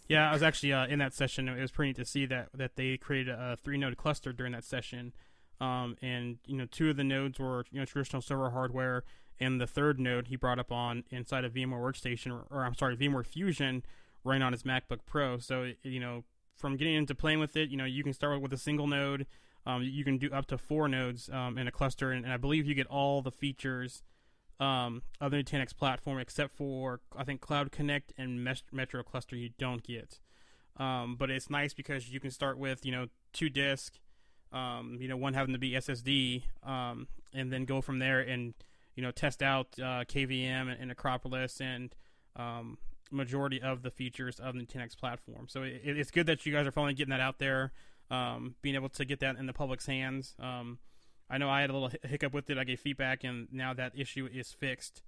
Yeah, 0.07 0.29
I 0.29 0.33
was 0.33 0.43
actually 0.43 0.73
uh, 0.73 0.85
in 0.85 0.99
that 0.99 1.15
session. 1.15 1.49
It 1.49 1.59
was 1.59 1.71
pretty 1.71 1.89
neat 1.89 1.95
to 1.95 2.05
see 2.05 2.27
that 2.27 2.49
that 2.53 2.75
they 2.75 2.95
created 2.97 3.33
a 3.33 3.57
three 3.63 3.79
node 3.79 3.97
cluster 3.97 4.31
during 4.31 4.51
that 4.51 4.65
session. 4.65 5.13
Um, 5.59 5.97
and 6.03 6.37
you 6.45 6.57
know, 6.57 6.67
two 6.69 6.91
of 6.91 6.95
the 6.95 7.03
nodes 7.03 7.39
were 7.39 7.65
you 7.71 7.79
know 7.79 7.85
traditional 7.85 8.21
server 8.21 8.51
hardware, 8.51 9.03
and 9.39 9.59
the 9.59 9.67
third 9.67 9.99
node 9.99 10.27
he 10.27 10.35
brought 10.35 10.59
up 10.59 10.71
on 10.71 11.03
inside 11.09 11.45
of 11.45 11.53
VMware 11.53 11.79
Workstation, 11.79 12.43
or, 12.49 12.65
I'm 12.65 12.75
sorry, 12.75 12.95
VMware 12.97 13.25
Fusion, 13.25 13.83
running 14.23 14.43
on 14.43 14.51
his 14.51 14.63
MacBook 14.63 14.99
Pro. 15.05 15.37
So 15.37 15.71
you 15.83 15.99
know, 15.99 16.23
from 16.55 16.75
getting 16.75 16.95
into 16.95 17.15
playing 17.15 17.39
with 17.39 17.55
it, 17.55 17.69
you 17.69 17.77
know, 17.77 17.85
you 17.85 18.03
can 18.03 18.13
start 18.13 18.41
with 18.41 18.53
a 18.53 18.57
single 18.57 18.87
node. 18.87 19.25
Um, 19.65 19.83
you 19.83 20.03
can 20.03 20.17
do 20.17 20.29
up 20.31 20.47
to 20.47 20.57
four 20.57 20.87
nodes 20.87 21.29
um, 21.29 21.57
in 21.57 21.67
a 21.67 21.71
cluster, 21.71 22.11
and, 22.11 22.23
and, 22.23 22.33
I 22.33 22.37
believe 22.37 22.65
you 22.65 22.73
get 22.73 22.87
all 22.87 23.21
the 23.21 23.31
features 23.31 24.03
um, 24.59 25.03
of 25.21 25.31
the 25.31 25.37
Nutanix 25.37 25.75
platform 25.75 26.17
except 26.19 26.55
for 26.55 27.01
I 27.15 27.23
think 27.23 27.41
Cloud 27.41 27.71
Connect 27.71 28.13
and 28.17 28.43
Metro 28.71 29.03
Cluster 29.03 29.35
you 29.35 29.49
don't 29.57 29.83
get. 29.83 30.19
Um, 30.77 31.17
but 31.17 31.29
it's 31.29 31.49
nice 31.49 31.73
because 31.73 32.09
you 32.09 32.19
can 32.19 32.31
start 32.31 32.57
with 32.57 32.85
you 32.85 32.91
know 32.91 33.07
two 33.33 33.49
disk, 33.49 33.99
um, 34.51 34.97
you 34.99 35.07
know 35.07 35.17
one 35.17 35.33
having 35.33 35.53
to 35.53 35.59
be 35.59 35.71
SSD, 35.71 36.43
um, 36.63 37.07
and 37.33 37.51
then 37.51 37.65
go 37.65 37.81
from 37.81 37.99
there 37.99 38.19
and 38.19 38.53
you 38.99 39.05
know 39.05 39.11
test 39.11 39.41
out 39.41 39.67
uh, 39.79 40.03
KVM 40.03 40.69
and, 40.69 40.77
and, 40.81 40.91
Acropolis 40.91 41.61
and 41.61 41.95
um, 42.35 42.77
majority 43.11 43.61
of 43.61 43.81
the 43.81 43.89
features 43.89 44.41
of 44.41 44.55
the 44.55 44.59
Nutanix 44.59 44.97
platform. 44.97 45.47
So 45.47 45.63
it, 45.63 45.79
it's 45.85 46.11
good 46.11 46.25
that 46.25 46.45
you 46.45 46.51
guys 46.51 46.67
are 46.67 46.71
finally 46.73 46.95
getting 46.95 47.11
that 47.11 47.21
out 47.21 47.39
there, 47.39 47.71
um, 48.11 48.55
being 48.61 48.75
able 48.75 48.89
to 48.89 49.05
get 49.05 49.21
that 49.21 49.37
in 49.37 49.45
the 49.45 49.53
public's 49.53 49.85
hands. 49.85 50.35
Um, 50.37 50.79
I 51.29 51.37
know 51.37 51.49
I 51.49 51.61
had 51.61 51.69
a 51.69 51.73
little 51.73 51.91
hiccup 52.03 52.33
with 52.33 52.49
it. 52.49 52.57
I 52.57 52.65
gave 52.65 52.81
feedback, 52.81 53.23
and 53.23 53.47
now 53.53 53.73
that 53.73 53.93
issue 53.95 54.27
is 54.29 54.51
fixed 54.51 55.01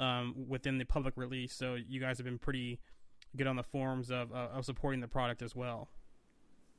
um, 0.00 0.46
within 0.48 0.78
the 0.78 0.86
public 0.86 1.12
release. 1.18 1.52
So 1.52 1.74
you 1.74 2.00
guys 2.00 2.16
have 2.16 2.24
been 2.24 2.38
pretty 2.38 2.80
good 3.36 3.46
on 3.46 3.56
the 3.56 3.62
forums 3.62 4.10
of, 4.10 4.32
uh, 4.32 4.48
of 4.54 4.64
supporting 4.64 5.00
the 5.00 5.08
product 5.08 5.42
as 5.42 5.54
well. 5.54 5.90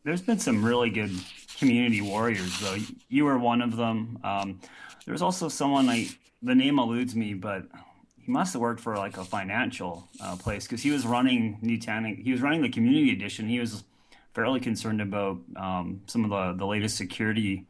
There's 0.06 0.22
been 0.22 0.38
some 0.38 0.64
really 0.64 0.92
good 0.92 1.12
community 1.58 2.00
warriors, 2.00 2.60
though. 2.60 2.78
You 3.10 3.26
were 3.26 3.40
one 3.40 3.64
of 3.64 3.76
them. 3.76 4.20
Um, 4.24 4.62
there's 5.08 5.24
also 5.24 5.50
someone 5.50 5.88
like 5.88 6.20
the 6.44 6.54
name 6.54 6.78
eludes 6.78 7.16
me, 7.16 7.34
but 7.34 7.64
he 8.22 8.32
must 8.32 8.54
have 8.54 8.62
worked 8.62 8.82
for 8.82 8.96
like 8.98 9.18
a 9.18 9.24
financial 9.24 10.08
uh, 10.22 10.36
place 10.36 10.66
because 10.66 10.84
he 10.84 10.92
was 10.92 11.08
running 11.08 11.58
Nutanix. 11.64 12.24
He 12.24 12.32
was 12.32 12.42
running 12.42 12.62
the 12.62 12.70
community 12.70 13.14
edition. 13.14 13.50
He 13.50 13.60
was 13.60 13.84
fairly 14.36 14.60
concerned 14.60 15.02
about 15.02 15.40
um, 15.56 16.02
some 16.06 16.24
of 16.24 16.30
the 16.30 16.56
the 16.60 16.68
latest 16.68 16.98
security 16.98 17.66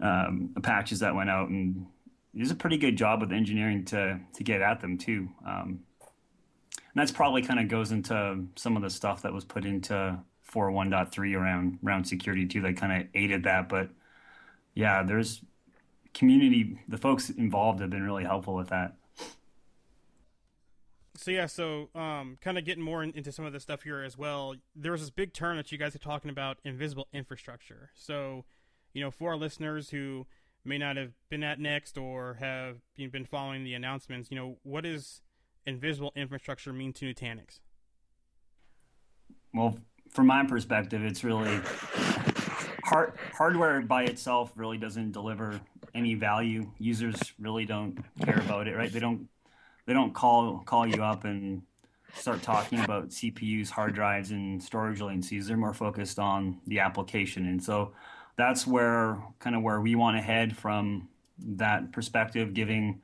um, 0.00 0.50
patches 0.62 1.00
that 1.00 1.14
went 1.14 1.30
out, 1.30 1.48
and 1.48 1.86
he 2.34 2.40
does 2.40 2.50
a 2.50 2.54
pretty 2.54 2.76
good 2.76 2.96
job 2.96 3.22
with 3.22 3.32
engineering 3.32 3.86
to 3.86 4.20
to 4.34 4.44
get 4.44 4.60
at 4.60 4.82
them 4.82 4.98
too. 4.98 5.30
Um, 5.46 5.80
and 6.00 7.00
that's 7.00 7.10
probably 7.10 7.40
kind 7.40 7.58
of 7.58 7.68
goes 7.68 7.90
into 7.90 8.44
some 8.54 8.76
of 8.76 8.82
the 8.82 8.90
stuff 8.90 9.22
that 9.22 9.32
was 9.32 9.46
put 9.46 9.64
into 9.64 10.18
4.1.3 10.54 11.36
around 11.36 11.78
around 11.84 12.04
security 12.04 12.46
too. 12.46 12.62
That 12.62 12.76
kind 12.76 13.02
of 13.02 13.08
aided 13.14 13.44
that, 13.44 13.68
but 13.68 13.90
yeah, 14.74 15.02
there's 15.02 15.42
community. 16.12 16.78
The 16.88 16.98
folks 16.98 17.30
involved 17.30 17.80
have 17.80 17.90
been 17.90 18.04
really 18.04 18.24
helpful 18.24 18.54
with 18.54 18.68
that. 18.68 18.94
So 21.16 21.30
yeah, 21.30 21.46
so 21.46 21.90
um, 21.94 22.38
kind 22.40 22.58
of 22.58 22.64
getting 22.64 22.82
more 22.82 23.02
in, 23.02 23.12
into 23.12 23.30
some 23.30 23.44
of 23.44 23.52
the 23.52 23.60
stuff 23.60 23.82
here 23.82 24.02
as 24.02 24.18
well. 24.18 24.54
There 24.74 24.92
was 24.92 25.00
this 25.00 25.10
big 25.10 25.32
term 25.32 25.56
that 25.56 25.70
you 25.70 25.78
guys 25.78 25.94
are 25.94 26.00
talking 26.00 26.30
about, 26.30 26.58
invisible 26.64 27.08
infrastructure. 27.12 27.90
So, 27.94 28.44
you 28.92 29.00
know, 29.00 29.10
for 29.10 29.30
our 29.30 29.36
listeners 29.36 29.90
who 29.90 30.26
may 30.64 30.76
not 30.76 30.96
have 30.96 31.12
been 31.30 31.44
at 31.44 31.60
Next 31.60 31.96
or 31.96 32.34
have 32.40 32.78
been 32.96 33.24
following 33.24 33.64
the 33.64 33.74
announcements, 33.74 34.30
you 34.30 34.36
know, 34.36 34.56
what 34.64 34.84
does 34.84 35.22
invisible 35.66 36.12
infrastructure 36.16 36.72
mean 36.72 36.92
to 36.94 37.06
Nutanix? 37.06 37.60
Well, 39.52 39.78
from 40.14 40.28
my 40.28 40.44
perspective, 40.44 41.04
it's 41.04 41.24
really 41.24 41.60
hard, 42.84 43.12
hardware 43.32 43.82
by 43.82 44.04
itself 44.04 44.52
really 44.56 44.78
doesn't 44.78 45.12
deliver 45.12 45.60
any 45.94 46.14
value. 46.14 46.70
Users 46.78 47.18
really 47.38 47.66
don't 47.66 47.98
care 48.24 48.38
about 48.38 48.68
it, 48.68 48.76
right? 48.76 48.90
They 48.90 49.00
don't 49.00 49.28
they 49.86 49.92
don't 49.92 50.14
call 50.14 50.60
call 50.60 50.86
you 50.86 51.02
up 51.02 51.24
and 51.24 51.62
start 52.14 52.42
talking 52.42 52.80
about 52.80 53.08
CPUs, 53.08 53.68
hard 53.70 53.94
drives, 53.94 54.30
and 54.30 54.62
storage 54.62 55.00
latencies. 55.00 55.46
They're 55.46 55.56
more 55.56 55.74
focused 55.74 56.18
on 56.18 56.60
the 56.68 56.78
application, 56.78 57.46
and 57.46 57.62
so 57.62 57.92
that's 58.36 58.66
where 58.66 59.22
kind 59.40 59.56
of 59.56 59.62
where 59.62 59.80
we 59.80 59.96
want 59.96 60.16
to 60.16 60.22
head 60.22 60.56
from 60.56 61.08
that 61.38 61.90
perspective, 61.92 62.54
giving 62.54 63.00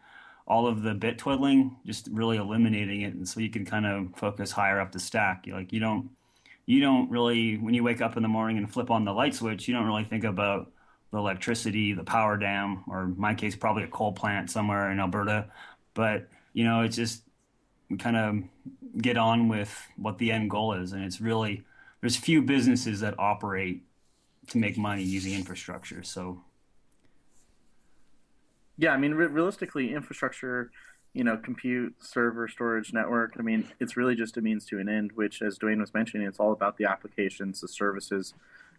all 0.47 0.67
of 0.67 0.83
the 0.83 0.95
bit 0.95 1.19
twiddling, 1.19 1.77
just 1.85 2.09
really 2.13 2.37
eliminating 2.37 3.03
it, 3.03 3.15
and 3.15 3.29
so 3.29 3.41
you 3.41 3.51
can 3.51 3.65
kind 3.65 3.85
of 3.87 4.09
focus 4.17 4.53
higher 4.53 4.81
up 4.81 4.93
the 4.93 5.01
stack. 5.01 5.45
Like 5.51 5.73
you 5.73 5.81
don't 5.81 6.11
you 6.67 6.81
don't 6.81 7.11
really 7.11 7.57
when 7.57 7.75
you 7.75 7.83
wake 7.83 8.01
up 8.01 8.17
in 8.17 8.23
the 8.23 8.29
morning 8.29 8.59
and 8.59 8.73
flip 8.73 8.91
on 8.91 9.05
the 9.05 9.13
light 9.13 9.35
switch, 9.35 9.67
you 9.69 9.75
don't 9.75 9.87
really 9.87 10.05
think 10.05 10.25
about 10.25 10.71
the 11.11 11.19
electricity, 11.19 11.93
the 11.93 12.05
power 12.05 12.37
dam, 12.37 12.85
or 12.89 13.05
in 13.05 13.19
my 13.19 13.35
case, 13.35 13.57
probably 13.57 13.83
a 13.83 13.89
coal 13.89 14.13
plant 14.13 14.51
somewhere 14.51 14.91
in 14.91 15.01
Alberta. 15.01 15.47
But 15.95 16.29
you 16.53 16.65
know, 16.65 16.83
it's 16.83 16.97
just 16.97 17.23
kind 17.99 18.17
of 18.17 19.03
get 19.03 19.17
on 19.17 19.49
with 19.49 19.77
what 19.97 20.19
the 20.19 20.31
end 20.33 20.51
goal 20.51 20.75
is, 20.75 20.93
and 20.93 21.05
it's 21.05 21.21
really 21.21 21.65
there's 22.01 22.17
few 22.17 22.43
businesses 22.43 23.01
that 23.01 23.15
operate 23.19 23.83
to 24.49 24.59
make 24.59 24.77
money 24.79 25.03
using 25.03 25.35
infrastructure. 25.35 26.03
So, 26.03 26.43
yeah, 28.79 28.93
I 28.93 28.97
mean, 28.97 29.15
re- 29.15 29.27
realistically, 29.27 29.93
infrastructure 29.95 30.71
you 31.13 31.25
know, 31.25 31.37
compute, 31.37 31.95
server, 31.99 32.47
storage, 32.47 32.93
network. 32.93 33.35
I 33.39 33.43
mean, 33.43 33.69
it's 33.81 33.97
really 33.97 34.15
just 34.15 34.37
a 34.37 34.41
means 34.41 34.65
to 34.67 34.79
an 34.79 34.89
end, 34.89 35.13
which, 35.15 35.43
as 35.43 35.59
Dwayne 35.59 35.81
was 35.81 35.93
mentioning, 35.93 36.27
it's 36.27 36.39
all 36.39 36.53
about 36.53 36.77
the 36.77 36.85
applications, 36.85 37.61
the 37.61 37.69
services 37.69 38.35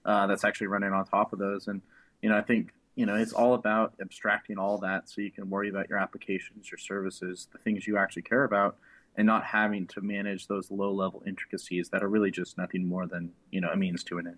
uh, 0.06 0.28
that's 0.28 0.46
actually 0.46 0.68
running 0.68 0.94
on 0.94 1.06
top 1.06 1.34
of 1.34 1.40
those. 1.40 1.68
And, 1.68 1.82
you 2.22 2.30
know, 2.30 2.38
I 2.38 2.42
think, 2.42 2.72
you 2.96 3.06
know, 3.06 3.16
it's 3.16 3.34
all 3.34 3.54
about 3.54 3.94
abstracting 4.00 4.58
all 4.58 4.78
that 4.80 5.10
so 5.10 5.22
you 5.22 5.32
can 5.32 5.50
worry 5.50 5.70
about 5.70 5.90
your 5.90 5.98
applications, 5.98 6.72
your 6.72 6.78
services, 6.78 7.48
the 7.52 7.58
things 7.58 7.86
you 7.86 7.98
actually 7.98 8.24
care 8.24 8.46
about, 8.46 8.78
and 9.18 9.28
not 9.28 9.44
having 9.44 9.86
to 9.88 10.02
manage 10.02 10.48
those 10.48 10.72
low 10.72 10.94
level 10.94 11.22
intricacies 11.28 11.90
that 11.90 12.02
are 12.02 12.10
really 12.10 12.32
just 12.32 12.58
nothing 12.58 12.86
more 12.86 13.08
than, 13.08 13.32
you 13.52 13.60
know, 13.60 13.70
a 13.70 13.76
means 13.76 14.04
to 14.06 14.18
an 14.20 14.28
end. 14.28 14.38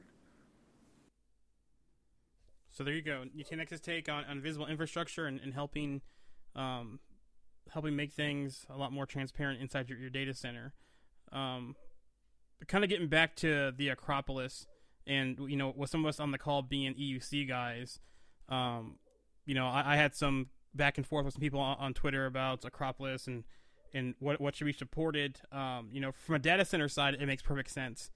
So 2.72 2.84
there 2.84 2.96
you 2.96 3.04
go. 3.04 3.26
Nutanix's 3.38 3.82
take 3.82 4.10
on, 4.10 4.26
on 4.26 4.42
visible 4.42 4.66
infrastructure 4.66 5.28
and, 5.28 5.40
and 5.40 5.54
helping 5.54 6.02
um, 6.56 7.00
helping 7.74 7.96
make 7.96 8.14
things 8.14 8.66
a 8.70 8.78
lot 8.78 8.92
more 8.92 9.06
transparent 9.06 9.62
inside 9.62 9.90
your, 9.90 9.98
your 9.98 10.10
data 10.10 10.34
center. 10.34 10.74
Um, 11.32 11.76
kind 12.68 12.84
of 12.84 12.90
getting 12.90 13.08
back 13.08 13.36
to 13.38 13.74
the 13.76 13.90
Acropolis, 13.90 14.68
and 15.08 15.38
you 15.50 15.58
know, 15.58 15.74
with 15.76 15.90
some 15.90 16.06
of 16.06 16.10
us 16.10 16.20
on 16.20 16.32
the 16.32 16.38
call 16.38 16.62
being 16.62 16.94
EUC 16.94 17.48
guys, 17.48 18.00
um, 18.48 18.98
you 19.46 19.56
know, 19.56 19.66
I, 19.66 19.94
I, 19.94 19.96
had 19.96 20.16
some 20.16 20.48
back 20.74 20.98
and 20.98 21.06
forth 21.06 21.26
with 21.26 21.34
some 21.34 21.42
people 21.42 21.60
on, 21.60 21.78
on, 21.80 21.94
Twitter 21.94 22.26
about 22.26 22.64
Acropolis 22.64 23.28
and 23.28 23.44
and 23.94 24.16
what 24.20 24.40
what 24.40 24.56
should 24.56 24.66
be 24.66 24.74
supported. 24.74 25.40
Um, 25.52 25.90
you 25.92 26.00
know, 26.00 26.12
from 26.12 26.36
a 26.36 26.40
data 26.40 26.64
center 26.66 26.88
side, 26.88 27.16
it 27.16 27.26
makes 27.26 27.42
perfect 27.42 27.72
sense. 27.72 28.12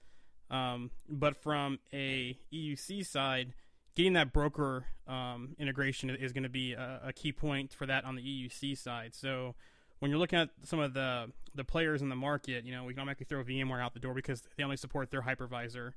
Um, 0.50 0.92
but 1.08 1.36
from 1.36 1.80
a 1.92 2.38
EUC 2.52 3.04
side, 3.04 3.54
getting 3.98 4.12
that 4.12 4.32
broker 4.32 4.86
um, 5.08 5.56
integration 5.58 6.08
is 6.08 6.32
going 6.32 6.44
to 6.44 6.48
be 6.48 6.72
a, 6.72 7.00
a, 7.06 7.12
key 7.12 7.32
point 7.32 7.72
for 7.72 7.84
that 7.84 8.04
on 8.04 8.14
the 8.14 8.22
EUC 8.22 8.78
side. 8.78 9.12
So 9.12 9.56
when 9.98 10.08
you're 10.08 10.20
looking 10.20 10.38
at 10.38 10.50
some 10.62 10.78
of 10.78 10.94
the 10.94 11.32
the 11.56 11.64
players 11.64 12.00
in 12.00 12.08
the 12.08 12.14
market, 12.14 12.64
you 12.64 12.72
know, 12.72 12.84
we 12.84 12.94
can 12.94 13.00
automatically 13.00 13.26
throw 13.28 13.42
VMware 13.42 13.82
out 13.82 13.94
the 13.94 14.00
door 14.00 14.14
because 14.14 14.44
they 14.56 14.62
only 14.62 14.76
support 14.76 15.10
their 15.10 15.22
hypervisor. 15.22 15.94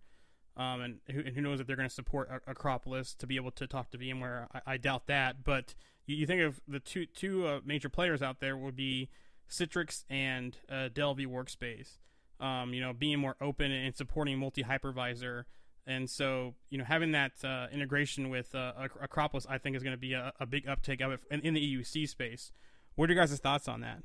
Um, 0.58 0.82
and, 0.82 1.00
who, 1.12 1.20
and, 1.20 1.36
who, 1.36 1.42
knows 1.42 1.60
if 1.60 1.68
they're 1.68 1.76
going 1.76 1.88
to 1.88 1.94
support 1.94 2.30
Acropolis 2.48 3.14
to 3.16 3.28
be 3.28 3.36
able 3.36 3.52
to 3.52 3.68
talk 3.68 3.92
to 3.92 3.98
VMware? 3.98 4.48
I, 4.54 4.74
I 4.74 4.78
doubt 4.78 5.06
that. 5.06 5.44
But 5.44 5.76
you, 6.08 6.16
you, 6.18 6.26
think 6.26 6.42
of 6.42 6.60
the 6.68 6.80
two 6.80 7.06
two 7.06 7.46
uh, 7.46 7.60
major 7.64 7.88
players 7.88 8.24
out 8.24 8.40
there 8.40 8.58
would 8.58 8.76
be 8.76 9.10
Citrix 9.48 10.06
and 10.10 10.58
uh, 10.70 10.90
Dell 10.92 11.16
vWorkspace. 11.16 12.00
Um, 12.40 12.74
you 12.74 12.82
know, 12.82 12.94
being 12.94 13.20
more 13.20 13.36
open 13.40 13.72
and 13.72 13.96
supporting 13.96 14.40
multi 14.40 14.64
hypervisor. 14.64 15.44
And 15.88 16.10
so, 16.10 16.54
you 16.70 16.78
know, 16.78 16.84
having 16.84 17.12
that 17.14 17.32
uh, 17.44 17.68
integration 17.72 18.30
with 18.30 18.54
uh, 18.54 18.74
Acropolis, 19.02 19.48
I 19.50 19.58
think, 19.58 19.76
is 19.76 19.84
going 19.84 19.96
to 19.96 20.00
be 20.00 20.14
a, 20.14 20.32
a, 20.40 20.46
big 20.46 20.68
uptake 20.68 21.02
of 21.02 21.12
it 21.12 21.20
in, 21.32 21.42
in, 21.42 21.54
the 21.54 21.76
EUC 21.78 22.08
space. 22.08 22.52
What 22.96 23.10
are 23.10 23.14
your 23.14 23.24
guys' 23.24 23.40
thoughts 23.40 23.68
on 23.68 23.82
that? 23.82 24.04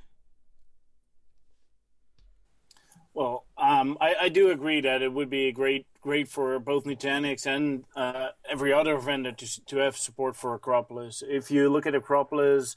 Well, 3.13 3.45
um, 3.57 3.97
I, 4.01 4.15
I, 4.23 4.29
do 4.29 4.51
agree 4.51 4.83
that 4.83 5.01
it 5.01 5.13
would 5.13 5.31
be 5.31 5.51
great, 5.51 5.87
great 6.03 6.29
for 6.29 6.59
both 6.59 6.85
Nutanix 6.85 7.47
and 7.47 7.85
uh, 7.95 8.29
every 8.49 8.75
other 8.75 8.99
vendor 8.99 9.33
to 9.33 9.65
to 9.67 9.77
have 9.79 9.97
support 9.97 10.37
for 10.37 10.55
Acropolis. 10.55 11.23
If 11.27 11.51
you 11.51 11.71
look 11.71 11.87
at 11.87 11.95
Acropolis 11.95 12.77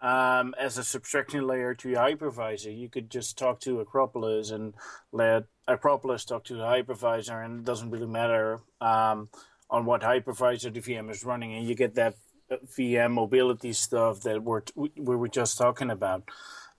um, 0.00 0.54
as 0.58 0.78
a 0.78 0.84
subtraction 0.84 1.46
layer 1.46 1.74
to 1.74 1.90
your 1.90 2.00
hypervisor, 2.00 2.76
you 2.76 2.88
could 2.88 3.10
just 3.10 3.36
talk 3.36 3.60
to 3.60 3.80
Acropolis 3.80 4.50
and 4.50 4.74
let 5.12 5.44
Acropolis 5.68 6.24
talk 6.24 6.44
to 6.44 6.54
the 6.54 6.64
hypervisor, 6.64 7.44
and 7.44 7.60
it 7.60 7.64
doesn't 7.64 7.90
really 7.90 8.06
matter 8.06 8.60
um, 8.80 9.28
on 9.68 9.84
what 9.84 10.00
hypervisor 10.00 10.72
the 10.72 10.80
VM 10.80 11.10
is 11.10 11.24
running, 11.24 11.54
and 11.54 11.66
you 11.66 11.74
get 11.74 11.94
that 11.94 12.14
uh, 12.50 12.56
VM 12.76 13.12
mobility 13.12 13.72
stuff 13.72 14.22
that 14.22 14.42
we're 14.42 14.62
we 14.74 15.16
were 15.16 15.28
just 15.28 15.58
talking 15.58 15.90
about. 15.90 16.24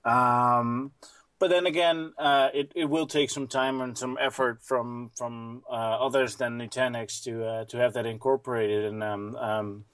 Um, 0.04 0.92
but 1.42 1.50
then 1.50 1.66
again, 1.66 2.14
uh, 2.20 2.50
it, 2.54 2.72
it 2.76 2.86
will 2.86 3.08
take 3.08 3.32
some 3.32 3.48
time 3.48 3.82
and 3.82 3.98
some 3.98 4.18
effort 4.22 4.62
from 4.64 5.12
from 5.16 5.64
uh, 5.70 5.74
others 5.74 6.36
than 6.36 6.60
Nutanix 6.60 7.24
to 7.24 7.46
uh, 7.46 7.66
to 7.66 7.78
have 7.78 7.94
that 7.94 8.06
incorporated. 8.06 8.86
And 8.86 9.04
um, 9.04 9.36
um, 9.38 9.86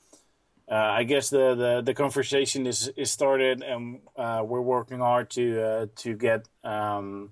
uh, 0.69 0.75
I 0.75 1.03
guess 1.03 1.29
the, 1.29 1.55
the, 1.55 1.81
the, 1.81 1.93
conversation 1.93 2.67
is, 2.67 2.89
is 2.97 3.09
started, 3.09 3.61
and 3.61 4.01
uh, 4.17 4.43
we're 4.45 4.61
working 4.61 4.99
hard 4.99 5.29
to 5.31 5.61
uh, 5.61 5.85
to 5.97 6.15
get 6.15 6.47
um, 6.63 7.29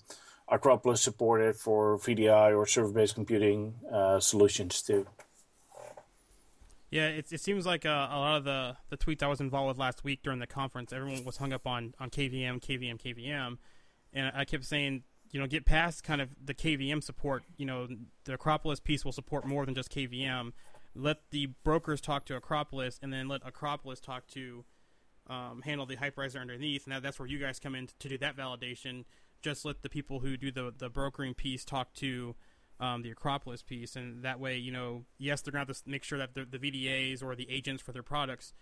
Acropolis 0.48 1.02
supported 1.02 1.56
for 1.56 1.98
VDI 1.98 2.58
or 2.58 2.65
server 2.65 2.91
based 2.91 3.15
computing 3.15 3.76
solutions 4.19 4.82
too. 4.82 5.06
Yeah, 6.91 7.08
it, 7.08 7.32
it 7.32 7.41
seems 7.41 7.65
like 7.65 7.86
uh, 7.86 8.08
a 8.10 8.17
lot 8.17 8.38
of 8.38 8.43
the, 8.45 8.78
the 8.89 8.98
tweets 8.98 9.21
I 9.21 9.28
was 9.28 9.41
involved 9.41 9.67
with 9.67 9.78
last 9.78 10.06
week 10.06 10.21
during 10.24 10.39
the 10.39 10.48
conference, 10.48 10.93
everyone 10.93 11.26
was 11.26 11.38
hung 11.38 11.52
up 11.52 11.67
on, 11.67 11.93
on 12.00 12.10
KVM, 12.10 12.62
KVM, 12.62 13.02
KVM 13.02 13.58
and 14.15 14.32
I 14.34 14.45
kept 14.45 14.63
saying, 14.63 15.04
you 15.32 15.39
know, 15.39 15.45
get 15.45 15.65
past 15.65 16.04
kind 16.04 16.21
of 16.21 16.30
the 16.43 16.54
KVM 16.54 17.04
support. 17.04 17.43
You 17.58 17.65
know, 17.65 17.88
the 18.24 18.34
Acropolis 18.34 18.80
piece 18.80 19.04
will 19.04 19.12
support 19.12 19.45
more 19.45 19.65
than 19.65 19.76
just 19.76 19.91
KVM. 19.91 20.54
Let 20.95 21.17
the 21.31 21.47
brokers 21.63 22.01
talk 22.01 22.25
to 22.25 22.36
Acropolis, 22.36 22.99
and 23.01 23.12
then 23.12 23.27
let 23.27 23.41
Acropolis 23.45 23.99
talk 23.99 24.27
to 24.27 24.63
um, 25.27 25.62
handle 25.63 25.86
the 25.86 25.97
hypervisor 25.97 26.39
underneath. 26.39 26.86
That, 26.86 27.03
that's 27.03 27.19
where 27.19 27.27
you 27.27 27.39
guys 27.39 27.60
come 27.60 27.75
in 27.75 27.89
to, 27.99 28.10
do 28.10 28.17
that 28.19 28.38
validation. 28.38 29.05
Just 29.41 29.65
let 29.65 29.81
the 29.81 29.89
people 29.89 30.19
who 30.19 30.38
do 30.38 30.51
the 30.51 30.73
the 30.75 30.89
brokering 30.89 31.34
piece 31.34 31.65
talk 31.65 31.93
to 31.95 32.36
um, 32.79 33.01
the 33.01 33.12
Acropolis 33.12 33.62
piece, 33.62 33.95
and 33.95 34.23
that 34.23 34.39
way, 34.39 34.58
you 34.58 34.71
know, 34.71 35.05
yes, 35.17 35.41
they're 35.41 35.51
going 35.51 35.65
to 35.65 35.75
make 35.86 36.03
sure 36.03 36.17
that 36.17 36.34
the, 36.34 36.45
the 36.45 36.58
VDAs 36.60 37.23
or 37.23 37.36
the 37.36 37.49
agents 37.49 37.81
for 37.81 37.91
their 37.91 38.03
products 38.03 38.53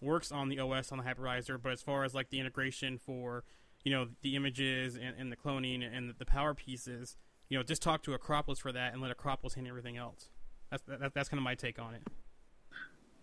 works 0.00 0.32
on 0.32 0.48
the 0.48 0.58
OS 0.58 0.90
on 0.90 0.98
the 0.98 1.04
hypervisor. 1.04 1.60
But 1.62 1.72
as 1.72 1.82
far 1.82 2.04
as 2.04 2.14
like 2.14 2.30
the 2.30 2.40
integration 2.40 2.98
for 2.98 3.44
you 3.84 3.92
know 3.92 4.08
the 4.22 4.36
images 4.36 4.96
and, 4.96 5.14
and 5.18 5.32
the 5.32 5.36
cloning 5.36 5.84
and 5.84 6.14
the 6.18 6.24
power 6.24 6.54
pieces 6.54 7.16
you 7.48 7.56
know 7.56 7.62
just 7.62 7.82
talk 7.82 8.02
to 8.02 8.14
acropolis 8.14 8.58
for 8.58 8.72
that 8.72 8.92
and 8.92 9.02
let 9.02 9.10
acropolis 9.10 9.54
handle 9.54 9.70
everything 9.70 9.96
else 9.96 10.28
that's 10.72 10.82
that, 10.88 11.14
that's 11.14 11.28
kind 11.28 11.38
of 11.38 11.44
my 11.44 11.54
take 11.54 11.78
on 11.78 11.94
it. 11.94 12.02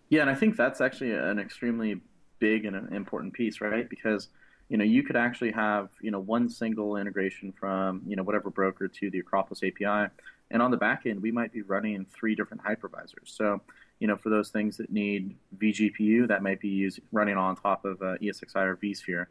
Yeah 0.10 0.22
and 0.22 0.30
i 0.30 0.36
think 0.36 0.56
that's 0.56 0.82
actually 0.82 1.12
an 1.12 1.40
extremely 1.40 2.00
big 2.38 2.66
and 2.66 2.76
an 2.76 2.94
important 2.94 3.34
piece 3.34 3.60
right? 3.60 3.90
Because 3.90 4.30
you 4.70 4.78
know 4.78 4.84
you 4.84 5.04
could 5.04 5.18
actually 5.18 5.52
have 5.52 5.90
you 6.02 6.12
know 6.12 6.20
one 6.20 6.48
single 6.48 6.96
integration 6.96 7.52
from 7.52 8.02
you 8.06 8.16
know 8.16 8.24
whatever 8.24 8.50
broker 8.50 8.88
to 8.88 9.10
the 9.10 9.20
acropolis 9.20 9.62
api 9.64 10.10
and 10.52 10.62
on 10.62 10.72
the 10.72 10.78
back 10.78 11.06
end 11.06 11.22
we 11.22 11.32
might 11.32 11.52
be 11.52 11.64
running 11.64 12.06
three 12.06 12.36
different 12.36 12.64
hypervisors. 12.64 13.26
So 13.26 13.62
you 14.00 14.08
know 14.08 14.16
for 14.16 14.30
those 14.30 14.50
things 14.50 14.78
that 14.78 14.92
need 14.92 15.36
vgpu 15.58 16.28
that 16.28 16.44
might 16.44 16.62
be 16.62 16.70
used 16.70 17.00
running 17.12 17.38
on 17.38 17.56
top 17.56 17.84
of 17.84 18.02
uh, 18.02 18.18
esxi 18.22 18.56
or 18.56 18.78
vsphere. 18.78 19.26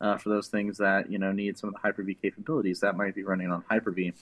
Uh, 0.00 0.18
for 0.18 0.28
those 0.28 0.48
things 0.48 0.76
that 0.76 1.10
you 1.10 1.18
know 1.18 1.30
need 1.30 1.56
some 1.56 1.68
of 1.68 1.74
the 1.74 1.80
Hyper-V 1.80 2.14
capabilities 2.20 2.80
that 2.80 2.96
might 2.96 3.14
be 3.14 3.22
running 3.22 3.50
on 3.50 3.64
Hyper-V, 3.70 4.12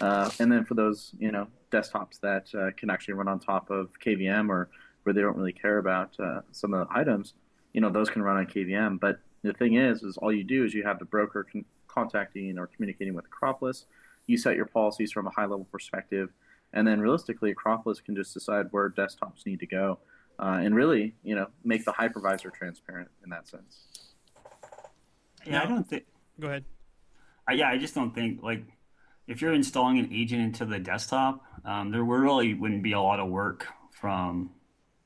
uh, 0.00 0.30
and 0.40 0.50
then 0.50 0.64
for 0.64 0.72
those 0.72 1.12
you 1.18 1.30
know 1.30 1.46
desktops 1.70 2.20
that 2.20 2.48
uh, 2.54 2.70
can 2.76 2.90
actually 2.90 3.14
run 3.14 3.28
on 3.28 3.38
top 3.38 3.70
of 3.70 3.90
KVM 4.04 4.48
or 4.48 4.68
where 5.02 5.12
they 5.12 5.20
don't 5.20 5.36
really 5.36 5.52
care 5.52 5.78
about 5.78 6.18
uh, 6.20 6.40
some 6.52 6.74
of 6.74 6.86
the 6.86 6.94
items, 6.94 7.34
you 7.72 7.80
know 7.80 7.90
those 7.90 8.10
can 8.10 8.22
run 8.22 8.36
on 8.36 8.46
KVM. 8.46 9.00
But 9.00 9.20
the 9.42 9.52
thing 9.52 9.74
is, 9.74 10.02
is 10.02 10.16
all 10.18 10.32
you 10.32 10.44
do 10.44 10.64
is 10.64 10.74
you 10.74 10.82
have 10.84 10.98
the 10.98 11.04
broker 11.04 11.46
con- 11.50 11.64
contacting 11.86 12.58
or 12.58 12.66
communicating 12.66 13.14
with 13.14 13.24
Acropolis. 13.26 13.86
You 14.26 14.36
set 14.36 14.56
your 14.56 14.66
policies 14.66 15.12
from 15.12 15.26
a 15.26 15.30
high 15.30 15.42
level 15.42 15.66
perspective, 15.70 16.30
and 16.72 16.86
then 16.86 17.00
realistically, 17.00 17.50
Acropolis 17.52 18.00
can 18.00 18.14
just 18.14 18.34
decide 18.34 18.66
where 18.70 18.90
desktops 18.90 19.46
need 19.46 19.60
to 19.60 19.66
go, 19.66 19.98
uh, 20.38 20.60
and 20.62 20.74
really, 20.74 21.14
you 21.22 21.34
know, 21.34 21.46
make 21.64 21.84
the 21.84 21.92
hypervisor 21.92 22.52
transparent 22.52 23.08
in 23.24 23.30
that 23.30 23.48
sense. 23.48 24.14
Yeah, 25.46 25.62
I 25.62 25.66
don't 25.66 25.88
think. 25.88 26.04
Go 26.38 26.48
ahead. 26.48 26.64
Uh, 27.48 27.54
yeah, 27.54 27.70
I 27.70 27.78
just 27.78 27.94
don't 27.94 28.14
think 28.14 28.42
like 28.42 28.64
if 29.28 29.42
you're 29.42 29.52
installing 29.52 29.98
an 29.98 30.08
agent 30.12 30.42
into 30.42 30.64
the 30.64 30.78
desktop, 30.78 31.44
um, 31.64 31.90
there 31.92 32.02
really 32.02 32.54
wouldn't 32.54 32.82
be 32.82 32.92
a 32.92 33.00
lot 33.00 33.20
of 33.20 33.28
work 33.28 33.66
from 33.92 34.50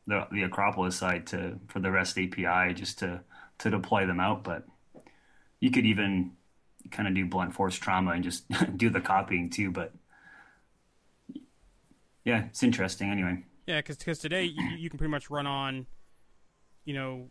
the 0.06 0.26
the 0.30 0.42
Acropolis 0.44 0.96
side 0.96 1.26
to 1.28 1.58
for 1.66 1.80
the 1.80 1.90
REST 1.90 2.18
API 2.18 2.72
just 2.72 3.00
to 3.00 3.20
to 3.58 3.70
deploy 3.70 4.06
them 4.06 4.20
out. 4.20 4.44
But 4.44 4.64
you 5.60 5.70
could 5.70 5.84
even 5.84 6.32
kind 6.90 7.08
of 7.08 7.14
do 7.14 7.26
blunt 7.26 7.52
force 7.52 7.74
trauma 7.76 8.12
and 8.12 8.22
just 8.24 8.44
do 8.76 8.90
the 8.90 9.00
copying 9.00 9.50
too. 9.50 9.72
But 9.72 9.92
yeah, 12.24 12.46
it's 12.46 12.62
interesting 12.62 13.10
anyway. 13.10 13.44
Yeah, 13.66 13.80
because 13.80 14.18
today 14.18 14.44
you, 14.44 14.62
you 14.76 14.90
can 14.90 14.98
pretty 14.98 15.10
much 15.10 15.30
run 15.30 15.46
on, 15.46 15.86
you 16.84 16.94
know, 16.94 17.30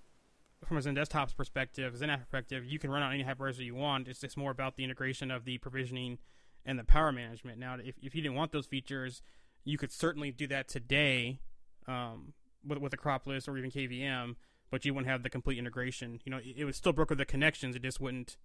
from 0.65 0.77
a 0.77 0.81
XenDesktop's 0.81 1.33
perspective, 1.33 1.93
XenApp 1.93 2.19
perspective, 2.19 2.63
you 2.65 2.79
can 2.79 2.89
run 2.89 3.01
on 3.01 3.13
any 3.13 3.23
hypervisor 3.23 3.65
you 3.65 3.75
want. 3.75 4.07
It's 4.07 4.19
just 4.19 4.37
more 4.37 4.51
about 4.51 4.77
the 4.77 4.83
integration 4.83 5.29
of 5.29 5.43
the 5.43 5.57
provisioning 5.57 6.19
and 6.65 6.77
the 6.77 6.83
power 6.83 7.11
management. 7.11 7.59
Now, 7.59 7.77
if, 7.83 7.95
if 8.01 8.15
you 8.15 8.21
didn't 8.21 8.35
want 8.35 8.51
those 8.51 8.65
features, 8.65 9.21
you 9.63 9.77
could 9.77 9.91
certainly 9.91 10.31
do 10.31 10.47
that 10.47 10.67
today 10.67 11.39
um, 11.87 12.33
with, 12.65 12.79
with 12.79 12.93
Acropolis 12.93 13.47
or 13.47 13.57
even 13.57 13.71
KVM, 13.71 14.35
but 14.69 14.85
you 14.85 14.93
wouldn't 14.93 15.09
have 15.09 15.23
the 15.23 15.29
complete 15.29 15.57
integration. 15.57 16.19
You 16.23 16.31
know, 16.31 16.37
it, 16.37 16.55
it 16.57 16.65
would 16.65 16.75
still 16.75 16.93
broker 16.93 17.15
the 17.15 17.25
connections. 17.25 17.75
It 17.75 17.81
just 17.81 17.99
wouldn't 17.99 18.37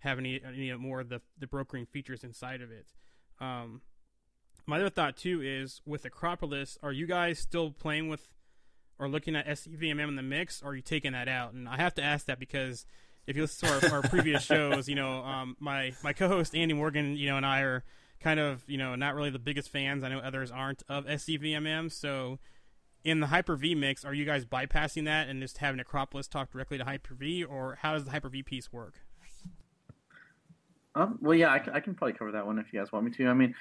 have 0.00 0.18
any, 0.18 0.40
any 0.46 0.72
more 0.74 1.00
of 1.00 1.08
the, 1.08 1.20
the 1.38 1.46
brokering 1.46 1.86
features 1.86 2.22
inside 2.22 2.60
of 2.60 2.70
it. 2.70 2.92
Um, 3.40 3.80
my 4.66 4.76
other 4.76 4.90
thought, 4.90 5.16
too, 5.16 5.42
is 5.42 5.82
with 5.84 6.04
Acropolis, 6.04 6.78
are 6.82 6.92
you 6.92 7.06
guys 7.06 7.38
still 7.38 7.70
playing 7.70 8.08
with 8.08 8.28
or 8.98 9.08
looking 9.08 9.34
at 9.34 9.46
SCVMM 9.46 10.08
in 10.08 10.16
the 10.16 10.22
mix, 10.22 10.62
or 10.62 10.70
are 10.70 10.76
you 10.76 10.82
taking 10.82 11.12
that 11.12 11.28
out? 11.28 11.52
And 11.52 11.68
I 11.68 11.76
have 11.76 11.94
to 11.94 12.02
ask 12.02 12.26
that 12.26 12.38
because 12.38 12.86
if 13.26 13.36
you 13.36 13.42
listen 13.42 13.68
to 13.68 13.90
our, 13.90 13.96
our 13.96 14.02
previous 14.02 14.42
shows, 14.46 14.88
you 14.88 14.94
know, 14.94 15.24
um, 15.24 15.56
my 15.60 15.92
my 16.02 16.12
co-host 16.12 16.54
Andy 16.54 16.74
Morgan, 16.74 17.16
you 17.16 17.28
know, 17.28 17.36
and 17.36 17.46
I 17.46 17.60
are 17.60 17.84
kind 18.20 18.40
of, 18.40 18.64
you 18.66 18.78
know, 18.78 18.94
not 18.94 19.14
really 19.14 19.30
the 19.30 19.38
biggest 19.38 19.70
fans. 19.70 20.02
I 20.02 20.08
know 20.08 20.18
others 20.18 20.50
aren't 20.50 20.82
of 20.88 21.06
SCVMM. 21.06 21.92
So, 21.92 22.38
in 23.04 23.20
the 23.20 23.26
Hyper 23.28 23.56
V 23.56 23.74
mix, 23.74 24.04
are 24.04 24.14
you 24.14 24.24
guys 24.24 24.44
bypassing 24.44 25.04
that 25.04 25.28
and 25.28 25.40
just 25.40 25.58
having 25.58 25.78
Acropolis 25.78 26.26
talk 26.26 26.50
directly 26.50 26.78
to 26.78 26.84
Hyper 26.84 27.14
V, 27.14 27.44
or 27.44 27.78
how 27.82 27.92
does 27.92 28.04
the 28.04 28.10
Hyper 28.10 28.30
V 28.30 28.42
piece 28.42 28.72
work? 28.72 28.94
Um, 30.94 31.18
well, 31.20 31.34
yeah, 31.34 31.48
I, 31.50 31.56
I, 31.72 31.80
can 31.80 31.94
probably 31.94 32.12
cover 32.12 32.30
that 32.32 32.46
one 32.46 32.58
if 32.58 32.72
you 32.72 32.78
guys 32.78 32.92
want 32.92 33.04
me 33.04 33.10
to. 33.12 33.26
I 33.26 33.34
mean, 33.34 33.52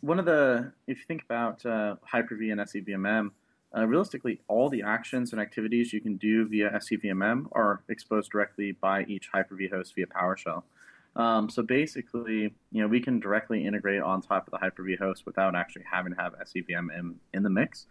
one 0.00 0.20
of 0.20 0.24
the 0.24 0.72
if 0.86 0.98
you 0.98 1.04
think 1.06 1.24
about 1.24 1.66
uh, 1.66 1.96
Hyper 2.04 2.36
V 2.36 2.50
and 2.50 2.60
SCVMM, 2.60 3.30
uh, 3.76 3.86
realistically, 3.86 4.40
all 4.48 4.68
the 4.68 4.82
actions 4.82 5.32
and 5.32 5.40
activities 5.40 5.92
you 5.92 6.00
can 6.00 6.16
do 6.16 6.46
via 6.48 6.70
SCVMM 6.70 7.46
are 7.52 7.82
exposed 7.88 8.32
directly 8.32 8.72
by 8.72 9.04
each 9.04 9.28
Hyper-V 9.32 9.68
host 9.68 9.94
via 9.94 10.06
PowerShell. 10.06 10.64
Um, 11.16 11.48
so 11.48 11.62
basically, 11.62 12.54
you 12.72 12.82
know, 12.82 12.88
we 12.88 13.00
can 13.00 13.20
directly 13.20 13.64
integrate 13.66 14.02
on 14.02 14.22
top 14.22 14.46
of 14.46 14.50
the 14.52 14.58
Hyper-V 14.58 14.96
host 14.96 15.26
without 15.26 15.54
actually 15.54 15.84
having 15.90 16.14
to 16.14 16.20
have 16.20 16.34
SCVMM 16.38 17.14
in, 17.32 17.42
the 17.42 17.50
mix. 17.50 17.86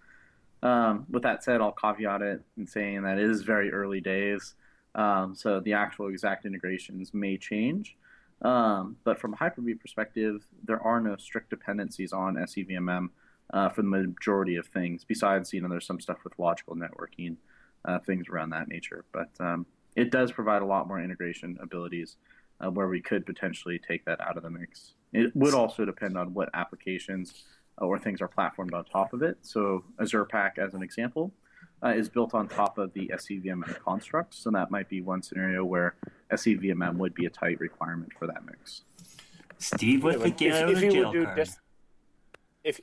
Um, 0.64 1.06
with 1.10 1.24
that 1.24 1.44
said, 1.44 1.62
I'll 1.62 1.72
caveat 1.72 2.22
it 2.22 2.42
in 2.58 2.68
saying 2.68 3.04
that 3.04 3.18
it 3.18 3.30
is 3.30 3.44
very 3.44 3.72
early 3.72 4.02
days, 4.02 4.56
um, 4.96 5.36
so 5.36 5.62
the 5.62 5.74
actual 5.74 6.08
exact 6.08 6.46
integrations 6.46 7.14
may 7.14 7.38
change. 7.38 7.96
Um, 8.42 8.98
but 9.04 9.20
from 9.20 9.34
a 9.34 9.38
Hyper-V 9.38 9.76
perspective, 9.76 10.46
there 10.66 10.82
are 10.82 11.00
no 11.00 11.16
strict 11.18 11.50
dependencies 11.50 12.12
on 12.12 12.36
SCVMM 12.36 13.10
uh, 13.54 13.70
for 13.70 13.82
the 13.82 13.88
majority 13.88 14.56
of 14.56 14.68
things. 14.68 15.04
Besides, 15.04 15.54
you 15.54 15.62
know, 15.62 15.70
there's 15.70 15.86
some 15.86 16.00
stuff 16.00 16.24
with 16.24 16.34
logical 16.38 16.76
networking, 16.76 17.38
uh, 17.86 18.00
things 18.00 18.28
around 18.30 18.52
that 18.52 18.68
nature. 18.68 19.06
But 19.12 19.30
um, 19.40 19.66
it 19.96 20.12
does 20.12 20.32
provide 20.32 20.62
a 20.62 20.66
lot 20.66 20.88
more 20.88 21.02
integration 21.02 21.58
abilities 21.62 22.18
uh, 22.62 22.70
where 22.70 22.88
we 22.88 23.02
could 23.02 23.26
potentially 23.26 23.80
take 23.80 24.06
that 24.06 24.20
out 24.22 24.38
of 24.38 24.44
the 24.44 24.50
mix. 24.50 24.94
It 25.14 25.36
would 25.36 25.54
also 25.54 25.86
depend 25.86 26.18
on 26.18 26.34
what 26.34 26.50
applications 26.54 27.46
uh, 27.82 27.86
or 27.86 27.98
things 27.98 28.22
are 28.22 28.28
platformed 28.28 28.74
on 28.74 28.86
top 28.86 29.14
of 29.14 29.24
it. 29.24 29.38
So 29.42 29.84
Azure 30.00 30.26
Pack, 30.26 30.58
as 30.60 30.74
an 30.74 30.84
example, 30.84 31.32
uh, 31.84 31.90
is 31.90 32.10
built 32.10 32.34
on 32.34 32.48
top 32.48 32.78
of 32.78 32.94
the 32.94 33.10
SCVMM 33.14 33.80
construct. 33.80 34.34
So 34.34 34.52
that 34.52 34.70
might 34.70 34.90
be 34.90 35.02
one 35.02 35.24
scenario 35.24 35.64
where 35.64 35.96
SCVMM 36.32 36.98
would 36.98 37.14
be 37.14 37.26
a 37.26 37.30
tight 37.30 37.60
requirement 37.60 38.12
for 38.18 38.28
that 38.28 38.46
mix. 38.46 38.82
Steve 39.58 40.04
with 40.04 40.22
the 40.22 40.28
if, 40.28 40.78
if 40.78 40.94
you 40.94 41.04
would 41.04 41.12
do 41.12 41.26
des- 41.26 41.58
if 42.64 42.80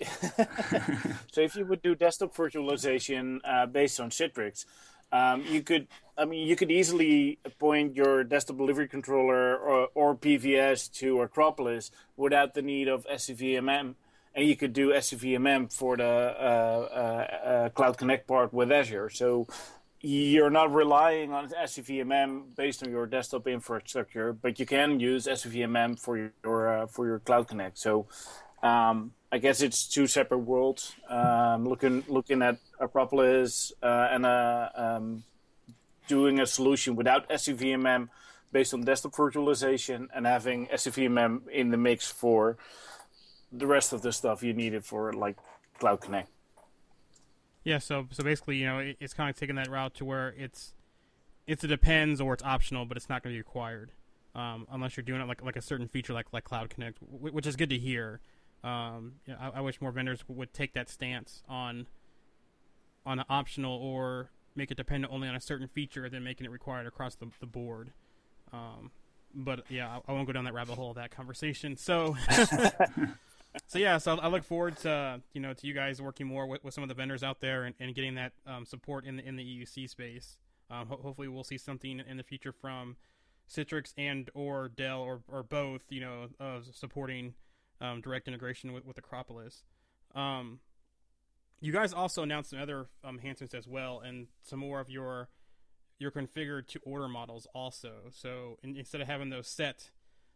so, 1.33 1.41
if 1.41 1.57
you 1.57 1.67
would 1.67 1.83
do 1.83 1.95
desktop 1.95 2.35
virtualization 2.35 3.41
uh, 3.45 3.67
based 3.67 4.01
on 4.01 4.11
Citrix, 4.11 4.65
um, 5.13 5.45
you 5.49 5.63
could, 5.63 5.87
I 6.19 6.25
mean, 6.25 6.47
you 6.47 6.57
could 6.57 6.71
easily 6.71 7.39
point 7.59 7.95
your 7.95 8.25
desktop 8.25 8.57
delivery 8.57 8.89
controller 8.89 9.57
or, 9.57 9.89
or 9.95 10.17
PVS 10.17 10.93
to 10.95 11.21
Acropolis 11.21 11.91
without 12.17 12.55
the 12.55 12.63
need 12.63 12.89
of 12.89 13.07
SCVMM, 13.07 13.95
and 14.35 14.47
you 14.47 14.57
could 14.57 14.73
do 14.73 14.93
SCVMM 14.93 15.73
for 15.73 15.97
the 15.97 16.05
uh, 16.05 16.07
uh, 16.07 17.49
uh, 17.49 17.69
Cloud 17.71 17.99
Connect 17.99 18.27
part 18.27 18.53
with 18.53 18.73
Azure. 18.73 19.11
So 19.11 19.47
you're 20.01 20.51
not 20.51 20.75
relying 20.75 21.33
on 21.33 21.49
SCVMM 21.49 22.55
based 22.57 22.83
on 22.83 22.91
your 22.91 23.07
desktop 23.07 23.47
infrastructure, 23.47 24.33
but 24.33 24.59
you 24.59 24.67
can 24.67 25.01
use 25.01 25.27
SCVMM 25.27 25.99
for 25.99 26.31
your 26.45 26.83
uh, 26.83 26.87
for 26.87 27.07
your 27.07 27.19
Cloud 27.21 27.49
Connect. 27.49 27.79
So 27.79 28.07
um, 28.63 29.13
I 29.37 29.39
guess 29.39 29.61
it's 29.61 29.87
two 29.87 30.07
separate 30.07 30.39
worlds. 30.39 30.95
Um, 31.11 31.69
looking 31.69 32.03
looking 32.09 32.41
at 32.41 32.57
Acropolis 32.81 33.71
uh, 33.83 34.09
and 34.11 34.25
uh, 34.25 34.71
um, 34.75 35.25
doing 36.09 36.41
a 36.41 36.47
solution 36.47 36.97
without 36.97 37.29
SCVMM 37.29 38.09
based 38.51 38.73
on 38.73 38.81
desktop 38.81 39.13
virtualization 39.13 40.09
and 40.15 40.25
having 40.25 40.69
SCVMM 40.69 41.51
in 41.51 41.71
the 41.71 41.77
mix 41.77 42.11
for 42.11 42.57
the 43.53 43.67
rest 43.67 43.93
of 43.93 44.01
the 44.01 44.11
stuff 44.11 44.43
you 44.43 44.55
needed 44.55 44.87
for 44.87 45.13
like 45.13 45.37
Cloud 45.79 46.01
Connect. 46.01 46.31
Yeah, 47.63 47.77
so 47.77 48.09
so 48.13 48.25
basically, 48.25 48.57
you 48.57 48.65
know, 48.65 48.79
it, 48.79 48.97
it's 49.01 49.13
kind 49.13 49.29
of 49.29 49.37
taking 49.37 49.57
that 49.57 49.69
route 49.69 49.93
to 49.97 50.07
where 50.07 50.35
it's 50.39 50.73
it's 51.47 51.63
a 51.63 51.69
depends 51.69 52.23
or 52.23 52.33
it's 52.33 52.43
optional, 52.43 52.87
but 52.87 52.97
it's 52.97 53.11
not 53.11 53.23
going 53.23 53.35
to 53.35 53.37
be 53.37 53.41
required 53.41 53.91
um, 54.35 54.67
unless 54.71 54.97
you're 54.97 55.05
doing 55.05 55.21
it 55.21 55.29
like 55.29 55.45
like 55.45 55.57
a 55.57 55.63
certain 55.63 55.89
feature 55.89 56.15
like 56.15 56.33
like 56.33 56.45
Cloud 56.45 56.71
Connect, 56.71 56.97
which 57.03 57.47
is 57.47 57.55
good 57.55 57.69
to 57.69 57.79
hear. 57.79 58.23
Um, 58.67 59.13
you 59.27 59.33
know, 59.33 59.39
I, 59.41 59.59
I, 59.59 59.61
wish 59.61 59.81
more 59.81 59.93
vendors 59.93 60.25
would 60.27 60.53
take 60.53 60.75
that 60.75 60.89
stance 60.89 61.45
on 61.49 61.87
on 63.07 63.25
optional 63.29 63.73
or 63.73 64.31
make 64.57 64.73
it 64.73 64.77
dependent 64.77 65.13
only 65.13 65.29
on 65.29 65.37
a 65.37 65.41
certain 65.41 65.69
feature 65.69 66.09
than 66.09 66.25
making 66.25 66.47
it 66.47 66.51
required 66.51 66.85
across 66.85 67.15
the, 67.15 67.29
the 67.39 67.47
board. 67.47 67.93
Um, 68.53 68.91
but 69.33 69.71
yeah, 69.71 69.87
I, 70.09 70.11
I, 70.11 70.15
won't 70.15 70.27
go 70.27 70.33
down 70.33 70.47
that 70.47 70.55
rabbit 70.55 70.75
hole 70.75 70.91
of 70.91 70.97
that 70.97 71.13
conversation. 71.13 71.77
So, 71.77 72.17
so 73.69 73.79
yeah, 73.79 73.99
so 73.99 74.19
I 74.19 74.27
look 74.27 74.43
forward 74.43 74.77
to 74.79 75.21
you 75.33 75.41
know 75.41 75.53
to 75.53 75.65
you 75.65 75.73
guys 75.73 76.03
working 76.03 76.27
more 76.27 76.49
with, 76.49 76.65
with 76.65 76.75
some 76.75 76.83
of 76.83 76.89
the 76.89 76.95
vendors 76.95 77.23
out 77.23 77.41
there 77.41 77.67
and, 77.67 77.75
and 77.79 77.95
getting 77.95 78.17
that 78.17 78.33
um, 78.49 78.67
support 78.67 79.05
in 79.05 79.19
the 79.19 79.25
in 79.25 79.37
the 79.37 79.45
EUC 79.45 79.89
space. 79.89 80.39
Um, 80.73 80.89
ho- 80.89 80.99
hopefully, 81.01 81.29
we'll 81.29 81.45
see 81.45 81.59
something 81.59 82.03
in 82.05 82.17
the 82.17 82.25
future 82.25 82.51
from 82.53 82.97
Citrix 83.49 83.95
and 83.97 84.29
or 84.35 84.69
Dell 84.69 85.03
or 85.03 85.21
or 85.29 85.45
both. 85.45 85.83
You 85.89 86.01
know, 86.01 86.27
uh, 86.41 86.59
supporting 86.73 87.35
um, 87.81 88.01
direct 88.01 88.29
integration 88.29 88.73
with, 88.73 88.85
with 88.85 88.99
Acropolis. 88.99 89.65
Um, 90.15 90.61
you 91.61 91.73
guys 91.73 91.93
also 91.93 92.23
announced 92.23 92.51
some 92.51 92.61
other 92.61 92.87
um, 93.05 93.17
enhancements 93.17 93.55
as 93.55 93.67
well, 93.67 94.01
and 94.01 94.29
some 94.43 94.61
more 94.61 94.81
of 94.81 94.91
your 94.91 95.29
your 95.99 96.11
configured 96.11 96.67
to 96.69 96.79
order 96.85 97.09
models 97.09 97.47
also. 97.55 97.93
So 98.11 98.59
in, 98.63 98.77
instead 98.77 99.01
of 99.01 99.07
having 99.07 99.31
those 99.31 99.49
set 99.49 99.91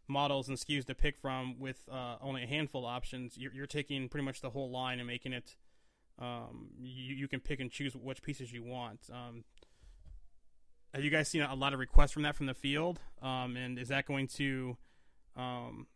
models 0.07 0.49
and 0.49 0.57
SKUs 0.57 0.85
to 0.85 0.95
pick 0.95 1.17
from 1.19 1.59
with 1.59 1.87
uh, 1.91 2.15
only 2.19 2.43
a 2.43 2.47
handful 2.47 2.81
of 2.81 2.89
options, 2.91 3.37
you're, 3.37 3.53
you're, 3.53 3.67
taking 3.67 4.09
pretty 4.09 4.25
much 4.25 4.41
the 4.41 4.49
whole 4.49 4.71
line 4.71 4.97
and 4.97 5.07
making 5.07 5.33
it. 5.33 5.55
Um, 6.19 6.69
you, 6.81 7.15
you 7.15 7.27
can 7.27 7.39
pick 7.39 7.59
and 7.59 7.71
choose 7.71 7.95
which 7.95 8.21
pieces 8.21 8.51
you 8.51 8.63
want. 8.63 9.01
Um, 9.11 9.43
have 10.93 11.03
you 11.03 11.09
guys 11.09 11.29
seen 11.29 11.41
a 11.41 11.55
lot 11.55 11.73
of 11.73 11.79
requests 11.79 12.11
from 12.11 12.23
that 12.23 12.35
from 12.35 12.47
the 12.47 12.53
field? 12.53 12.99
Um, 13.21 13.55
and 13.55 13.79
is 13.79 13.87
that 13.87 14.05
going 14.05 14.27
to 14.29 14.77
um, 15.37 15.87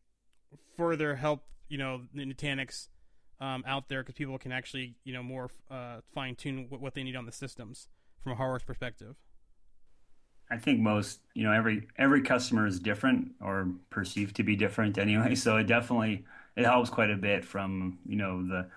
further 0.78 1.15
help 1.15 1.44
you 1.70 1.78
know 1.78 2.02
the 2.13 2.26
Nutanix 2.26 2.88
um, 3.41 3.63
out 3.68 3.89
there 3.89 4.02
because 4.02 4.15
people 4.15 4.38
can 4.38 4.52
actually 4.52 4.96
you 5.04 5.13
know 5.13 5.24
more 5.24 5.50
uh, 5.70 5.98
fine 6.13 6.36
tune 6.36 6.68
what, 6.70 6.82
what 6.82 6.94
they 6.94 7.04
need 7.04 7.15
on 7.15 7.26
the 7.26 7.32
systems 7.32 7.88
from 8.24 8.32
a 8.32 8.36
hardware 8.36 8.60
perspective. 8.65 9.15
I 10.50 10.58
think 10.58 10.80
most 10.80 11.20
you 11.34 11.44
know 11.44 11.52
every 11.52 11.88
every 11.98 12.22
customer 12.22 12.68
is 12.68 12.80
different 12.80 13.32
or 13.41 13.70
perceived 13.89 14.36
to 14.38 14.44
be 14.44 14.56
different 14.56 14.98
anyway. 14.98 15.36
So 15.36 15.58
it 15.58 15.65
definitely 15.65 16.26
it 16.56 16.65
helps 16.65 16.89
quite 16.89 17.10
a 17.10 17.15
bit 17.18 17.44
from 17.44 18.00
you 18.06 18.15
know 18.15 18.46
the 18.48 18.68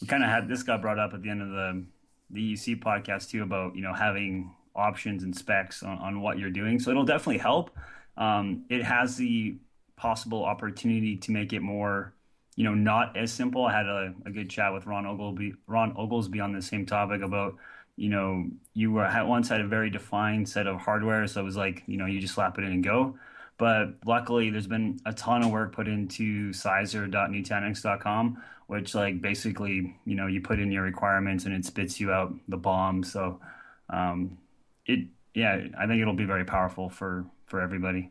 we 0.00 0.06
kind 0.06 0.22
of 0.22 0.30
had 0.30 0.48
this 0.48 0.62
got 0.62 0.82
brought 0.82 0.98
up 0.98 1.14
at 1.14 1.22
the 1.22 1.30
end 1.30 1.42
of 1.42 1.50
the 1.50 1.84
the 2.30 2.54
EUC 2.54 2.82
podcast 2.82 3.30
too 3.30 3.42
about 3.42 3.76
you 3.76 3.82
know 3.82 3.92
having 3.92 4.52
options 4.74 5.22
and 5.22 5.34
specs 5.34 5.82
on, 5.82 5.98
on 5.98 6.20
what 6.20 6.38
you're 6.38 6.50
doing. 6.50 6.78
So 6.78 6.90
it'll 6.90 7.04
definitely 7.04 7.38
help. 7.38 7.70
Um, 8.16 8.64
it 8.68 8.82
has 8.82 9.16
the 9.16 9.56
possible 9.96 10.44
opportunity 10.44 11.16
to 11.16 11.32
make 11.32 11.52
it 11.52 11.60
more, 11.60 12.14
you 12.56 12.64
know, 12.64 12.74
not 12.74 13.16
as 13.16 13.32
simple. 13.32 13.66
I 13.66 13.72
had 13.72 13.86
a, 13.86 14.14
a 14.26 14.30
good 14.30 14.50
chat 14.50 14.72
with 14.72 14.86
Ron 14.86 15.06
Oglesby, 15.06 15.54
Ron 15.66 15.94
Oglesby 15.96 16.40
on 16.40 16.52
the 16.52 16.62
same 16.62 16.86
topic 16.86 17.22
about, 17.22 17.56
you 17.96 18.08
know, 18.10 18.46
you 18.74 18.92
were 18.92 19.04
at 19.04 19.26
once 19.26 19.48
had 19.48 19.60
a 19.60 19.66
very 19.66 19.90
defined 19.90 20.48
set 20.48 20.66
of 20.66 20.80
hardware, 20.80 21.26
so 21.26 21.40
it 21.40 21.44
was 21.44 21.56
like, 21.56 21.82
you 21.86 21.96
know, 21.96 22.06
you 22.06 22.20
just 22.20 22.34
slap 22.34 22.58
it 22.58 22.64
in 22.64 22.72
and 22.72 22.84
go. 22.84 23.18
But 23.58 23.94
luckily, 24.04 24.50
there's 24.50 24.66
been 24.66 25.00
a 25.06 25.12
ton 25.14 25.42
of 25.42 25.50
work 25.50 25.72
put 25.74 25.88
into 25.88 26.52
sizer.nutanix.com, 26.52 28.42
which 28.66 28.94
like 28.94 29.22
basically, 29.22 29.96
you 30.04 30.14
know, 30.14 30.26
you 30.26 30.40
put 30.42 30.58
in 30.60 30.70
your 30.70 30.82
requirements 30.82 31.44
and 31.46 31.54
it 31.54 31.64
spits 31.64 31.98
you 31.98 32.12
out 32.12 32.34
the 32.48 32.58
bomb. 32.58 33.02
So, 33.02 33.40
um, 33.88 34.38
it, 34.84 35.08
yeah, 35.34 35.68
I 35.78 35.86
think 35.86 36.00
it'll 36.02 36.14
be 36.14 36.24
very 36.26 36.44
powerful 36.44 36.90
for 36.90 37.26
for 37.46 37.60
everybody. 37.60 38.10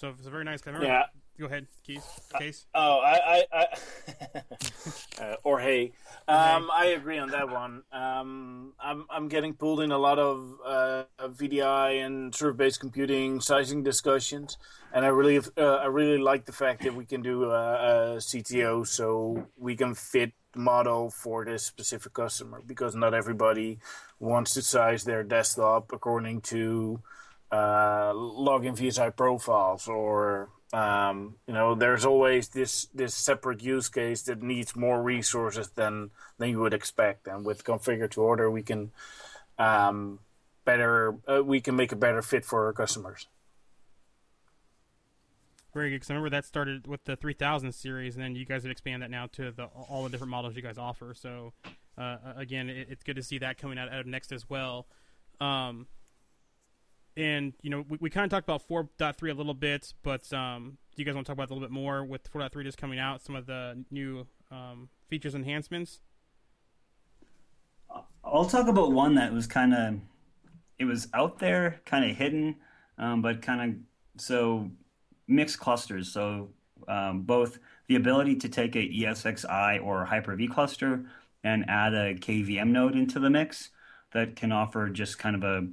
So 0.00 0.08
it's 0.16 0.26
a 0.26 0.30
very 0.30 0.44
nice. 0.44 0.62
camera. 0.62 0.82
yeah. 0.82 1.02
Go 1.38 1.44
ahead, 1.44 1.66
Keith. 1.86 2.04
Kees. 2.38 2.64
Uh, 2.74 2.78
oh, 2.78 3.00
I, 3.00 3.44
I, 3.52 3.66
I 5.18 5.22
uh, 5.22 5.36
or 5.44 5.60
hey, 5.60 5.92
um, 6.26 6.70
I 6.72 6.94
agree 6.96 7.18
on 7.18 7.28
that 7.30 7.50
one. 7.50 7.82
Um, 7.92 8.72
I'm, 8.80 9.04
I'm 9.10 9.28
getting 9.28 9.52
pulled 9.52 9.80
in 9.80 9.92
a 9.92 9.98
lot 9.98 10.18
of 10.18 10.56
uh, 10.64 11.04
VDI 11.18 12.04
and 12.04 12.34
server-based 12.34 12.80
computing 12.80 13.42
sizing 13.42 13.82
discussions, 13.82 14.56
and 14.94 15.04
I 15.04 15.08
really, 15.08 15.38
uh, 15.58 15.76
I 15.76 15.86
really 15.86 16.18
like 16.18 16.46
the 16.46 16.52
fact 16.52 16.82
that 16.84 16.94
we 16.94 17.04
can 17.04 17.20
do 17.20 17.50
a, 17.50 18.14
a 18.14 18.16
CTO, 18.16 18.86
so 18.86 19.48
we 19.58 19.76
can 19.76 19.94
fit 19.94 20.32
the 20.52 20.60
model 20.60 21.10
for 21.10 21.44
this 21.44 21.64
specific 21.64 22.14
customer 22.14 22.62
because 22.66 22.94
not 22.94 23.12
everybody 23.12 23.78
wants 24.18 24.54
to 24.54 24.62
size 24.62 25.04
their 25.04 25.22
desktop 25.22 25.92
according 25.92 26.40
to 26.40 27.02
uh, 27.50 28.12
login 28.12 28.76
VSI 28.76 29.14
profiles 29.16 29.88
or 29.88 30.50
um, 30.72 31.34
you 31.48 31.54
know 31.54 31.74
there's 31.74 32.04
always 32.04 32.48
this 32.48 32.86
this 32.94 33.14
separate 33.14 33.62
use 33.62 33.88
case 33.88 34.22
that 34.22 34.42
needs 34.42 34.76
more 34.76 35.02
resources 35.02 35.70
than 35.70 36.10
than 36.38 36.50
you 36.50 36.60
would 36.60 36.74
expect. 36.74 37.26
And 37.26 37.44
with 37.44 37.64
configure 37.64 38.10
to 38.12 38.22
order 38.22 38.50
we 38.50 38.62
can 38.62 38.92
um, 39.58 40.20
better 40.64 41.16
uh, 41.26 41.42
we 41.42 41.60
can 41.60 41.74
make 41.74 41.92
a 41.92 41.96
better 41.96 42.22
fit 42.22 42.44
for 42.44 42.66
our 42.66 42.72
customers. 42.72 43.26
Very 45.74 45.90
good 45.90 45.96
because 45.96 46.10
I 46.10 46.14
remember 46.14 46.30
that 46.30 46.44
started 46.44 46.86
with 46.86 47.04
the 47.04 47.14
3000 47.16 47.72
series 47.72 48.16
and 48.16 48.24
then 48.24 48.34
you 48.34 48.44
guys 48.44 48.62
would 48.62 48.72
expand 48.72 49.02
that 49.02 49.10
now 49.10 49.26
to 49.32 49.50
the 49.50 49.64
all 49.64 50.04
the 50.04 50.10
different 50.10 50.30
models 50.30 50.54
you 50.54 50.62
guys 50.62 50.78
offer. 50.78 51.14
So 51.14 51.52
uh, 51.98 52.16
again 52.36 52.68
it, 52.68 52.88
it's 52.90 53.02
good 53.02 53.16
to 53.16 53.22
see 53.22 53.38
that 53.38 53.58
coming 53.58 53.78
out, 53.78 53.88
out 53.88 54.00
of 54.00 54.06
next 54.06 54.30
as 54.30 54.48
well. 54.48 54.86
Um, 55.40 55.86
and 57.16 57.52
you 57.62 57.70
know 57.70 57.84
we, 57.88 57.98
we 58.00 58.10
kind 58.10 58.24
of 58.24 58.30
talked 58.30 58.46
about 58.46 58.66
4.3 58.66 59.30
a 59.30 59.34
little 59.34 59.54
bit 59.54 59.92
but 60.02 60.32
um, 60.32 60.78
do 60.94 61.02
you 61.02 61.04
guys 61.04 61.14
want 61.14 61.26
to 61.26 61.30
talk 61.30 61.36
about 61.36 61.50
a 61.50 61.54
little 61.54 61.66
bit 61.66 61.72
more 61.72 62.04
with 62.04 62.30
4.3 62.32 62.62
just 62.64 62.78
coming 62.78 62.98
out 62.98 63.20
some 63.22 63.34
of 63.34 63.46
the 63.46 63.84
new 63.90 64.26
um, 64.50 64.88
features 65.08 65.34
enhancements? 65.34 66.00
I'll 68.22 68.46
talk 68.46 68.68
about 68.68 68.92
one 68.92 69.14
that 69.16 69.32
was 69.32 69.46
kind 69.46 69.74
of 69.74 70.00
it 70.78 70.84
was 70.84 71.08
out 71.12 71.38
there 71.38 71.80
kind 71.84 72.08
of 72.08 72.16
hidden 72.16 72.56
um, 72.98 73.22
but 73.22 73.42
kind 73.42 73.60
of 73.60 74.20
so 74.20 74.70
mixed 75.26 75.58
clusters. 75.58 76.12
So 76.12 76.50
um, 76.86 77.22
both 77.22 77.58
the 77.88 77.96
ability 77.96 78.36
to 78.36 78.48
take 78.48 78.76
a 78.76 78.88
esxi 78.88 79.82
or 79.82 80.04
hyper-v 80.04 80.46
cluster 80.48 81.04
and 81.42 81.64
add 81.68 81.94
a 81.94 82.14
kvm 82.14 82.68
node 82.68 82.94
into 82.94 83.18
the 83.18 83.30
mix 83.30 83.70
that 84.12 84.36
can 84.36 84.52
offer 84.52 84.88
just 84.90 85.18
kind 85.18 85.34
of 85.34 85.42
a 85.42 85.66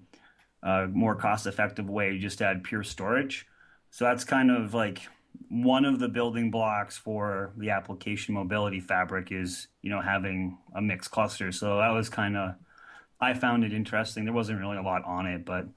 more 0.91 1.15
cost 1.15 1.47
effective 1.47 1.89
way 1.89 2.17
just 2.17 2.39
to 2.39 2.45
add 2.45 2.63
pure 2.63 2.83
storage. 2.83 3.47
So 3.89 4.05
that's 4.05 4.23
kind 4.23 4.51
of 4.51 4.73
like 4.73 5.01
one 5.49 5.85
of 5.85 5.99
the 5.99 6.09
building 6.09 6.51
blocks 6.51 6.97
for 6.97 7.53
the 7.57 7.69
application 7.69 8.33
mobility 8.33 8.79
fabric 8.79 9.31
is 9.31 9.67
you 9.81 9.89
know 9.89 10.01
having 10.01 10.57
a 10.75 10.81
mixed 10.81 11.11
cluster. 11.11 11.51
So 11.51 11.77
that 11.77 11.89
was 11.89 12.09
kind 12.09 12.35
of 12.35 12.55
I 13.19 13.33
found 13.33 13.63
it 13.63 13.73
interesting. 13.73 14.25
There 14.25 14.33
wasn't 14.33 14.59
really 14.59 14.77
a 14.77 14.81
lot 14.81 15.03
on 15.05 15.25
it, 15.25 15.45
but 15.45 15.67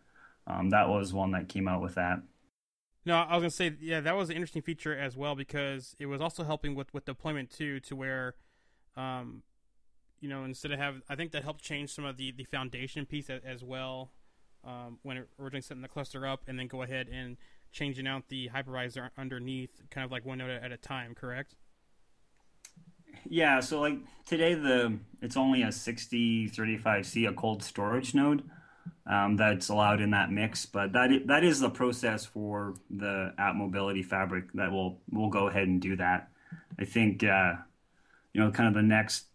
um, 0.47 0.71
that 0.71 0.89
was 0.89 1.13
one 1.13 1.33
that 1.33 1.49
came 1.49 1.69
out 1.69 1.81
with 1.81 1.95
that. 1.95 2.21
No, 3.07 3.17
I 3.17 3.37
was 3.37 3.43
gonna 3.43 3.51
say 3.51 3.77
yeah, 3.81 4.01
that 4.01 4.17
was 4.17 4.29
an 4.29 4.37
interesting 4.37 4.63
feature 4.63 4.97
as 4.97 5.17
well 5.17 5.35
because 5.35 5.97
it 5.99 6.07
was 6.07 6.21
also 6.21 6.45
helping 6.45 6.75
with 6.75 6.93
with 6.93 7.05
deployment 7.05 7.51
too, 7.51 7.81
to 7.81 7.97
where, 7.97 8.35
um, 8.97 9.43
you 10.21 10.29
know, 10.29 10.45
instead 10.45 10.73
of 10.73 10.79
have 10.79 11.03
I 11.09 11.15
think 11.15 11.33
that 11.33 11.45
helped 11.45 11.63
change 11.63 11.95
some 11.95 12.05
of 12.05 12.17
the 12.17 12.33
the 12.33 12.45
foundation 12.45 13.07
piece 13.07 13.31
as 13.31 13.65
well, 13.65 14.11
um, 14.65 14.99
when 15.03 15.17
it 15.17 15.29
originally 15.39 15.63
setting 15.63 15.83
the 15.83 15.89
cluster 15.89 16.27
up, 16.27 16.43
and 16.47 16.59
then 16.59 16.67
go 16.67 16.83
ahead 16.83 17.09
and 17.09 17.37
changing 17.73 18.07
out 18.07 18.29
the 18.29 18.49
hypervisor 18.49 19.11
underneath, 19.17 19.71
kind 19.91 20.05
of 20.05 20.11
like 20.11 20.25
one 20.25 20.39
node 20.39 20.51
at 20.51 20.73
a 20.73 20.77
time. 20.77 21.15
Correct? 21.15 21.55
Yeah. 23.29 23.61
So 23.61 23.81
like 23.81 23.99
today, 24.27 24.55
the 24.55 24.99
it's 25.21 25.37
only 25.37 25.63
a 25.63 25.69
6035C, 25.69 27.29
a 27.29 27.33
cold 27.33 27.63
storage 27.63 28.15
node 28.15 28.43
um, 29.07 29.37
that's 29.37 29.69
allowed 29.69 30.01
in 30.01 30.11
that 30.11 30.31
mix. 30.31 30.67
But 30.67 30.93
that 30.93 31.13
is, 31.13 31.27
that 31.27 31.45
is 31.45 31.61
the 31.61 31.71
process 31.71 32.25
for 32.25 32.75
the 32.91 33.35
app 33.39 33.55
mobility 33.55 34.03
fabric 34.03 34.53
that 34.55 34.71
will 34.71 35.01
will 35.11 35.31
go 35.31 35.49
ahead 35.49 35.69
and 35.69 35.81
do 35.81 35.97
that. 35.97 36.31
I 36.79 36.85
think 36.85 37.25
uh, 37.25 37.55
you 38.33 38.41
know 38.41 38.51
kind 38.51 38.69
of 38.69 38.75
the 38.75 38.83
next 38.83 39.27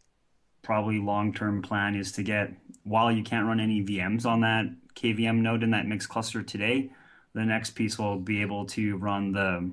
probably 0.61 0.99
long 0.99 1.33
term 1.33 1.61
plan 1.61 1.95
is 1.95 2.11
to 2.13 2.23
get 2.23 2.51
while 2.85 3.11
you 3.11 3.23
can't 3.23 3.45
run 3.45 3.59
any 3.59 3.83
VMs 3.83 4.25
on 4.25 4.41
that 4.41 4.65
KVM 4.95 5.41
node 5.41 5.63
in 5.63 5.71
that 5.71 5.85
mix 5.85 6.05
cluster 6.07 6.41
today, 6.41 6.91
the 7.33 7.43
next 7.43 7.71
piece 7.71 7.99
will 7.99 8.17
be 8.17 8.41
able 8.41 8.65
to 8.67 8.95
run 8.95 9.33
the 9.33 9.71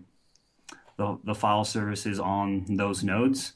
the, 0.96 1.18
the 1.25 1.35
file 1.35 1.64
services 1.64 2.20
on 2.20 2.64
those 2.68 3.03
nodes 3.03 3.55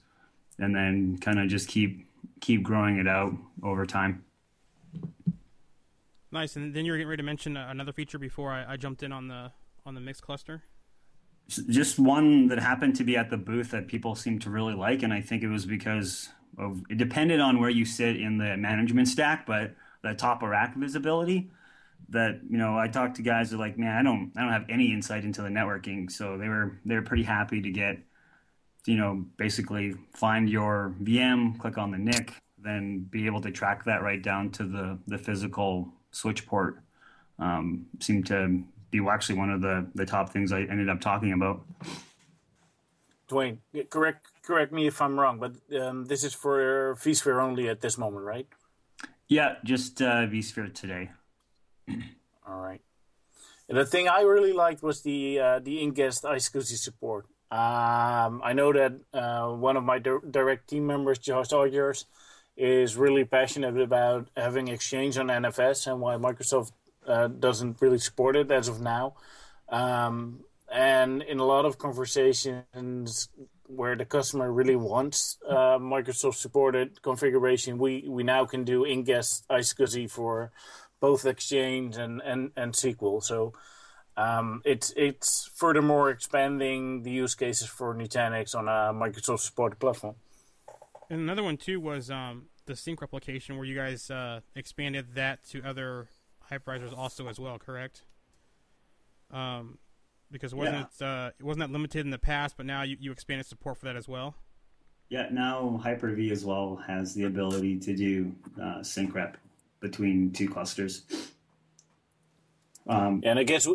and 0.59 0.75
then 0.75 1.19
kind 1.19 1.39
of 1.39 1.49
just 1.49 1.69
keep 1.69 2.07
keep 2.41 2.63
growing 2.63 2.99
it 2.99 3.07
out 3.07 3.35
over 3.63 3.85
time. 3.85 4.25
Nice. 6.33 6.57
And 6.57 6.75
then 6.75 6.85
you 6.85 6.93
were 6.93 6.99
getting 6.99 7.09
ready 7.09 7.23
to 7.23 7.27
mention 7.27 7.57
uh, 7.57 7.69
another 7.71 7.93
feature 7.93 8.19
before 8.19 8.53
I, 8.53 8.75
I 8.75 8.77
jumped 8.77 9.03
in 9.03 9.13
on 9.13 9.29
the 9.29 9.53
on 9.85 9.95
the 9.95 10.01
mixed 10.01 10.23
cluster. 10.23 10.63
Just 11.49 11.99
one 11.99 12.49
that 12.49 12.59
happened 12.59 12.97
to 12.97 13.05
be 13.05 13.17
at 13.17 13.31
the 13.31 13.37
booth 13.37 13.71
that 13.71 13.87
people 13.87 14.17
seemed 14.17 14.43
to 14.43 14.51
really 14.51 14.75
like, 14.75 15.05
and 15.05 15.13
I 15.13 15.21
think 15.21 15.45
it 15.45 15.49
was 15.49 15.65
because 15.65 16.31
of 16.59 16.83
it 16.89 16.99
depended 16.99 17.41
on 17.41 17.61
where 17.61 17.71
you 17.71 17.85
sit 17.85 18.17
in 18.17 18.39
the 18.39 18.57
management 18.57 19.09
stack, 19.09 19.47
but 19.47 19.75
the 20.03 20.15
top 20.15 20.43
of 20.43 20.51
rack 20.51 20.77
visibility. 20.77 21.51
That 22.11 22.41
you 22.49 22.57
know, 22.57 22.79
I 22.79 22.89
talked 22.89 23.17
to 23.17 23.23
guys 23.23 23.51
that 23.51 23.57
are 23.57 23.59
like, 23.59 23.79
man, 23.79 23.97
I 23.97 24.03
don't, 24.03 24.33
I 24.37 24.43
don't 24.43 24.53
have 24.53 24.67
any 24.69 24.93
insight 24.93 25.25
into 25.25 25.43
the 25.43 25.49
networking, 25.49 26.11
so 26.11 26.39
they 26.39 26.49
were 26.49 26.79
they 26.85 26.95
were 26.95 27.03
pretty 27.03 27.25
happy 27.25 27.61
to 27.63 27.71
get, 27.71 27.99
you 28.87 28.97
know, 28.97 29.25
basically 29.37 29.95
find 30.15 30.49
your 30.49 30.95
VM, 31.03 31.59
click 31.59 31.79
on 31.79 31.91
the 31.91 31.99
NIC, 31.99 32.33
then 32.59 33.01
be 33.11 33.27
able 33.27 33.41
to 33.41 33.51
track 33.51 33.85
that 33.87 34.03
right 34.03 34.23
down 34.23 34.51
to 34.53 34.65
the 34.65 34.99
the 35.09 35.19
physical 35.19 35.89
switch 36.13 36.47
port 36.47 36.79
um, 37.39 37.87
seemed 38.01 38.27
to 38.27 38.63
be 38.91 39.01
actually 39.09 39.39
one 39.39 39.51
of 39.51 39.61
the, 39.61 39.87
the 39.95 40.07
top 40.07 40.31
things 40.31 40.53
I 40.53 40.63
ended 40.63 40.89
up 40.89 41.01
talking 41.01 41.33
about. 41.33 41.63
Dwayne, 43.29 43.59
correct 43.91 44.29
correct 44.47 44.73
me 44.73 44.87
if 44.87 45.03
I'm 45.03 45.19
wrong, 45.19 45.39
but 45.39 45.55
um, 45.79 46.05
this 46.05 46.23
is 46.23 46.33
for 46.33 46.95
vSphere 47.03 47.43
only 47.43 47.69
at 47.69 47.81
this 47.81 47.99
moment, 47.99 48.25
right? 48.25 48.47
Yeah, 49.29 49.57
just 49.65 50.01
uh, 50.01 50.27
vSphere 50.27 50.73
today. 50.73 51.11
All 52.47 52.61
right. 52.61 52.81
And 53.69 53.77
the 53.77 53.85
thing 53.85 54.09
I 54.09 54.21
really 54.21 54.53
liked 54.53 54.83
was 54.83 55.03
the 55.03 55.41
uh, 55.41 55.59
the 55.59 55.83
in-guest 55.83 56.23
iSCSI 56.23 56.79
support. 56.79 57.27
Um, 57.51 58.41
I 58.45 58.53
know 58.55 58.73
that 58.73 58.93
uh, 59.13 59.49
one 59.51 59.77
of 59.77 59.83
my 59.83 59.99
di- 59.99 60.25
direct 60.31 60.69
team 60.69 60.87
members, 60.87 61.19
Josh 61.19 61.49
Odgers, 61.49 62.05
is 62.57 62.97
really 62.97 63.25
passionate 63.25 63.77
about 63.79 64.29
having 64.37 64.69
Exchange 64.69 65.19
on 65.19 65.27
NFS 65.27 65.89
and 65.89 66.01
why 66.01 66.15
Microsoft 66.15 66.71
uh, 67.07 67.27
doesn't 67.27 67.83
really 67.83 67.99
support 67.99 68.37
it 68.37 68.51
as 68.53 68.69
of 68.69 68.81
now. 68.81 69.15
Um, 69.69 70.45
and 70.73 71.23
in 71.23 71.39
a 71.39 71.45
lot 71.45 71.65
of 71.65 71.79
conversations 71.79 73.29
where 73.69 73.97
the 73.97 74.05
customer 74.05 74.53
really 74.53 74.77
wants 74.77 75.39
uh, 75.49 75.79
Microsoft 75.79 76.37
supported 76.37 77.03
configuration, 77.03 77.79
we, 77.79 78.05
we 78.09 78.23
now 78.23 78.45
can 78.45 78.65
do 78.65 78.85
in-guest 78.85 79.45
iSCSI 79.49 80.11
for 80.11 80.53
both 81.01 81.27
Exchange 81.27 81.97
and, 81.97 82.23
and, 82.23 82.51
and 82.57 82.73
SQL. 82.73 83.23
So 83.23 83.53
um, 84.17 84.63
it's 84.65 84.93
it's 84.97 85.51
furthermore 85.55 86.11
expanding 86.11 87.03
the 87.03 87.11
use 87.11 87.35
cases 87.35 87.69
for 87.69 87.95
Nutanix 87.95 88.55
on 88.55 88.67
a 88.67 88.95
Microsoft 88.95 89.41
supported 89.41 89.79
platform. 89.79 90.15
And 91.11 91.21
another 91.21 91.43
one 91.43 91.59
too 91.59 91.81
was 91.81 92.11
um, 92.11 92.47
the 92.65 92.75
sync 92.75 93.01
replication, 93.01 93.57
where 93.57 93.67
you 93.67 93.77
guys 93.77 94.11
uh, 94.11 94.41
expanded 94.55 95.15
that 95.15 95.45
to 95.51 95.63
other 95.63 96.09
hypervisors 96.51 96.97
also 96.97 97.29
as 97.29 97.39
well, 97.39 97.59
correct? 97.59 98.03
Um, 99.31 99.79
because 100.31 100.55
wasn't 100.55 100.89
yeah. 101.01 101.07
it, 101.07 101.29
uh, 101.29 101.31
wasn't 101.41 101.67
that 101.67 101.73
limited 101.73 102.05
in 102.05 102.11
the 102.11 102.19
past, 102.19 102.57
but 102.57 102.67
now 102.67 102.83
you, 102.83 102.97
you 103.01 103.13
expanded 103.13 103.47
support 103.47 103.79
for 103.79 103.87
that 103.87 103.97
as 103.97 104.09
well. 104.09 104.35
Yeah, 105.09 105.29
now 105.31 105.81
Hyper-V 105.83 106.33
as 106.33 106.45
well 106.45 106.77
has 106.87 107.15
the 107.15 107.25
ability 107.25 107.79
to 107.79 107.95
do 107.95 108.35
uh, 108.61 108.83
sync 108.83 109.15
rep 109.15 109.37
between 109.81 110.33
two 110.33 110.49
clusters. 110.49 111.03
Um, 112.89 113.23
and 113.25 113.39
I 113.39 113.45
guess 113.45 113.69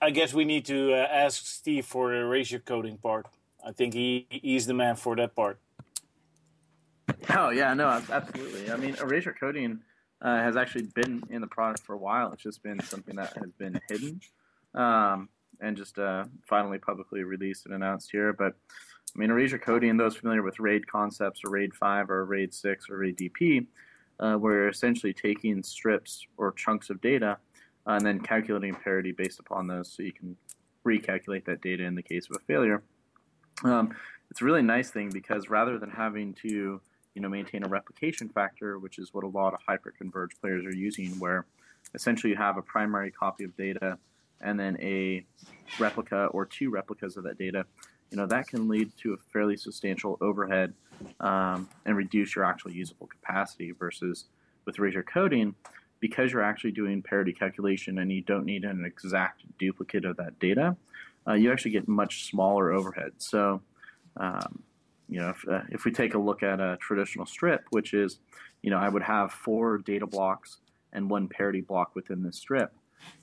I 0.00 0.10
guess 0.10 0.34
we 0.34 0.44
need 0.44 0.66
to 0.66 0.92
uh, 0.94 1.08
ask 1.10 1.44
Steve 1.44 1.86
for 1.86 2.10
the 2.10 2.16
erasure 2.18 2.58
coding 2.58 2.98
part. 2.98 3.26
I 3.64 3.72
think 3.72 3.94
he 3.94 4.26
he's 4.30 4.66
the 4.66 4.74
man 4.74 4.96
for 4.96 5.16
that 5.16 5.34
part. 5.34 5.58
Oh 7.30 7.50
yeah, 7.50 7.74
no, 7.74 7.88
absolutely. 7.88 8.70
I 8.70 8.76
mean, 8.76 8.96
erasure 9.00 9.34
coding 9.38 9.80
uh, 10.20 10.36
has 10.36 10.56
actually 10.56 10.86
been 10.94 11.22
in 11.30 11.40
the 11.40 11.46
product 11.46 11.84
for 11.84 11.94
a 11.94 11.98
while. 11.98 12.32
It's 12.32 12.42
just 12.42 12.62
been 12.62 12.80
something 12.82 13.16
that 13.16 13.36
has 13.36 13.50
been 13.58 13.80
hidden, 13.88 14.20
um, 14.74 15.28
and 15.60 15.76
just 15.76 15.98
uh, 15.98 16.24
finally 16.46 16.78
publicly 16.78 17.22
released 17.22 17.66
and 17.66 17.74
announced 17.74 18.10
here. 18.10 18.32
But 18.32 18.54
I 19.14 19.18
mean, 19.18 19.30
erasure 19.30 19.58
coding. 19.58 19.96
Those 19.96 20.16
familiar 20.16 20.42
with 20.42 20.60
RAID 20.60 20.86
concepts, 20.86 21.40
or 21.44 21.50
RAID 21.50 21.74
five, 21.74 22.10
or 22.10 22.24
RAID 22.24 22.52
six, 22.52 22.88
or 22.90 22.98
RAID 22.98 23.16
DP, 23.16 23.66
uh, 24.20 24.36
we're 24.38 24.68
essentially 24.68 25.12
taking 25.12 25.62
strips 25.62 26.26
or 26.36 26.52
chunks 26.52 26.90
of 26.90 27.00
data 27.00 27.38
uh, 27.86 27.92
and 27.92 28.06
then 28.06 28.20
calculating 28.20 28.74
parity 28.74 29.12
based 29.12 29.40
upon 29.40 29.66
those, 29.66 29.92
so 29.92 30.02
you 30.02 30.12
can 30.12 30.36
recalculate 30.84 31.44
that 31.44 31.60
data 31.60 31.84
in 31.84 31.94
the 31.94 32.02
case 32.02 32.28
of 32.30 32.36
a 32.36 32.44
failure. 32.46 32.82
Um, 33.64 33.94
it's 34.30 34.42
a 34.42 34.44
really 34.44 34.62
nice 34.62 34.90
thing 34.90 35.10
because 35.10 35.48
rather 35.48 35.78
than 35.78 35.90
having 35.90 36.34
to 36.42 36.80
you 37.16 37.22
know, 37.22 37.28
maintain 37.30 37.64
a 37.64 37.68
replication 37.68 38.28
factor, 38.28 38.78
which 38.78 38.98
is 38.98 39.14
what 39.14 39.24
a 39.24 39.26
lot 39.26 39.54
of 39.54 39.60
hyperconverged 39.66 40.38
players 40.38 40.66
are 40.66 40.76
using, 40.76 41.18
where 41.18 41.46
essentially 41.94 42.30
you 42.30 42.36
have 42.36 42.58
a 42.58 42.62
primary 42.62 43.10
copy 43.10 43.42
of 43.42 43.56
data 43.56 43.98
and 44.40 44.58
then 44.58 44.76
a 44.80 45.24
replica 45.78 46.26
or 46.26 46.46
two 46.46 46.70
replicas 46.70 47.16
of 47.16 47.24
that 47.24 47.38
data. 47.38 47.64
You 48.10 48.18
know, 48.18 48.26
that 48.26 48.46
can 48.46 48.68
lead 48.68 48.92
to 49.02 49.14
a 49.14 49.16
fairly 49.32 49.56
substantial 49.56 50.16
overhead 50.20 50.74
um, 51.20 51.68
and 51.84 51.96
reduce 51.96 52.36
your 52.36 52.44
actual 52.44 52.70
usable 52.70 53.08
capacity 53.08 53.72
versus 53.72 54.26
with 54.64 54.78
erasure 54.78 55.02
coding, 55.02 55.54
because 55.98 56.32
you're 56.32 56.42
actually 56.42 56.72
doing 56.72 57.02
parity 57.02 57.32
calculation 57.32 57.98
and 57.98 58.12
you 58.12 58.20
don't 58.20 58.44
need 58.44 58.64
an 58.64 58.84
exact 58.84 59.42
duplicate 59.58 60.04
of 60.04 60.16
that 60.18 60.38
data, 60.38 60.76
uh, 61.26 61.32
you 61.32 61.50
actually 61.50 61.70
get 61.70 61.88
much 61.88 62.24
smaller 62.24 62.72
overhead. 62.72 63.12
So, 63.18 63.62
um, 64.16 64.62
you 65.08 65.20
know, 65.20 65.30
if, 65.30 65.48
uh, 65.48 65.62
if 65.70 65.84
we 65.84 65.92
take 65.92 66.14
a 66.14 66.18
look 66.18 66.42
at 66.42 66.60
a 66.60 66.76
traditional 66.80 67.26
strip, 67.26 67.64
which 67.70 67.94
is, 67.94 68.18
you 68.62 68.70
know, 68.70 68.78
I 68.78 68.88
would 68.88 69.02
have 69.02 69.32
four 69.32 69.78
data 69.78 70.06
blocks 70.06 70.58
and 70.92 71.10
one 71.10 71.28
parity 71.28 71.60
block 71.60 71.94
within 71.94 72.22
this 72.22 72.36
strip, 72.38 72.72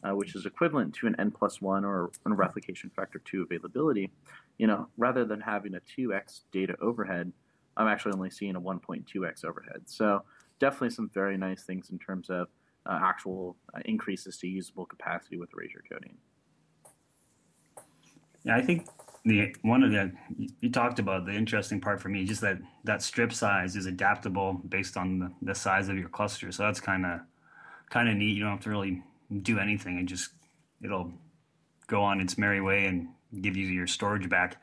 uh, 0.03 0.11
which 0.11 0.35
is 0.35 0.45
equivalent 0.45 0.93
to 0.95 1.07
an 1.07 1.15
n 1.19 1.31
plus 1.31 1.61
one 1.61 1.85
or 1.85 2.11
a 2.25 2.33
replication 2.33 2.91
factor 2.95 3.19
two 3.25 3.43
availability. 3.43 4.11
You 4.57 4.67
know, 4.67 4.87
rather 4.97 5.25
than 5.25 5.41
having 5.41 5.75
a 5.75 5.81
2x 5.81 6.41
data 6.51 6.75
overhead, 6.81 7.31
I'm 7.77 7.87
actually 7.87 8.13
only 8.13 8.29
seeing 8.29 8.55
a 8.55 8.61
1.2x 8.61 9.45
overhead. 9.45 9.81
So 9.85 10.23
definitely 10.59 10.91
some 10.91 11.09
very 11.13 11.37
nice 11.37 11.63
things 11.63 11.89
in 11.89 11.99
terms 11.99 12.29
of 12.29 12.47
uh, 12.85 12.99
actual 13.01 13.55
uh, 13.73 13.79
increases 13.85 14.37
to 14.37 14.47
usable 14.47 14.85
capacity 14.85 15.37
with 15.37 15.49
erasure 15.53 15.83
coding. 15.89 16.17
Yeah, 18.43 18.57
I 18.57 18.61
think 18.61 18.87
the 19.25 19.55
one 19.61 19.83
of 19.83 19.91
the 19.91 20.11
you 20.59 20.69
talked 20.69 20.99
about 20.99 21.25
the 21.25 21.31
interesting 21.31 21.79
part 21.79 22.01
for 22.01 22.09
me 22.09 22.25
just 22.25 22.41
that 22.41 22.57
that 22.83 23.01
strip 23.01 23.31
size 23.31 23.75
is 23.75 23.85
adaptable 23.85 24.53
based 24.67 24.97
on 24.97 25.19
the, 25.19 25.31
the 25.41 25.55
size 25.55 25.87
of 25.87 25.97
your 25.97 26.09
cluster 26.09 26.51
so 26.51 26.63
that's 26.63 26.81
kind 26.81 27.05
of 27.05 27.21
kind 27.89 28.09
of 28.09 28.15
neat 28.15 28.35
you 28.35 28.41
don't 28.41 28.51
have 28.51 28.59
to 28.59 28.69
really 28.69 29.01
do 29.41 29.59
anything 29.59 29.97
and 29.97 30.07
just 30.07 30.29
it'll 30.83 31.11
go 31.87 32.01
on 32.01 32.19
its 32.21 32.37
merry 32.37 32.61
way 32.61 32.85
and 32.85 33.07
give 33.41 33.57
you 33.57 33.67
your 33.67 33.87
storage 33.87 34.29
back 34.29 34.61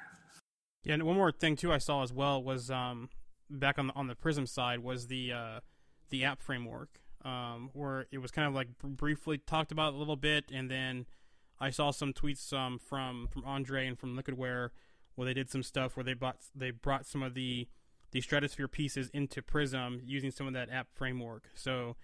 yeah 0.85 0.95
and 0.95 1.03
one 1.03 1.17
more 1.17 1.33
thing 1.33 1.57
too 1.57 1.73
i 1.73 1.79
saw 1.79 2.03
as 2.03 2.13
well 2.13 2.43
was 2.43 2.71
um 2.71 3.09
back 3.49 3.79
on 3.79 3.89
the 3.89 3.95
on 3.95 4.07
the 4.07 4.15
prism 4.15 4.47
side 4.47 4.79
was 4.79 5.09
the 5.09 5.33
uh 5.33 5.61
the 6.11 6.25
app 6.25 6.43
framework 6.43 7.01
um, 7.25 7.71
where 7.73 8.07
it 8.11 8.19
was 8.19 8.31
kind 8.31 8.49
of 8.49 8.55
like 8.55 8.69
briefly 8.83 9.39
talked 9.39 9.73
about 9.73 9.95
a 9.95 9.97
little 9.97 10.17
bit, 10.17 10.51
and 10.53 10.71
then 10.71 11.07
I 11.59 11.71
saw 11.71 11.91
some 11.91 12.13
tweets 12.13 12.53
um, 12.53 12.79
from 12.79 13.29
from 13.31 13.45
Andre 13.45 13.87
and 13.87 13.99
from 13.99 14.17
Liquidware 14.17 14.71
where 15.17 15.27
they 15.27 15.35
did 15.35 15.51
some 15.51 15.63
stuff 15.63 15.97
where 15.97 16.05
they 16.05 16.15
bought 16.15 16.37
they 16.55 16.71
brought 16.71 17.07
some 17.07 17.23
of 17.23 17.35
the 17.35 17.69
the 18.13 18.21
Stratusphere 18.21 18.71
pieces 18.71 19.11
into 19.13 19.43
Prism 19.43 20.01
using 20.05 20.31
some 20.31 20.47
of 20.47 20.55
that 20.55 20.71
app 20.71 20.89
framework. 20.95 21.49
So 21.55 21.97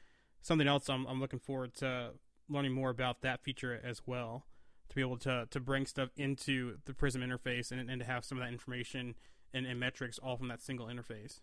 something 0.42 0.68
else 0.68 0.88
I'm 0.88 1.06
I'm 1.06 1.20
looking 1.20 1.38
forward 1.38 1.74
to 1.76 2.12
learning 2.48 2.72
more 2.72 2.90
about 2.90 3.22
that 3.22 3.42
feature 3.42 3.80
as 3.82 4.02
well 4.06 4.46
to 4.88 4.94
be 4.94 5.00
able 5.00 5.16
to 5.18 5.46
to 5.50 5.60
bring 5.60 5.86
stuff 5.86 6.10
into 6.16 6.78
the 6.84 6.94
Prism 6.94 7.22
interface 7.22 7.72
and, 7.72 7.90
and 7.90 8.00
to 8.00 8.06
have 8.06 8.24
some 8.24 8.38
of 8.38 8.44
that 8.44 8.52
information 8.52 9.14
and, 9.52 9.66
and 9.66 9.80
metrics 9.80 10.18
all 10.18 10.36
from 10.36 10.48
that 10.48 10.62
single 10.62 10.86
interface. 10.86 11.40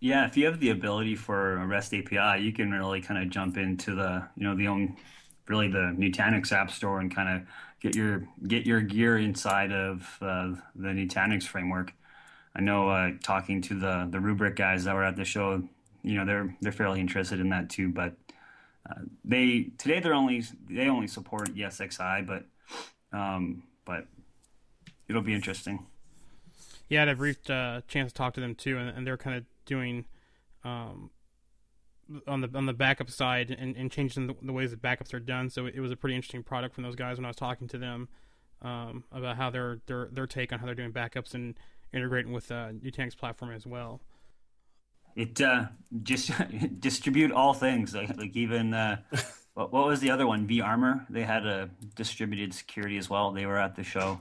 Yeah, 0.00 0.26
if 0.26 0.36
you 0.36 0.44
have 0.46 0.60
the 0.60 0.70
ability 0.70 1.14
for 1.14 1.56
a 1.56 1.66
REST 1.66 1.94
API, 1.94 2.42
you 2.42 2.52
can 2.52 2.70
really 2.70 3.00
kind 3.00 3.22
of 3.22 3.30
jump 3.30 3.56
into 3.56 3.94
the 3.94 4.28
you 4.36 4.44
know 4.44 4.54
the 4.54 4.68
own 4.68 4.96
really 5.48 5.68
the 5.68 5.94
Nutanix 5.96 6.52
App 6.52 6.70
Store 6.70 7.00
and 7.00 7.14
kind 7.14 7.40
of 7.40 7.48
get 7.80 7.94
your 7.94 8.26
get 8.46 8.66
your 8.66 8.80
gear 8.80 9.16
inside 9.16 9.72
of 9.72 10.18
uh, 10.20 10.52
the 10.74 10.88
Nutanix 10.88 11.44
framework. 11.44 11.92
I 12.54 12.60
know 12.60 12.88
uh, 12.88 13.12
talking 13.22 13.62
to 13.62 13.74
the 13.74 14.08
the 14.10 14.18
Rubrik 14.18 14.56
guys 14.56 14.84
that 14.84 14.94
were 14.94 15.04
at 15.04 15.16
the 15.16 15.24
show, 15.24 15.62
you 16.02 16.14
know 16.14 16.26
they're 16.26 16.56
they're 16.60 16.72
fairly 16.72 17.00
interested 17.00 17.40
in 17.40 17.50
that 17.50 17.70
too. 17.70 17.88
But 17.88 18.16
they 19.24 19.70
today 19.78 20.00
they're 20.00 20.14
only 20.14 20.44
they 20.68 20.88
only 20.88 21.08
support 21.08 21.54
ESXi, 21.54 22.26
but 22.26 22.44
um, 23.16 23.62
but 23.84 24.06
it'll 25.08 25.22
be 25.22 25.34
interesting. 25.34 25.86
Yeah, 26.88 27.00
I 27.00 27.06
had 27.06 27.08
a 27.08 27.16
brief 27.16 27.50
uh, 27.50 27.80
chance 27.88 28.12
to 28.12 28.16
talk 28.16 28.34
to 28.34 28.40
them 28.40 28.54
too, 28.54 28.78
and, 28.78 28.88
and 28.90 29.06
they're 29.06 29.16
kind 29.16 29.36
of 29.36 29.44
doing 29.64 30.04
um, 30.64 31.10
on 32.26 32.40
the 32.40 32.50
on 32.54 32.66
the 32.66 32.72
backup 32.72 33.10
side 33.10 33.54
and, 33.56 33.76
and 33.76 33.90
changing 33.90 34.28
the, 34.28 34.34
the, 34.42 34.52
ways 34.52 34.70
that 34.70 34.82
backups 34.82 35.12
are 35.12 35.20
done. 35.20 35.50
So 35.50 35.66
it 35.66 35.80
was 35.80 35.90
a 35.90 35.96
pretty 35.96 36.14
interesting 36.14 36.42
product 36.42 36.74
from 36.74 36.84
those 36.84 36.96
guys 36.96 37.18
when 37.18 37.24
I 37.24 37.28
was 37.28 37.36
talking 37.36 37.66
to 37.68 37.78
them 37.78 38.08
um, 38.62 39.04
about 39.10 39.36
how 39.36 39.50
their 39.50 39.80
their 39.86 40.08
their 40.12 40.26
take 40.26 40.52
on 40.52 40.60
how 40.60 40.66
they're 40.66 40.74
doing 40.74 40.92
backups 40.92 41.34
and 41.34 41.58
integrating 41.92 42.32
with 42.32 42.50
uh, 42.50 42.70
Nutanix 42.72 43.16
platform 43.16 43.52
as 43.52 43.66
well. 43.66 44.00
It 45.16 45.40
uh, 45.40 45.66
just 46.02 46.30
distribute 46.80 47.32
all 47.32 47.54
things 47.54 47.94
like, 47.94 48.16
like 48.16 48.36
even 48.36 48.74
uh, 48.74 48.98
what, 49.54 49.72
what 49.72 49.86
was 49.86 50.00
the 50.00 50.10
other 50.10 50.26
one? 50.26 50.46
vArmour. 50.46 51.06
They 51.10 51.24
had 51.24 51.46
a 51.46 51.70
distributed 51.96 52.54
security 52.54 52.98
as 52.98 53.10
well. 53.10 53.32
They 53.32 53.46
were 53.46 53.58
at 53.58 53.74
the 53.74 53.82
show. 53.82 54.20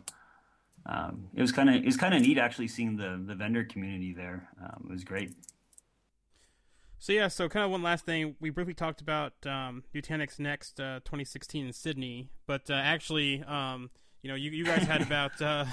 Um, 0.88 1.28
it 1.36 1.42
was 1.42 1.52
kind 1.52 1.70
of 1.70 1.76
it 1.76 1.86
was 1.86 1.98
kind 1.98 2.14
of 2.14 2.22
neat 2.22 2.38
actually 2.38 2.68
seeing 2.68 2.96
the 2.98 3.22
the 3.26 3.36
vendor 3.36 3.64
community 3.64 4.14
there. 4.14 4.50
Um, 4.62 4.88
it 4.90 4.92
was 4.94 5.04
great. 5.04 5.34
So 7.00 7.12
yeah, 7.12 7.28
so 7.28 7.50
kind 7.50 7.66
of 7.66 7.72
one 7.72 7.84
last 7.84 8.06
thing. 8.06 8.36
We 8.40 8.50
briefly 8.50 8.74
talked 8.74 9.02
about 9.02 9.34
um, 9.46 9.84
Nutanix 9.94 10.40
Next 10.40 10.80
uh, 10.80 11.02
2016 11.06 11.68
in 11.68 11.74
Sydney, 11.74 12.30
but 12.48 12.70
uh, 12.70 12.74
actually, 12.74 13.44
um, 13.44 13.92
you 14.24 14.30
know, 14.30 14.36
you, 14.36 14.50
you 14.52 14.66
guys 14.66 14.84
had 14.84 15.02
about 15.04 15.40
uh, 15.42 15.66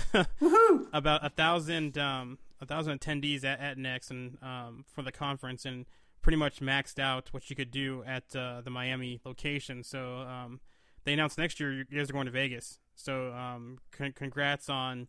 about 0.92 1.24
a 1.24 1.30
thousand 1.30 1.96
um, 1.96 2.38
a 2.62 2.66
thousand 2.66 2.98
attendees 2.98 3.44
at, 3.44 3.60
at 3.60 3.76
Next 3.76 4.10
and 4.10 4.38
um, 4.40 4.84
for 4.88 5.02
the 5.02 5.12
conference, 5.12 5.66
and 5.66 5.84
pretty 6.22 6.36
much 6.36 6.60
maxed 6.60 6.98
out 6.98 7.28
what 7.32 7.50
you 7.50 7.56
could 7.56 7.72
do 7.72 8.04
at 8.06 8.34
uh, 8.34 8.60
the 8.62 8.70
Miami 8.70 9.20
location. 9.24 9.82
So 9.82 10.18
um, 10.18 10.60
they 11.04 11.12
announced 11.12 11.36
next 11.36 11.58
year 11.58 11.72
you 11.72 11.84
guys 11.84 12.08
are 12.08 12.12
going 12.12 12.26
to 12.26 12.32
Vegas. 12.32 12.78
So 12.94 13.32
um, 13.32 13.78
con- 13.90 14.12
congrats 14.12 14.68
on 14.68 15.08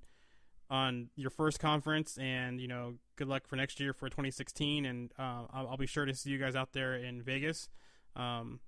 on 0.69 1.09
your 1.15 1.29
first 1.29 1.59
conference, 1.59 2.17
and 2.17 2.59
you 2.59 2.67
know, 2.67 2.95
good 3.15 3.27
luck 3.27 3.45
for 3.45 3.55
next 3.55 3.79
year 3.79 3.93
for 3.93 4.09
2016. 4.09 4.85
And 4.85 5.11
uh, 5.19 5.45
I'll, 5.53 5.67
I'll, 5.69 5.77
be 5.77 5.85
sure 5.85 6.05
to 6.05 6.15
see 6.15 6.31
you 6.31 6.39
guys 6.39 6.55
out 6.55 6.73
there 6.73 6.95
in 6.95 7.21
Vegas. 7.21 7.69
Um, 8.15 8.59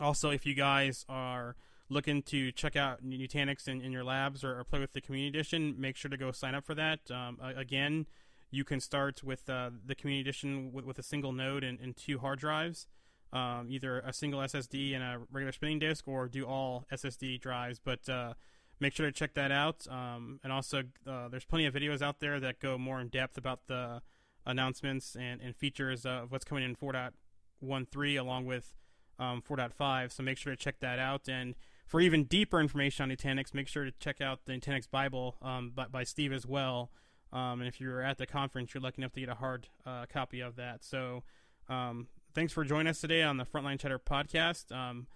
also, 0.00 0.30
if 0.30 0.44
you 0.44 0.54
guys 0.54 1.04
are 1.08 1.54
looking 1.88 2.22
to 2.22 2.50
check 2.52 2.76
out 2.76 3.04
Nutanix 3.04 3.68
in, 3.68 3.80
in 3.80 3.92
your 3.92 4.04
labs 4.04 4.42
or, 4.42 4.58
or, 4.58 4.64
play 4.64 4.80
with 4.80 4.92
the 4.92 5.00
Community 5.00 5.28
Edition, 5.28 5.74
make 5.78 5.96
sure 5.96 6.08
to 6.08 6.16
go 6.16 6.32
sign 6.32 6.54
up 6.54 6.64
for 6.64 6.74
that. 6.74 7.10
Um, 7.10 7.38
again, 7.40 8.06
you 8.50 8.64
can 8.64 8.80
start 8.80 9.22
with 9.22 9.48
uh, 9.48 9.70
the 9.84 9.94
Community 9.94 10.20
Edition 10.28 10.72
with, 10.72 10.84
with, 10.84 10.98
a 10.98 11.02
single 11.02 11.32
node 11.32 11.62
and, 11.62 11.78
and 11.80 11.96
two 11.96 12.18
hard 12.18 12.38
drives. 12.38 12.86
Um, 13.32 13.66
either 13.70 14.00
a 14.00 14.12
single 14.12 14.40
SSD 14.40 14.94
and 14.94 15.02
a 15.02 15.20
regular 15.30 15.52
spinning 15.52 15.78
disk, 15.78 16.06
or 16.06 16.28
do 16.28 16.44
all 16.46 16.86
SSD 16.92 17.40
drives. 17.40 17.78
But 17.78 18.08
uh, 18.08 18.34
make 18.80 18.94
sure 18.94 19.06
to 19.06 19.12
check 19.12 19.34
that 19.34 19.50
out. 19.50 19.86
Um, 19.90 20.40
and 20.42 20.52
also, 20.52 20.84
uh, 21.06 21.28
there's 21.28 21.44
plenty 21.44 21.66
of 21.66 21.74
videos 21.74 22.02
out 22.02 22.20
there 22.20 22.40
that 22.40 22.60
go 22.60 22.78
more 22.78 23.00
in 23.00 23.08
depth 23.08 23.36
about 23.36 23.66
the 23.66 24.00
announcements 24.46 25.16
and, 25.16 25.40
and 25.40 25.56
features 25.56 26.06
of 26.06 26.30
what's 26.30 26.44
coming 26.44 26.64
in 26.64 26.76
4.13 26.76 28.18
along 28.18 28.46
with 28.46 28.74
um, 29.18 29.42
4.5. 29.42 30.12
So 30.12 30.22
make 30.22 30.38
sure 30.38 30.52
to 30.52 30.56
check 30.56 30.80
that 30.80 30.98
out. 30.98 31.28
And 31.28 31.56
for 31.86 32.00
even 32.00 32.24
deeper 32.24 32.60
information 32.60 33.04
on 33.04 33.16
Nutanix, 33.16 33.54
make 33.54 33.68
sure 33.68 33.84
to 33.84 33.92
check 34.00 34.20
out 34.20 34.40
the 34.44 34.52
Nutanix 34.52 34.90
Bible 34.90 35.36
um, 35.40 35.72
by, 35.74 35.86
by, 35.86 36.04
Steve 36.04 36.32
as 36.32 36.44
well. 36.44 36.90
Um, 37.32 37.60
and 37.60 37.68
if 37.68 37.80
you're 37.80 38.02
at 38.02 38.18
the 38.18 38.26
conference, 38.26 38.74
you're 38.74 38.82
lucky 38.82 39.02
enough 39.02 39.12
to 39.12 39.20
get 39.20 39.28
a 39.28 39.34
hard 39.34 39.68
uh, 39.84 40.06
copy 40.12 40.40
of 40.40 40.56
that. 40.56 40.84
So 40.84 41.22
um, 41.68 42.08
thanks 42.34 42.52
for 42.52 42.64
joining 42.64 42.88
us 42.88 43.00
today 43.00 43.22
on 43.22 43.36
the 43.36 43.44
Frontline 43.44 43.78
Chatter 43.78 43.98
podcast. 43.98 44.74
Um, 44.74 45.06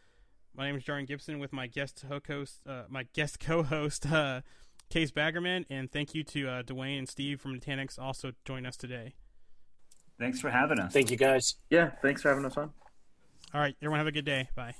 my 0.54 0.66
name 0.66 0.76
is 0.76 0.84
Jordan 0.84 1.06
Gibson 1.06 1.38
with 1.38 1.52
my 1.52 1.66
guest 1.66 2.04
host, 2.08 2.60
uh, 2.68 2.82
my 2.88 3.06
guest 3.14 3.40
co-host, 3.40 4.06
uh, 4.10 4.42
Kees 4.90 5.12
Baggerman, 5.12 5.64
and 5.70 5.90
thank 5.90 6.14
you 6.14 6.24
to 6.24 6.48
uh, 6.48 6.62
Dwayne 6.62 6.98
and 6.98 7.08
Steve 7.08 7.40
from 7.40 7.58
Nutanix 7.58 7.98
also 7.98 8.32
joining 8.44 8.66
us 8.66 8.76
today. 8.76 9.14
Thanks 10.18 10.40
for 10.40 10.50
having 10.50 10.78
us. 10.78 10.92
Thank 10.92 11.10
you, 11.10 11.16
guys. 11.16 11.54
Yeah, 11.70 11.92
thanks 12.02 12.22
for 12.22 12.28
having 12.28 12.44
us 12.44 12.56
on. 12.56 12.72
All 13.54 13.60
right, 13.60 13.74
everyone 13.80 13.98
have 13.98 14.06
a 14.06 14.12
good 14.12 14.24
day. 14.24 14.50
Bye. 14.54 14.74